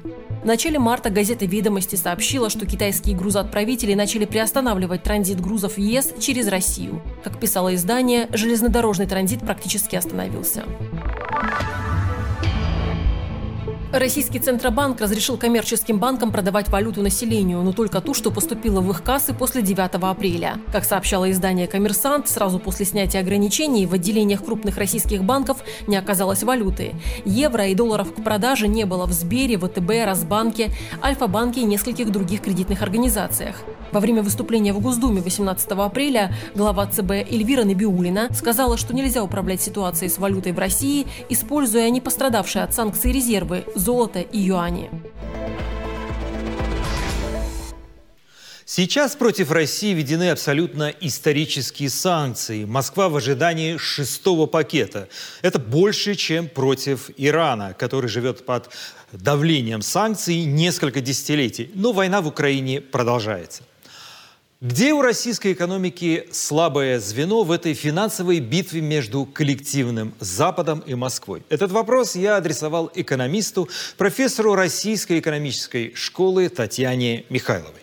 В 0.43 0.47
начале 0.47 0.79
марта 0.79 1.11
газета 1.11 1.45
«Ведомости» 1.45 1.97
сообщила, 1.97 2.49
что 2.49 2.65
китайские 2.65 3.15
грузоотправители 3.15 3.93
начали 3.93 4.25
приостанавливать 4.25 5.03
транзит 5.03 5.39
грузов 5.39 5.77
ЕС 5.77 6.15
через 6.19 6.49
Россию. 6.49 7.03
Как 7.23 7.39
писало 7.39 7.75
издание, 7.75 8.27
железнодорожный 8.33 9.07
транзит 9.07 9.41
практически 9.41 9.97
остановился. 10.01 10.65
Российский 13.93 14.39
Центробанк 14.39 15.01
разрешил 15.01 15.37
коммерческим 15.37 15.99
банкам 15.99 16.31
продавать 16.31 16.69
валюту 16.69 17.03
населению, 17.03 17.61
но 17.63 17.73
только 17.73 18.01
ту, 18.01 18.15
что 18.15 18.31
поступила 18.31 18.81
в 18.81 18.89
их 18.91 19.03
кассы 19.03 19.35
после 19.35 19.63
9 19.63 19.95
апреля. 19.95 20.61
Как 20.71 20.85
сообщало 20.85 21.29
издание 21.29 21.67
«Коммерсант», 21.67 22.29
сразу 22.29 22.61
после 22.61 22.87
снятия 22.87 23.21
ограничений 23.21 23.87
в 23.87 23.95
отделениях 23.95 24.45
крупных 24.45 24.79
российских 24.79 25.25
банков 25.25 25.65
не 25.89 25.97
оказалось 25.97 26.45
валюты. 26.45 26.95
Евро 27.25 27.67
и 27.67 27.75
долларов 27.75 28.15
к 28.15 28.23
продаже 28.23 28.69
не 28.69 28.85
было 28.85 29.07
в 29.07 29.13
Сбере, 29.13 29.59
ВТБ, 29.59 30.07
Росбанке, 30.07 30.71
Альфа-банке 31.03 31.63
и 31.63 31.65
нескольких 31.65 32.13
других 32.13 32.43
кредитных 32.43 32.83
организациях. 32.83 33.57
Во 33.93 33.99
время 33.99 34.23
выступления 34.23 34.73
в 34.73 34.81
Госдуме 34.81 35.21
18 35.21 35.69
апреля 35.73 36.33
глава 36.55 36.87
ЦБ 36.87 37.11
Эльвира 37.11 37.65
Набиулина 37.65 38.29
сказала, 38.33 38.77
что 38.77 38.95
нельзя 38.95 39.25
управлять 39.25 39.61
ситуацией 39.61 40.11
с 40.11 40.19
валютой 40.19 40.53
в 40.53 40.61
России, 40.61 41.09
используя 41.29 41.91
не 41.91 42.01
пострадавшие 42.01 42.63
от 42.63 42.73
санкций 42.73 43.11
резервы 43.11 43.65
золото 43.81 44.21
и 44.21 44.39
юани. 44.39 44.91
Сейчас 48.67 49.17
против 49.17 49.51
России 49.51 49.95
введены 49.95 50.31
абсолютно 50.31 50.95
исторические 51.01 51.91
санкции. 51.91 52.65
Москва 52.65 53.09
в 53.09 53.17
ожидании 53.17 53.79
шестого 53.79 54.47
пакета. 54.47 55.09
Это 55.43 55.59
больше, 55.59 56.15
чем 56.15 56.47
против 56.47 57.11
Ирана, 57.17 57.75
который 57.75 58.09
живет 58.09 58.47
под 58.47 58.71
давлением 59.11 59.83
санкций 59.83 60.45
несколько 60.45 61.01
десятилетий. 61.01 61.71
Но 61.75 61.93
война 61.93 62.21
в 62.21 62.29
Украине 62.29 62.81
продолжается. 62.81 63.63
Где 64.63 64.93
у 64.93 65.01
российской 65.01 65.55
экономики 65.55 66.29
слабое 66.33 67.01
звено 67.01 67.45
в 67.45 67.51
этой 67.51 67.73
финансовой 67.73 68.41
битве 68.41 68.83
между 68.83 69.25
коллективным 69.25 70.15
Западом 70.21 70.81
и 70.81 70.95
Москвой? 70.95 71.43
Этот 71.49 71.73
вопрос 71.73 72.15
я 72.15 72.37
адресовал 72.37 72.91
экономисту, 72.95 73.71
профессору 73.97 74.55
Российской 74.55 75.19
экономической 75.19 75.95
школы 75.95 76.51
Татьяне 76.51 77.25
Михайловой. 77.31 77.81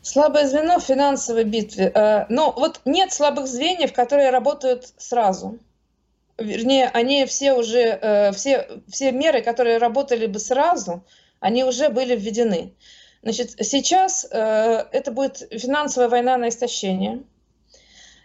Слабое 0.00 0.48
звено 0.48 0.78
в 0.80 0.84
финансовой 0.84 1.44
битве. 1.44 1.92
Э, 1.94 2.24
но 2.30 2.50
вот 2.56 2.80
нет 2.86 3.12
слабых 3.12 3.46
звеньев, 3.46 3.92
которые 3.92 4.30
работают 4.30 4.94
сразу. 4.96 5.58
Вернее, 6.38 6.88
они 6.94 7.26
все 7.26 7.52
уже, 7.52 7.98
э, 8.00 8.32
все, 8.32 8.66
все 8.88 9.12
меры, 9.12 9.42
которые 9.42 9.76
работали 9.76 10.24
бы 10.24 10.38
сразу, 10.38 11.04
они 11.40 11.62
уже 11.62 11.90
были 11.90 12.16
введены. 12.16 12.72
Значит, 13.22 13.50
сейчас 13.60 14.26
э, 14.30 14.86
это 14.92 15.10
будет 15.10 15.38
финансовая 15.50 16.08
война 16.08 16.36
на 16.38 16.48
истощение. 16.48 17.22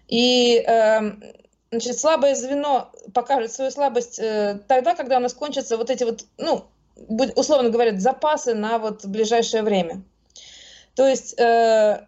И 0.07 0.63
э, 0.65 1.01
значит, 1.71 1.99
слабое 1.99 2.35
звено 2.35 2.91
покажет 3.13 3.51
свою 3.51 3.71
слабость 3.71 4.19
э, 4.19 4.61
тогда, 4.67 4.95
когда 4.95 5.17
у 5.17 5.19
нас 5.19 5.33
кончатся 5.33 5.77
вот 5.77 5.89
эти 5.89 6.03
вот, 6.03 6.25
ну, 6.37 6.65
условно 7.35 7.69
говоря, 7.69 7.97
запасы 7.99 8.53
на 8.53 8.77
вот 8.77 9.05
ближайшее 9.05 9.63
время. 9.63 10.03
То 10.95 11.07
есть, 11.07 11.37
э, 11.37 12.07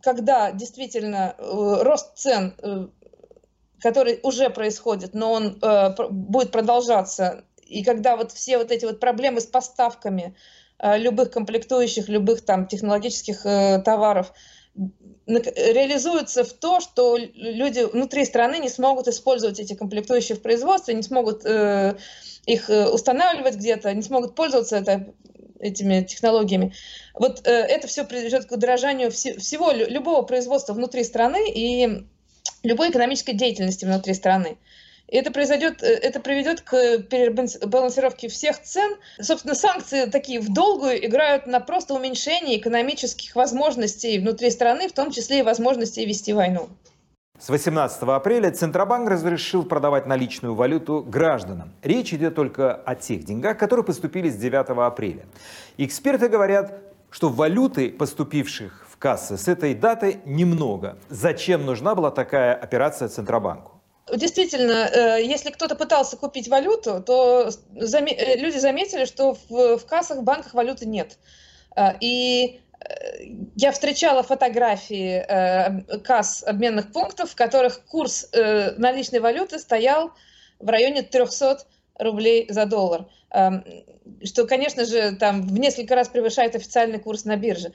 когда 0.00 0.52
действительно 0.52 1.34
э, 1.36 1.82
рост 1.82 2.16
цен, 2.16 2.54
э, 2.62 2.88
который 3.78 4.20
уже 4.22 4.48
происходит, 4.48 5.12
но 5.12 5.32
он 5.32 5.58
э, 5.60 5.94
будет 6.08 6.50
продолжаться, 6.50 7.44
и 7.66 7.84
когда 7.84 8.16
вот 8.16 8.32
все 8.32 8.56
вот 8.56 8.70
эти 8.70 8.84
вот 8.86 9.00
проблемы 9.00 9.40
с 9.40 9.46
поставками, 9.46 10.34
любых 10.82 11.30
комплектующих, 11.30 12.08
любых 12.08 12.44
там 12.44 12.66
технологических 12.66 13.46
э, 13.46 13.82
товаров 13.84 14.32
реализуется 15.26 16.44
в 16.44 16.52
то, 16.52 16.80
что 16.80 17.16
люди 17.16 17.80
внутри 17.80 18.24
страны 18.24 18.58
не 18.58 18.68
смогут 18.68 19.08
использовать 19.08 19.60
эти 19.60 19.74
комплектующие 19.74 20.36
в 20.36 20.42
производстве, 20.42 20.94
не 20.94 21.02
смогут 21.02 21.44
э, 21.44 21.96
их 22.46 22.68
э, 22.68 22.88
устанавливать 22.88 23.56
где-то, 23.56 23.92
не 23.94 24.02
смогут 24.02 24.34
пользоваться 24.34 24.76
это, 24.76 25.12
этими 25.60 26.02
технологиями. 26.02 26.74
Вот 27.14 27.46
э, 27.46 27.50
это 27.50 27.86
все 27.86 28.04
приведет 28.04 28.46
к 28.46 28.52
удорожанию 28.52 29.10
вс 29.12 29.22
всего 29.38 29.70
любого 29.70 30.22
производства 30.22 30.72
внутри 30.72 31.04
страны 31.04 31.50
и 31.54 32.04
любой 32.64 32.90
экономической 32.90 33.32
деятельности 33.32 33.84
внутри 33.84 34.14
страны. 34.14 34.58
Это 35.12 35.30
произойдет, 35.30 35.82
э, 35.82 35.86
это 35.86 36.20
приведет 36.20 36.62
к 36.62 36.70
перебалансировке 36.70 38.28
всех 38.28 38.60
цен. 38.62 38.96
Собственно, 39.20 39.54
санкции 39.54 40.06
такие 40.06 40.40
в 40.40 40.52
долгую 40.52 41.04
играют 41.06 41.46
на 41.46 41.60
просто 41.60 41.92
уменьшение 41.92 42.58
экономических 42.58 43.36
возможностей 43.36 44.18
внутри 44.18 44.50
страны, 44.50 44.88
в 44.88 44.92
том 44.92 45.10
числе 45.10 45.40
и 45.40 45.42
возможностей 45.42 46.06
вести 46.06 46.32
войну. 46.32 46.68
С 47.38 47.50
18 47.50 48.02
апреля 48.04 48.50
Центробанк 48.52 49.10
разрешил 49.10 49.64
продавать 49.64 50.06
наличную 50.06 50.54
валюту 50.54 51.02
гражданам. 51.02 51.72
Речь 51.82 52.14
идет 52.14 52.34
только 52.34 52.74
о 52.74 52.94
тех 52.94 53.24
деньгах, 53.24 53.58
которые 53.58 53.84
поступили 53.84 54.30
с 54.30 54.36
9 54.36 54.70
апреля. 54.78 55.26
Эксперты 55.76 56.28
говорят, 56.28 56.78
что 57.10 57.28
валюты, 57.28 57.90
поступивших 57.90 58.86
в 58.88 58.96
кассы 58.96 59.36
с 59.36 59.46
этой 59.46 59.74
даты, 59.74 60.20
немного. 60.24 60.96
Зачем 61.10 61.66
нужна 61.66 61.94
была 61.94 62.10
такая 62.10 62.54
операция 62.54 63.08
Центробанку? 63.08 63.71
Действительно, 64.10 64.90
э, 64.92 65.22
если 65.22 65.50
кто-то 65.50 65.76
пытался 65.76 66.16
купить 66.16 66.48
валюту, 66.48 67.02
то 67.02 67.48
э, 67.48 68.36
люди 68.36 68.58
заметили, 68.58 69.04
что 69.04 69.36
в, 69.48 69.78
кассах, 69.86 70.18
в 70.18 70.22
банках 70.22 70.54
валюты 70.54 70.86
нет. 70.86 71.18
Э, 71.76 71.92
и 72.00 72.60
я 73.54 73.70
встречала 73.70 74.24
фотографии 74.24 75.24
касс 76.02 76.42
обменных 76.42 76.90
пунктов, 76.90 77.30
в 77.30 77.36
которых 77.36 77.84
курс 77.84 78.28
наличной 78.32 79.20
валюты 79.20 79.60
стоял 79.60 80.10
в 80.58 80.68
районе 80.68 81.02
300 81.02 81.58
рублей 82.00 82.46
за 82.48 82.66
доллар, 82.66 83.06
эм, 83.30 83.64
что, 84.24 84.46
конечно 84.46 84.84
же, 84.84 85.14
там 85.16 85.42
в 85.46 85.58
несколько 85.58 85.94
раз 85.94 86.08
превышает 86.08 86.56
официальный 86.56 86.98
курс 86.98 87.24
на 87.24 87.36
бирже. 87.36 87.72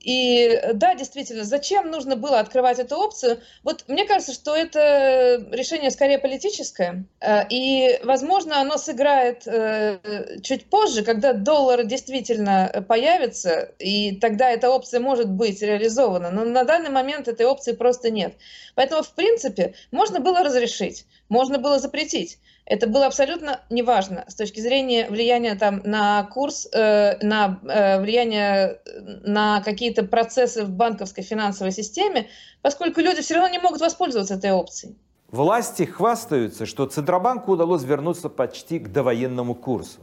И 0.00 0.58
да, 0.74 0.94
действительно, 0.94 1.44
зачем 1.44 1.90
нужно 1.90 2.16
было 2.16 2.40
открывать 2.40 2.78
эту 2.78 2.96
опцию? 2.96 3.40
Вот 3.62 3.84
мне 3.86 4.06
кажется, 4.06 4.32
что 4.32 4.56
это 4.56 5.46
решение 5.52 5.90
скорее 5.90 6.18
политическое, 6.18 7.04
э, 7.20 7.46
и, 7.50 8.00
возможно, 8.02 8.60
оно 8.60 8.78
сыграет 8.78 9.46
э, 9.46 10.38
чуть 10.42 10.70
позже, 10.70 11.04
когда 11.04 11.34
доллар 11.34 11.84
действительно 11.84 12.84
появится, 12.88 13.72
и 13.78 14.16
тогда 14.16 14.50
эта 14.50 14.70
опция 14.70 15.00
может 15.00 15.28
быть 15.28 15.60
реализована. 15.60 16.30
Но 16.30 16.44
на 16.44 16.64
данный 16.64 16.90
момент 16.90 17.28
этой 17.28 17.44
опции 17.44 17.72
просто 17.72 18.10
нет. 18.10 18.34
Поэтому, 18.74 19.02
в 19.02 19.14
принципе, 19.14 19.74
можно 19.90 20.20
было 20.20 20.42
разрешить, 20.42 21.04
можно 21.28 21.58
было 21.58 21.78
запретить. 21.78 22.38
Это 22.66 22.86
было 22.86 23.06
абсолютно 23.06 23.60
неважно 23.68 24.24
с 24.28 24.34
точки 24.34 24.60
зрения 24.60 25.08
влияния 25.08 25.54
там, 25.56 25.82
на 25.84 26.22
курс, 26.24 26.68
э, 26.72 27.18
на 27.24 27.58
э, 27.64 28.00
влияние 28.00 28.80
на 29.24 29.60
какие-то 29.62 30.04
процессы 30.04 30.64
в 30.64 30.70
банковской 30.70 31.24
финансовой 31.24 31.72
системе, 31.72 32.28
поскольку 32.62 33.00
люди 33.00 33.22
все 33.22 33.34
равно 33.34 33.48
не 33.48 33.58
могут 33.58 33.80
воспользоваться 33.80 34.34
этой 34.34 34.52
опцией. 34.52 34.96
Власти 35.30 35.84
хвастаются, 35.84 36.66
что 36.66 36.86
Центробанку 36.86 37.52
удалось 37.52 37.84
вернуться 37.84 38.28
почти 38.28 38.78
к 38.78 38.90
довоенному 38.90 39.54
курсу. 39.54 40.00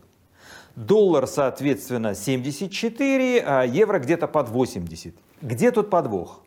Доллар, 0.75 1.27
соответственно, 1.27 2.15
74, 2.15 3.43
а 3.45 3.63
евро 3.63 3.99
где-то 3.99 4.27
под 4.27 4.49
80. 4.49 5.15
Где 5.41 5.71
тут 5.71 5.89
подвох? 5.89 6.43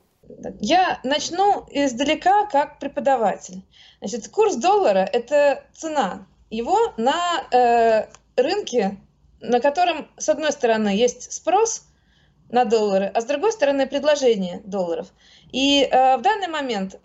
Я 0.60 1.00
начну 1.04 1.66
издалека 1.70 2.46
как 2.46 2.78
преподаватель. 2.78 3.62
Значит, 4.00 4.28
курс 4.28 4.56
доллара– 4.56 5.08
это 5.12 5.64
цена 5.74 6.26
его 6.50 6.78
на 6.96 7.44
э, 7.52 8.08
рынке, 8.36 8.96
на 9.40 9.60
котором, 9.60 10.08
с 10.16 10.28
одной 10.28 10.52
стороны, 10.52 10.88
есть 10.88 11.32
спрос 11.32 11.86
на 12.50 12.64
доллары, 12.64 13.06
а 13.14 13.20
с 13.20 13.24
другой 13.24 13.52
стороны, 13.52 13.86
предложение 13.86 14.60
долларов. 14.64 15.08
И 15.52 15.82
э, 15.82 16.16
в 16.16 16.22
данный 16.22 16.48
момент 16.48 16.98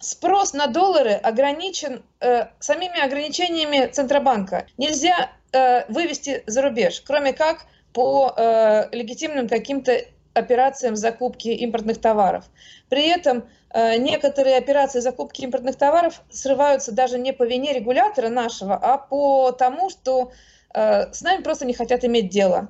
спрос 0.00 0.52
на 0.52 0.66
доллары 0.66 1.12
ограничен 1.12 2.02
э, 2.20 2.46
самими 2.58 3.00
ограничениями 3.00 3.86
Центробанка. 3.86 4.66
Нельзя 4.76 5.30
э, 5.52 5.90
вывести 5.90 6.42
за 6.46 6.62
рубеж, 6.62 7.02
кроме 7.06 7.32
как 7.32 7.66
по 7.92 8.34
э, 8.36 8.88
легитимным 8.92 9.48
каким-то 9.48 10.00
операциям 10.36 10.96
закупки 10.96 11.48
импортных 11.48 12.00
товаров. 12.00 12.44
При 12.88 13.08
этом 13.08 13.44
э, 13.72 13.96
некоторые 13.96 14.58
операции 14.58 15.00
закупки 15.00 15.42
импортных 15.42 15.76
товаров 15.76 16.22
срываются 16.30 16.92
даже 16.92 17.18
не 17.18 17.32
по 17.32 17.44
вине 17.44 17.72
регулятора 17.72 18.28
нашего, 18.28 18.74
а 18.74 18.98
по 18.98 19.52
тому, 19.52 19.90
что 19.90 20.32
э, 20.74 21.12
с 21.12 21.22
нами 21.22 21.42
просто 21.42 21.66
не 21.66 21.74
хотят 21.74 22.04
иметь 22.04 22.28
дело 22.28 22.68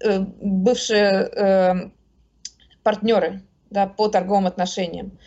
э, 0.00 0.20
бывшие 0.20 1.90
партнеры 2.82 3.42
да, 3.70 3.86
по 3.86 4.08
торговым 4.08 4.46
отношениям 4.46 5.18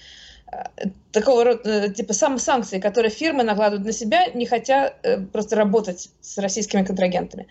такого 1.11 1.43
рода, 1.43 1.89
типа 1.89 2.13
сам 2.13 2.39
санкции, 2.39 2.79
которые 2.79 3.11
фирмы 3.11 3.43
накладывают 3.43 3.85
на 3.85 3.91
себя, 3.91 4.27
не 4.33 4.47
хотя 4.47 4.93
просто 5.31 5.55
работать 5.55 6.09
с 6.21 6.37
российскими 6.39 6.83
контрагентами. 6.83 7.47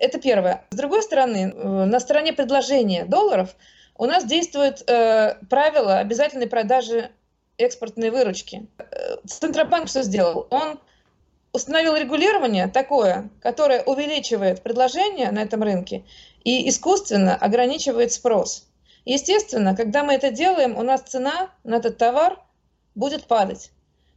Это 0.00 0.18
первое. 0.18 0.64
С 0.70 0.76
другой 0.76 1.02
стороны, 1.02 1.52
э, 1.54 1.84
на 1.84 2.00
стороне 2.00 2.32
предложения 2.32 3.04
долларов 3.04 3.54
у 3.96 4.06
нас 4.06 4.24
действует 4.24 4.82
э, 4.88 5.36
правило 5.50 5.98
обязательной 5.98 6.46
продажи 6.46 7.10
экспортной 7.58 8.08
выручки. 8.08 8.66
Э, 8.78 9.16
Центробанк 9.26 9.88
что 9.88 10.02
сделал? 10.02 10.46
Он 10.50 10.80
установил 11.52 11.96
регулирование 11.96 12.66
такое, 12.66 13.28
которое 13.42 13.82
увеличивает 13.82 14.62
предложение 14.62 15.30
на 15.32 15.40
этом 15.40 15.62
рынке 15.62 16.04
и 16.44 16.66
искусственно 16.70 17.36
ограничивает 17.36 18.10
спрос. 18.10 18.68
Естественно, 19.04 19.76
когда 19.76 20.02
мы 20.02 20.14
это 20.14 20.30
делаем, 20.30 20.78
у 20.78 20.82
нас 20.82 21.02
цена 21.02 21.50
на 21.62 21.76
этот 21.76 21.98
товар 21.98 22.38
будет 22.94 23.26
падать. 23.26 23.70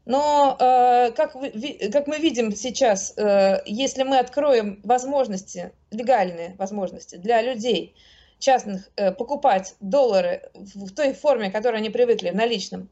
Но 0.06 0.58
э, 0.60 1.12
как, 1.12 1.36
вы, 1.36 1.50
как 1.92 2.08
мы 2.08 2.18
видим 2.18 2.54
сейчас, 2.54 3.14
э, 3.18 3.62
если 3.66 4.04
мы 4.04 4.20
откроем 4.20 4.82
возможности, 4.84 5.72
легальные 5.92 6.56
возможности 6.58 7.16
для 7.16 7.42
людей 7.42 7.96
частных 8.38 8.90
э, 8.98 9.12
покупать 9.12 9.76
доллары 9.80 10.50
в, 10.54 10.94
той 10.94 11.14
форме, 11.14 11.52
которой 11.52 11.78
они 11.78 11.90
привыкли, 11.90 12.32
в 12.32 12.36
наличном 12.36 12.90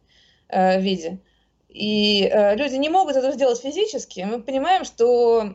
виде, 0.53 1.19
и 1.69 2.29
люди 2.57 2.75
не 2.75 2.89
могут 2.89 3.15
это 3.15 3.31
сделать 3.31 3.61
физически, 3.61 4.19
мы 4.19 4.43
понимаем, 4.43 4.83
что 4.83 5.53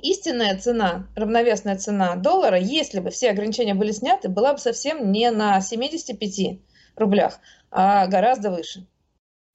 истинная 0.00 0.58
цена, 0.58 1.08
равновесная 1.14 1.76
цена 1.76 2.16
доллара, 2.16 2.58
если 2.58 3.00
бы 3.00 3.10
все 3.10 3.28
ограничения 3.28 3.74
были 3.74 3.92
сняты, 3.92 4.30
была 4.30 4.54
бы 4.54 4.58
совсем 4.58 5.12
не 5.12 5.30
на 5.30 5.60
75 5.60 6.58
рублях, 6.96 7.38
а 7.70 8.06
гораздо 8.06 8.50
выше. 8.50 8.86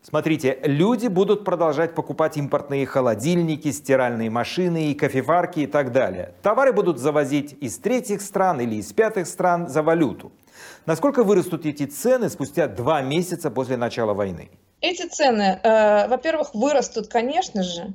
Смотрите, 0.02 0.58
люди 0.64 1.08
будут 1.08 1.44
продолжать 1.44 1.94
покупать 1.94 2.38
импортные 2.38 2.86
холодильники, 2.86 3.70
стиральные 3.72 4.30
машины 4.30 4.92
и 4.92 4.96
кофеварки 4.96 5.62
и 5.62 5.68
так 5.68 5.92
далее. 5.92 6.34
Товары 6.42 6.72
будут 6.72 7.00
завозить 7.00 7.56
из 7.60 7.78
третьих 7.78 8.22
стран 8.22 8.62
или 8.62 8.76
из 8.76 8.94
пятых 8.94 9.28
стран 9.28 9.68
за 9.68 9.84
валюту. 9.84 10.32
Насколько 10.86 11.24
вырастут 11.24 11.66
эти 11.66 11.86
цены 11.86 12.30
спустя 12.30 12.68
два 12.68 13.02
месяца 13.02 13.52
после 13.52 13.76
начала 13.76 14.14
войны? 14.14 14.50
Эти 14.82 15.06
цены, 15.08 15.60
э, 15.62 16.08
во-первых, 16.08 16.56
вырастут, 16.56 17.10
конечно 17.10 17.64
же, 17.64 17.94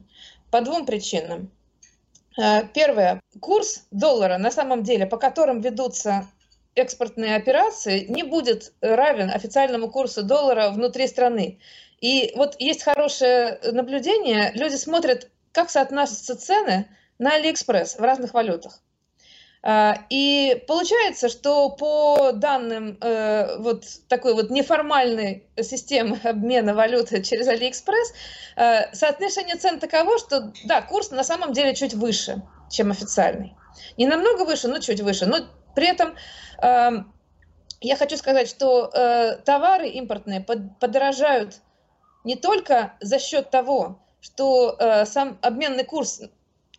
по 0.50 0.61
двум 0.61 0.84
причинам. 0.84 1.50
Э, 2.38 2.66
первое. 2.74 3.22
Курс 3.40 3.86
доллара, 3.90 4.36
на 4.36 4.50
самом 4.50 4.82
деле, 4.82 5.07
по 5.07 5.16
которым 5.16 5.62
ведутся 5.62 6.26
экспортные 6.74 7.36
операции, 7.36 8.07
не 8.09 8.22
будет 8.22 8.72
равен 8.82 9.30
официальному 9.30 9.90
курсу 9.90 10.22
доллара 10.22 10.70
внутри 10.70 11.07
страны. 11.07 11.59
И 12.05 12.34
вот 12.36 12.57
есть 12.59 12.82
хорошее 12.82 13.59
наблюдение, 13.72 14.52
люди 14.55 14.74
смотрят, 14.74 15.30
как 15.52 15.70
соотносятся 15.70 16.36
цены 16.36 16.86
на 17.18 17.36
Алиэкспресс 17.36 17.96
в 17.96 18.02
разных 18.02 18.34
валютах. 18.34 18.82
А, 19.62 19.96
и 20.11 20.62
получается, 20.68 21.30
что 21.30 21.70
по 21.70 22.32
данным 22.32 22.98
э, 23.00 23.57
вот 23.57 23.86
такой 24.09 24.34
вот 24.34 24.50
неформальной 24.50 25.46
системы 25.62 26.20
обмена 26.22 26.74
валюты 26.74 27.22
через 27.22 27.48
Алиэкспресс, 27.48 28.12
э, 28.57 28.94
соотношение 28.94 29.57
цен 29.57 29.80
таково, 29.80 30.18
что 30.18 30.52
да, 30.66 30.82
курс 30.82 31.11
на 31.11 31.24
самом 31.24 31.55
деле 31.55 31.74
чуть 31.74 31.94
выше, 31.94 32.42
чем 32.70 32.90
официальный. 32.90 33.57
Не 33.96 34.07
намного 34.07 34.44
выше, 34.44 34.68
но 34.68 34.78
чуть 34.78 35.00
выше. 35.00 35.24
Но 35.24 35.38
при 35.74 35.88
этом 35.88 36.14
эм, 36.61 37.11
я 37.80 37.96
хочу 37.96 38.18
сказать, 38.18 38.50
что 38.50 38.90
э, 38.92 39.38
товары 39.42 39.88
импортные 39.88 40.42
подорожают 40.42 41.62
не 42.25 42.37
только 42.37 42.95
за 43.01 43.18
счет 43.18 43.51
того, 43.51 44.01
что 44.20 44.77
э, 44.79 45.05
сам 45.05 45.39
обменный 45.43 45.85
курс, 45.85 46.22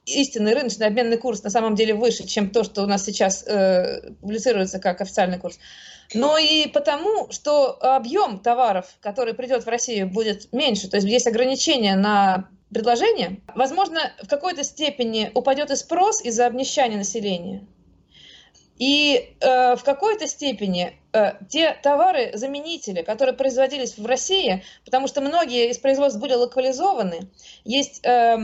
истинный 0.06 0.54
рыночный 0.54 0.88
обменный 0.88 1.18
курс 1.18 1.44
на 1.44 1.50
самом 1.50 1.76
деле 1.76 1.94
выше, 1.94 2.28
чем 2.28 2.50
то, 2.50 2.64
что 2.64 2.84
у 2.84 2.88
нас 2.88 3.06
сейчас 3.06 3.46
э, 3.48 4.12
публицируется 4.22 4.80
как 4.80 5.02
официальный 5.02 5.40
курс, 5.40 5.60
но 6.14 6.38
и 6.38 6.68
потому, 6.68 7.32
что 7.32 7.78
объем 7.96 8.40
товаров, 8.40 8.98
который 9.00 9.34
придет 9.34 9.66
в 9.66 9.70
Россию, 9.70 10.08
будет 10.08 10.52
меньше. 10.52 10.90
То 10.90 10.98
есть 10.98 11.08
есть 11.08 11.28
ограничения 11.28 11.96
на 11.96 12.50
предложение. 12.74 13.42
Возможно, 13.56 14.00
в 14.22 14.28
какой-то 14.28 14.64
степени 14.64 15.32
упадет 15.34 15.72
и 15.72 15.76
спрос 15.76 16.22
из-за 16.22 16.48
обнищания 16.48 16.98
населения. 16.98 17.66
И 18.78 19.36
э, 19.40 19.76
в 19.76 19.84
какой-то 19.84 20.28
степени 20.28 21.00
э, 21.14 21.34
те 21.50 21.78
товары-заменители, 21.82 23.04
которые 23.04 23.36
производились 23.36 23.98
в 23.98 24.06
России, 24.06 24.64
потому 24.84 25.08
что 25.08 25.22
многие 25.22 25.70
из 25.70 25.78
производств 25.78 26.20
были 26.20 26.34
локализованы, 26.34 27.30
есть 27.64 28.06
э, 28.06 28.38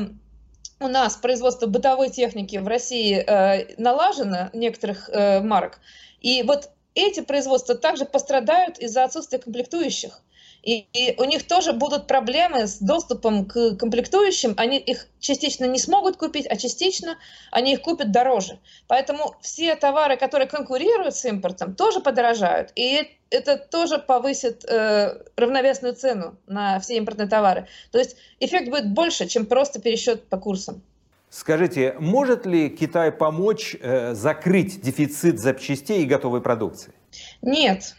у 0.80 0.88
нас 0.88 1.18
производство 1.18 1.68
бытовой 1.68 2.10
техники 2.10 2.58
в 2.58 2.68
России 2.68 3.18
э, 3.18 3.76
налажено 3.78 4.50
некоторых 4.54 5.10
э, 5.10 5.42
марок, 5.42 5.80
и 6.22 6.44
вот 6.44 6.70
эти 6.96 7.22
производства 7.22 7.76
также 7.76 8.06
пострадают 8.06 8.80
из-за 8.80 9.04
отсутствия 9.04 9.40
комплектующих. 9.40 10.22
И, 10.64 10.86
и 10.94 11.16
у 11.20 11.24
них 11.24 11.48
тоже 11.48 11.74
будут 11.74 12.08
проблемы 12.08 12.68
с 12.68 12.78
доступом 12.78 13.46
к 13.46 13.78
комплектующим. 13.78 14.54
Они 14.58 14.78
их 14.78 15.08
частично 15.20 15.66
не 15.66 15.80
смогут 15.80 16.18
купить, 16.18 16.46
а 16.48 16.56
частично 16.56 17.18
они 17.52 17.74
их 17.74 17.82
купят 17.82 18.12
дороже. 18.12 18.60
Поэтому 18.88 19.36
все 19.42 19.76
товары, 19.76 20.18
которые 20.18 20.48
конкурируют 20.48 21.16
с 21.16 21.26
импортом, 21.26 21.74
тоже 21.74 22.00
подорожают. 22.00 22.72
И 22.76 23.18
это 23.32 23.58
тоже 23.58 23.98
повысит 23.98 24.64
э, 24.66 25.24
равновесную 25.36 25.96
цену 25.96 26.38
на 26.46 26.80
все 26.80 26.98
импортные 26.98 27.28
товары. 27.28 27.68
То 27.92 27.98
есть 27.98 28.18
эффект 28.40 28.70
будет 28.70 28.94
больше, 28.94 29.28
чем 29.28 29.48
просто 29.48 29.82
пересчет 29.82 30.30
по 30.30 30.38
курсам. 30.38 30.84
Скажите, 31.32 31.96
может 31.98 32.46
ли 32.46 32.70
Китай 32.70 33.12
помочь 33.12 33.76
э, 33.80 34.14
закрыть 34.14 34.82
дефицит 34.82 35.40
запчастей 35.40 36.04
и 36.04 36.06
готовой 36.06 36.42
продукции? 36.42 36.94
Нет, 37.42 37.96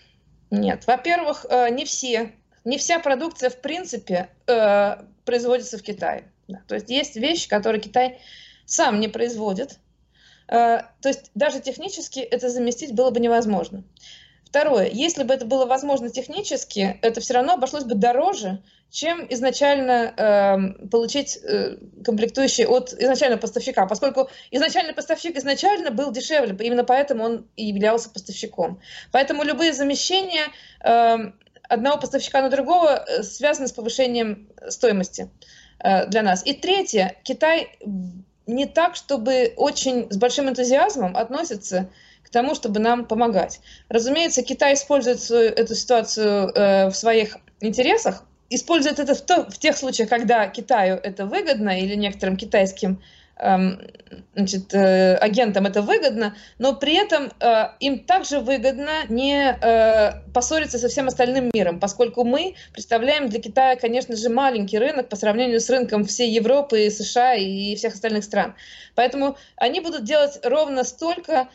нет. 0.50 0.86
Во-первых, 0.86 1.46
э, 1.48 1.70
не 1.70 1.86
все 1.86 2.32
не 2.64 2.78
вся 2.78 2.98
продукция, 2.98 3.50
в 3.50 3.60
принципе, 3.60 4.30
э, 4.46 4.96
производится 5.24 5.78
в 5.78 5.82
Китае. 5.82 6.24
Да, 6.48 6.60
то 6.66 6.74
есть 6.74 6.90
есть 6.90 7.16
вещи, 7.16 7.48
которые 7.48 7.80
Китай 7.80 8.18
сам 8.66 9.00
не 9.00 9.08
производит. 9.08 9.78
Э, 10.48 10.82
то 11.00 11.08
есть 11.08 11.30
даже 11.34 11.60
технически 11.60 12.20
это 12.20 12.48
заместить 12.50 12.94
было 12.94 13.10
бы 13.10 13.20
невозможно. 13.20 13.84
Второе, 14.44 14.90
если 14.92 15.22
бы 15.22 15.32
это 15.32 15.46
было 15.46 15.64
возможно 15.64 16.10
технически, 16.10 16.98
это 17.00 17.22
все 17.22 17.32
равно 17.32 17.54
обошлось 17.54 17.84
бы 17.84 17.94
дороже, 17.94 18.62
чем 18.90 19.26
изначально 19.30 20.12
э, 20.14 20.88
получить 20.88 21.38
э, 21.38 21.78
комплектующие 22.04 22.68
от 22.68 22.92
изначального 22.92 23.40
поставщика, 23.40 23.86
поскольку 23.86 24.28
изначальный 24.50 24.92
поставщик 24.92 25.38
изначально 25.38 25.90
был 25.90 26.12
дешевле, 26.12 26.54
именно 26.60 26.84
поэтому 26.84 27.24
он 27.24 27.46
и 27.56 27.64
являлся 27.64 28.10
поставщиком. 28.10 28.78
Поэтому 29.10 29.42
любые 29.42 29.72
замещения 29.72 30.48
э, 30.84 31.32
одного 31.72 31.98
поставщика 31.98 32.42
на 32.42 32.50
другого 32.50 33.04
э, 33.06 33.22
связаны 33.22 33.68
с 33.68 33.72
повышением 33.72 34.48
стоимости 34.68 35.30
э, 35.78 36.06
для 36.06 36.22
нас. 36.22 36.44
И 36.46 36.52
третье, 36.52 37.16
Китай 37.22 37.78
не 38.46 38.66
так, 38.66 38.94
чтобы 38.94 39.54
очень 39.56 40.10
с 40.10 40.16
большим 40.16 40.48
энтузиазмом 40.48 41.16
относится 41.16 41.88
к 42.22 42.30
тому, 42.30 42.54
чтобы 42.54 42.80
нам 42.80 43.06
помогать. 43.06 43.60
Разумеется, 43.88 44.42
Китай 44.42 44.74
использует 44.74 45.20
свою, 45.20 45.50
эту 45.50 45.74
ситуацию 45.74 46.48
э, 46.54 46.88
в 46.88 46.94
своих 46.94 47.38
интересах, 47.60 48.24
использует 48.50 48.98
это 48.98 49.14
в, 49.14 49.20
то, 49.22 49.48
в 49.48 49.58
тех 49.58 49.76
случаях, 49.76 50.10
когда 50.10 50.46
Китаю 50.48 50.96
это 50.96 51.24
выгодно 51.24 51.80
или 51.80 51.94
некоторым 51.94 52.36
китайским 52.36 53.02
значит, 54.34 54.74
э, 54.74 55.16
агентам 55.16 55.66
это 55.66 55.82
выгодно, 55.82 56.34
но 56.58 56.74
при 56.74 56.94
этом 56.94 57.30
э, 57.40 57.68
им 57.80 58.00
также 58.00 58.40
выгодно 58.40 59.06
не 59.08 59.56
э, 59.60 60.22
поссориться 60.32 60.78
со 60.78 60.88
всем 60.88 61.08
остальным 61.08 61.50
миром, 61.52 61.80
поскольку 61.80 62.24
мы 62.24 62.54
представляем 62.72 63.28
для 63.28 63.40
Китая, 63.40 63.76
конечно 63.76 64.16
же, 64.16 64.28
маленький 64.28 64.78
рынок 64.78 65.08
по 65.08 65.16
сравнению 65.16 65.60
с 65.60 65.70
рынком 65.70 66.04
всей 66.04 66.30
Европы, 66.30 66.90
США 66.90 67.34
и 67.34 67.74
всех 67.76 67.94
остальных 67.94 68.24
стран. 68.24 68.54
Поэтому 68.94 69.36
они 69.56 69.80
будут 69.80 70.04
делать 70.04 70.38
ровно 70.42 70.84
столько, 70.84 71.48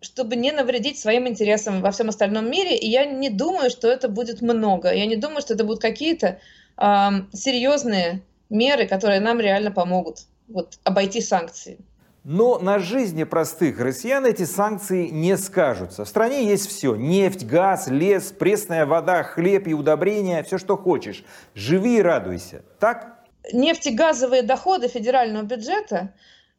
чтобы 0.00 0.34
не 0.34 0.50
навредить 0.50 0.98
своим 0.98 1.28
интересам 1.28 1.80
во 1.80 1.92
всем 1.92 2.08
остальном 2.08 2.50
мире. 2.50 2.76
И 2.76 2.88
я 2.88 3.04
не 3.04 3.30
думаю, 3.30 3.70
что 3.70 3.88
это 3.88 4.08
будет 4.08 4.42
много. 4.42 4.92
Я 4.92 5.06
не 5.06 5.14
думаю, 5.14 5.42
что 5.42 5.54
это 5.54 5.62
будут 5.62 5.80
какие-то 5.80 6.40
э, 6.76 7.08
серьезные 7.32 8.22
меры, 8.50 8.88
которые 8.88 9.20
нам 9.20 9.38
реально 9.38 9.70
помогут 9.70 10.26
вот, 10.52 10.78
обойти 10.84 11.20
санкции. 11.20 11.78
Но 12.24 12.60
на 12.60 12.78
жизни 12.78 13.24
простых 13.24 13.80
россиян 13.80 14.24
эти 14.24 14.44
санкции 14.44 15.08
не 15.08 15.36
скажутся. 15.36 16.04
В 16.04 16.08
стране 16.08 16.46
есть 16.46 16.68
все. 16.68 16.94
Нефть, 16.94 17.44
газ, 17.44 17.88
лес, 17.88 18.32
пресная 18.38 18.86
вода, 18.86 19.24
хлеб 19.24 19.66
и 19.66 19.74
удобрения. 19.74 20.44
Все, 20.44 20.58
что 20.58 20.76
хочешь. 20.76 21.24
Живи 21.54 21.98
и 21.98 22.02
радуйся. 22.02 22.62
Так? 22.78 23.24
Нефтегазовые 23.52 24.42
доходы 24.42 24.86
федерального 24.86 25.42
бюджета, 25.42 26.14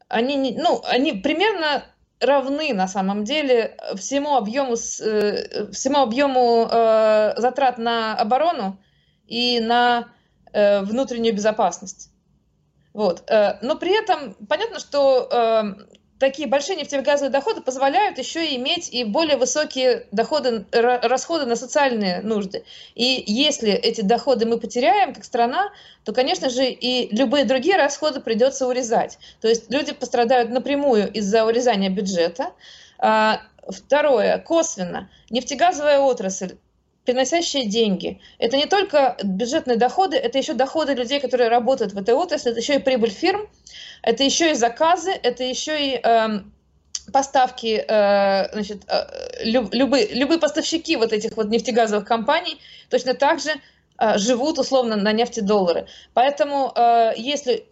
они, 0.09 0.57
ну, 0.57 0.81
они 0.85 1.13
примерно 1.13 1.85
равны 2.19 2.73
на 2.73 2.89
самом 2.89 3.23
деле 3.23 3.77
всему 3.95 4.35
объему, 4.35 4.73
э, 4.73 5.71
всему 5.71 5.99
объему 5.99 6.67
э, 6.69 7.33
затрат 7.37 7.77
на 7.77 8.15
оборону 8.15 8.77
и 9.27 9.61
на 9.61 10.09
э, 10.51 10.81
внутреннюю 10.81 11.33
безопасность. 11.35 12.12
Вот. 12.93 13.23
Но 13.61 13.75
при 13.75 13.91
этом 13.97 14.35
понятно, 14.47 14.79
что 14.79 15.75
такие 16.19 16.47
большие 16.47 16.77
нефтегазовые 16.77 17.31
доходы 17.31 17.59
позволяют 17.61 18.17
еще 18.17 18.45
и 18.45 18.55
иметь 18.55 18.93
и 18.93 19.03
более 19.03 19.35
высокие 19.35 20.07
доходы, 20.11 20.65
расходы 20.71 21.45
на 21.45 21.57
социальные 21.57 22.21
нужды. 22.21 22.63
И 22.95 23.23
если 23.27 23.71
эти 23.71 23.99
доходы 23.99 24.45
мы 24.45 24.57
потеряем 24.57 25.13
как 25.13 25.25
страна, 25.25 25.71
то, 26.05 26.13
конечно 26.13 26.49
же, 26.49 26.69
и 26.69 27.13
любые 27.13 27.43
другие 27.43 27.75
расходы 27.75 28.21
придется 28.21 28.67
урезать. 28.67 29.17
То 29.41 29.49
есть 29.49 29.69
люди 29.69 29.91
пострадают 29.91 30.49
напрямую 30.49 31.11
из-за 31.11 31.43
урезания 31.45 31.89
бюджета. 31.89 32.53
А, 32.99 33.41
второе, 33.67 34.37
косвенно, 34.37 35.09
нефтегазовая 35.29 35.99
отрасль 35.99 36.55
приносящие 37.05 37.65
деньги. 37.65 38.19
Это 38.39 38.57
не 38.57 38.65
только 38.65 39.17
бюджетные 39.23 39.77
доходы, 39.77 40.17
это 40.17 40.37
еще 40.37 40.53
доходы 40.53 40.93
людей, 40.93 41.19
которые 41.19 41.49
работают 41.49 41.93
в 41.93 41.97
этой 41.97 42.13
отрасли, 42.13 42.51
это 42.51 42.59
еще 42.59 42.75
и 42.75 42.79
прибыль 42.79 43.09
фирм, 43.09 43.47
это 44.01 44.23
еще 44.23 44.51
и 44.51 44.55
заказы, 44.55 45.11
это 45.11 45.43
еще 45.43 45.93
и 45.93 45.99
э, 46.01 46.39
поставки, 47.11 47.83
э, 47.85 48.53
значит, 48.53 48.83
э, 48.87 49.43
люб, 49.43 49.73
любые, 49.73 50.13
любые 50.13 50.39
поставщики 50.39 50.95
вот 50.95 51.11
этих 51.11 51.35
вот 51.35 51.49
нефтегазовых 51.49 52.05
компаний 52.05 52.59
точно 52.89 53.13
так 53.13 53.39
же 53.39 53.51
э, 53.99 54.17
живут 54.17 54.59
условно 54.59 54.95
на 54.95 55.11
нефтедоллары. 55.11 55.87
Поэтому 56.13 56.71
э, 56.75 57.13
если 57.17 57.65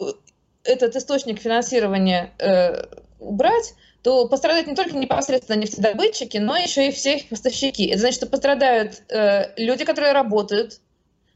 этот 0.63 0.95
источник 0.95 1.39
финансирования 1.39 2.33
э, 2.37 2.83
убрать, 3.19 3.75
то 4.03 4.27
пострадают 4.27 4.67
не 4.67 4.75
только 4.75 4.95
непосредственно 4.95 5.57
нефтедобытчики, 5.57 6.37
но 6.37 6.57
еще 6.57 6.87
и 6.87 6.91
все 6.91 7.17
их 7.17 7.29
поставщики. 7.29 7.87
Это 7.87 7.99
значит, 7.99 8.17
что 8.17 8.25
пострадают 8.27 9.03
э, 9.09 9.53
люди, 9.57 9.85
которые 9.85 10.13
работают 10.13 10.79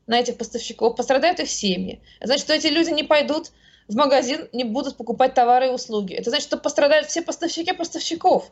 на 0.07 0.19
этих 0.19 0.37
поставщиков, 0.37 0.95
пострадают 0.95 1.39
их 1.39 1.49
семьи. 1.49 2.01
Это 2.19 2.27
значит, 2.27 2.45
что 2.45 2.53
эти 2.53 2.67
люди 2.67 2.91
не 2.91 3.03
пойдут 3.03 3.51
в 3.87 3.95
магазин, 3.95 4.47
не 4.51 4.63
будут 4.63 4.97
покупать 4.97 5.33
товары 5.35 5.67
и 5.67 5.71
услуги. 5.71 6.15
Это 6.15 6.31
значит, 6.31 6.47
что 6.47 6.57
пострадают 6.57 7.07
все 7.07 7.21
поставщики 7.21 7.71
поставщиков. 7.71 8.51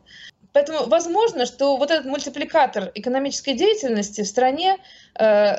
Поэтому 0.53 0.85
возможно, 0.85 1.47
что 1.47 1.77
вот 1.77 1.89
этот 1.89 2.05
мультипликатор 2.05 2.91
экономической 2.93 3.53
деятельности 3.53 4.21
в 4.21 4.27
стране, 4.27 4.77
э, 5.19 5.55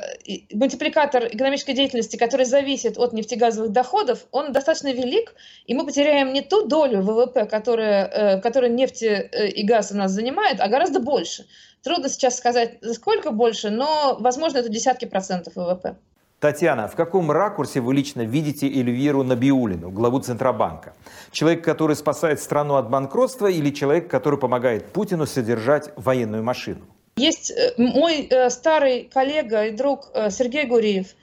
мультипликатор 0.53 1.27
экономической 1.27 1.73
деятельности, 1.73 2.15
который 2.15 2.45
зависит 2.45 2.97
от 2.97 3.11
нефтегазовых 3.11 3.71
доходов, 3.71 4.25
он 4.31 4.53
достаточно 4.53 4.93
велик, 4.93 5.35
и 5.67 5.73
мы 5.73 5.85
потеряем 5.85 6.31
не 6.31 6.41
ту 6.41 6.65
долю 6.65 7.01
ВВП, 7.01 7.45
которая, 7.45 8.07
э, 8.07 8.41
которую 8.41 8.73
нефть 8.73 9.03
э, 9.03 9.49
и 9.49 9.63
газ 9.63 9.91
у 9.91 9.97
нас 9.97 10.11
занимает, 10.11 10.61
а 10.61 10.69
гораздо 10.69 11.01
больше. 11.01 11.45
Трудно 11.83 12.07
сейчас 12.07 12.37
сказать, 12.37 12.77
за 12.81 12.93
сколько 12.93 13.31
больше, 13.31 13.69
но, 13.71 14.15
возможно, 14.19 14.59
это 14.59 14.69
десятки 14.69 15.05
процентов 15.05 15.57
ВВП. 15.57 15.97
Татьяна, 16.45 16.87
в 16.87 16.95
каком 16.95 17.31
ракурсе 17.31 17.79
вы 17.79 17.95
лично 17.95 18.21
видите 18.21 18.67
Эльвиру 18.67 19.23
Набиулину, 19.23 19.89
главу 19.89 20.19
Центробанка? 20.19 20.93
Человек, 21.31 21.63
который 21.63 21.95
спасает 21.95 22.39
страну 22.39 22.75
от 22.75 22.87
банкротства 22.87 23.47
или 23.47 23.71
человек, 23.71 24.11
который 24.11 24.37
помогает 24.37 24.93
Путину 24.93 25.25
содержать 25.25 25.89
военную 25.95 26.43
машину? 26.43 26.85
Есть 27.15 27.49
э, 27.49 27.73
мой 27.77 28.27
э, 28.29 28.51
старый 28.51 29.09
коллега 29.11 29.65
и 29.65 29.71
друг 29.71 30.11
э, 30.13 30.29
Сергей 30.29 30.67
Гуриев 30.67 31.15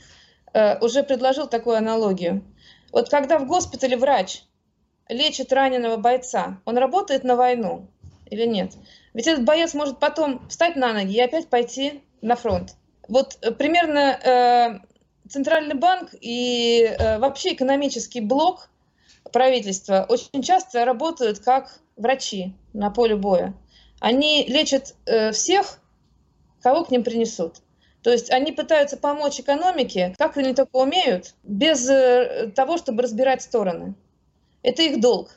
уже 0.81 1.05
предложил 1.05 1.47
такую 1.47 1.77
аналогию. 1.77 2.43
Вот 2.91 3.09
когда 3.09 3.39
в 3.39 3.47
госпитале 3.47 3.97
врач 3.97 4.43
лечит 5.09 5.53
раненого 5.53 5.99
бойца, 5.99 6.59
он 6.65 6.77
работает 6.79 7.23
на 7.23 7.37
войну 7.37 7.87
или 8.27 8.45
нет? 8.45 8.73
Ведь 9.15 9.29
этот 9.29 9.45
боец 9.45 9.73
может 9.73 10.01
потом 10.01 10.47
встать 10.49 10.75
на 10.75 10.93
ноги 10.93 11.15
и 11.15 11.21
опять 11.21 11.49
пойти 11.49 12.03
на 12.23 12.35
фронт. 12.35 12.75
Вот 13.09 13.39
примерно 13.57 14.83
Центральный 15.33 15.75
банк 15.75 16.11
и 16.21 16.83
э, 16.83 17.19
вообще 17.19 17.55
экономический 17.55 18.21
блок 18.21 18.69
правительства 19.33 20.05
очень 20.07 20.43
часто 20.43 20.85
работают 20.85 21.39
как 21.39 21.81
врачи 21.97 22.53
на 22.75 22.91
поле 22.91 23.17
боя. 23.17 23.55
Они 23.99 24.45
лечат 24.45 24.95
э, 25.07 25.33
всех, 25.33 25.81
кого 26.61 26.85
к 26.85 26.91
ним 26.91 27.03
принесут. 27.03 27.63
То 28.03 28.11
есть 28.11 28.31
они 28.31 28.53
пытаются 28.53 28.99
помочь 28.99 29.41
экономике, 29.41 30.15
как 30.19 30.37
они 30.37 30.53
только 30.53 30.77
умеют, 30.77 31.35
без 31.45 31.89
э, 31.89 32.53
того, 32.55 32.77
чтобы 32.77 33.03
разбирать 33.03 33.41
стороны. 33.41 33.95
Это 34.63 34.83
их 34.83 35.01
долг. 35.01 35.31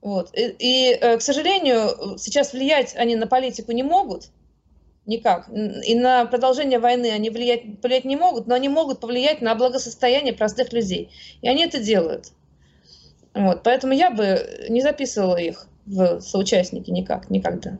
Вот. 0.00 0.30
И, 0.32 0.56
и, 0.58 0.98
к 1.18 1.20
сожалению, 1.20 2.16
сейчас 2.16 2.54
влиять 2.54 2.96
они 2.96 3.14
на 3.14 3.26
политику 3.26 3.72
не 3.72 3.82
могут, 3.82 4.30
Никак. 5.06 5.48
И 5.48 5.94
на 5.94 6.24
продолжение 6.24 6.78
войны 6.78 7.10
они 7.10 7.28
влиять, 7.28 7.80
повлиять 7.80 8.04
не 8.04 8.16
могут, 8.16 8.46
но 8.46 8.54
они 8.54 8.68
могут 8.68 9.00
повлиять 9.00 9.42
на 9.42 9.54
благосостояние 9.54 10.32
простых 10.32 10.72
людей. 10.72 11.10
И 11.42 11.48
они 11.48 11.64
это 11.64 11.78
делают. 11.78 12.32
Вот. 13.34 13.62
Поэтому 13.62 13.92
я 13.92 14.10
бы 14.10 14.66
не 14.68 14.80
записывала 14.80 15.36
их 15.36 15.66
в 15.84 16.20
соучастники 16.20 16.90
никак, 16.90 17.28
никогда. 17.28 17.78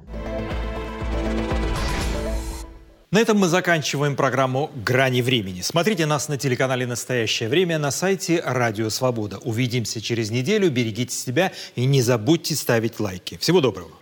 На 3.11 3.21
этом 3.21 3.39
мы 3.39 3.47
заканчиваем 3.47 4.17
программу 4.17 4.73
«Грани 4.75 5.23
времени». 5.23 5.61
Смотрите 5.61 6.05
нас 6.05 6.29
на 6.29 6.37
телеканале 6.37 6.85
«Настоящее 6.85 7.49
время» 7.49 7.79
на 7.79 7.93
сайте 7.93 8.43
«Радио 8.45 8.91
Свобода». 8.91 9.39
Увидимся 9.39 10.01
через 10.01 10.33
неделю. 10.33 10.69
Берегите 10.69 11.15
себя 11.15 11.53
и 11.77 11.85
не 11.85 12.03
забудьте 12.03 12.57
ставить 12.57 12.99
лайки. 12.99 13.39
Всего 13.39 13.61
доброго. 13.61 13.93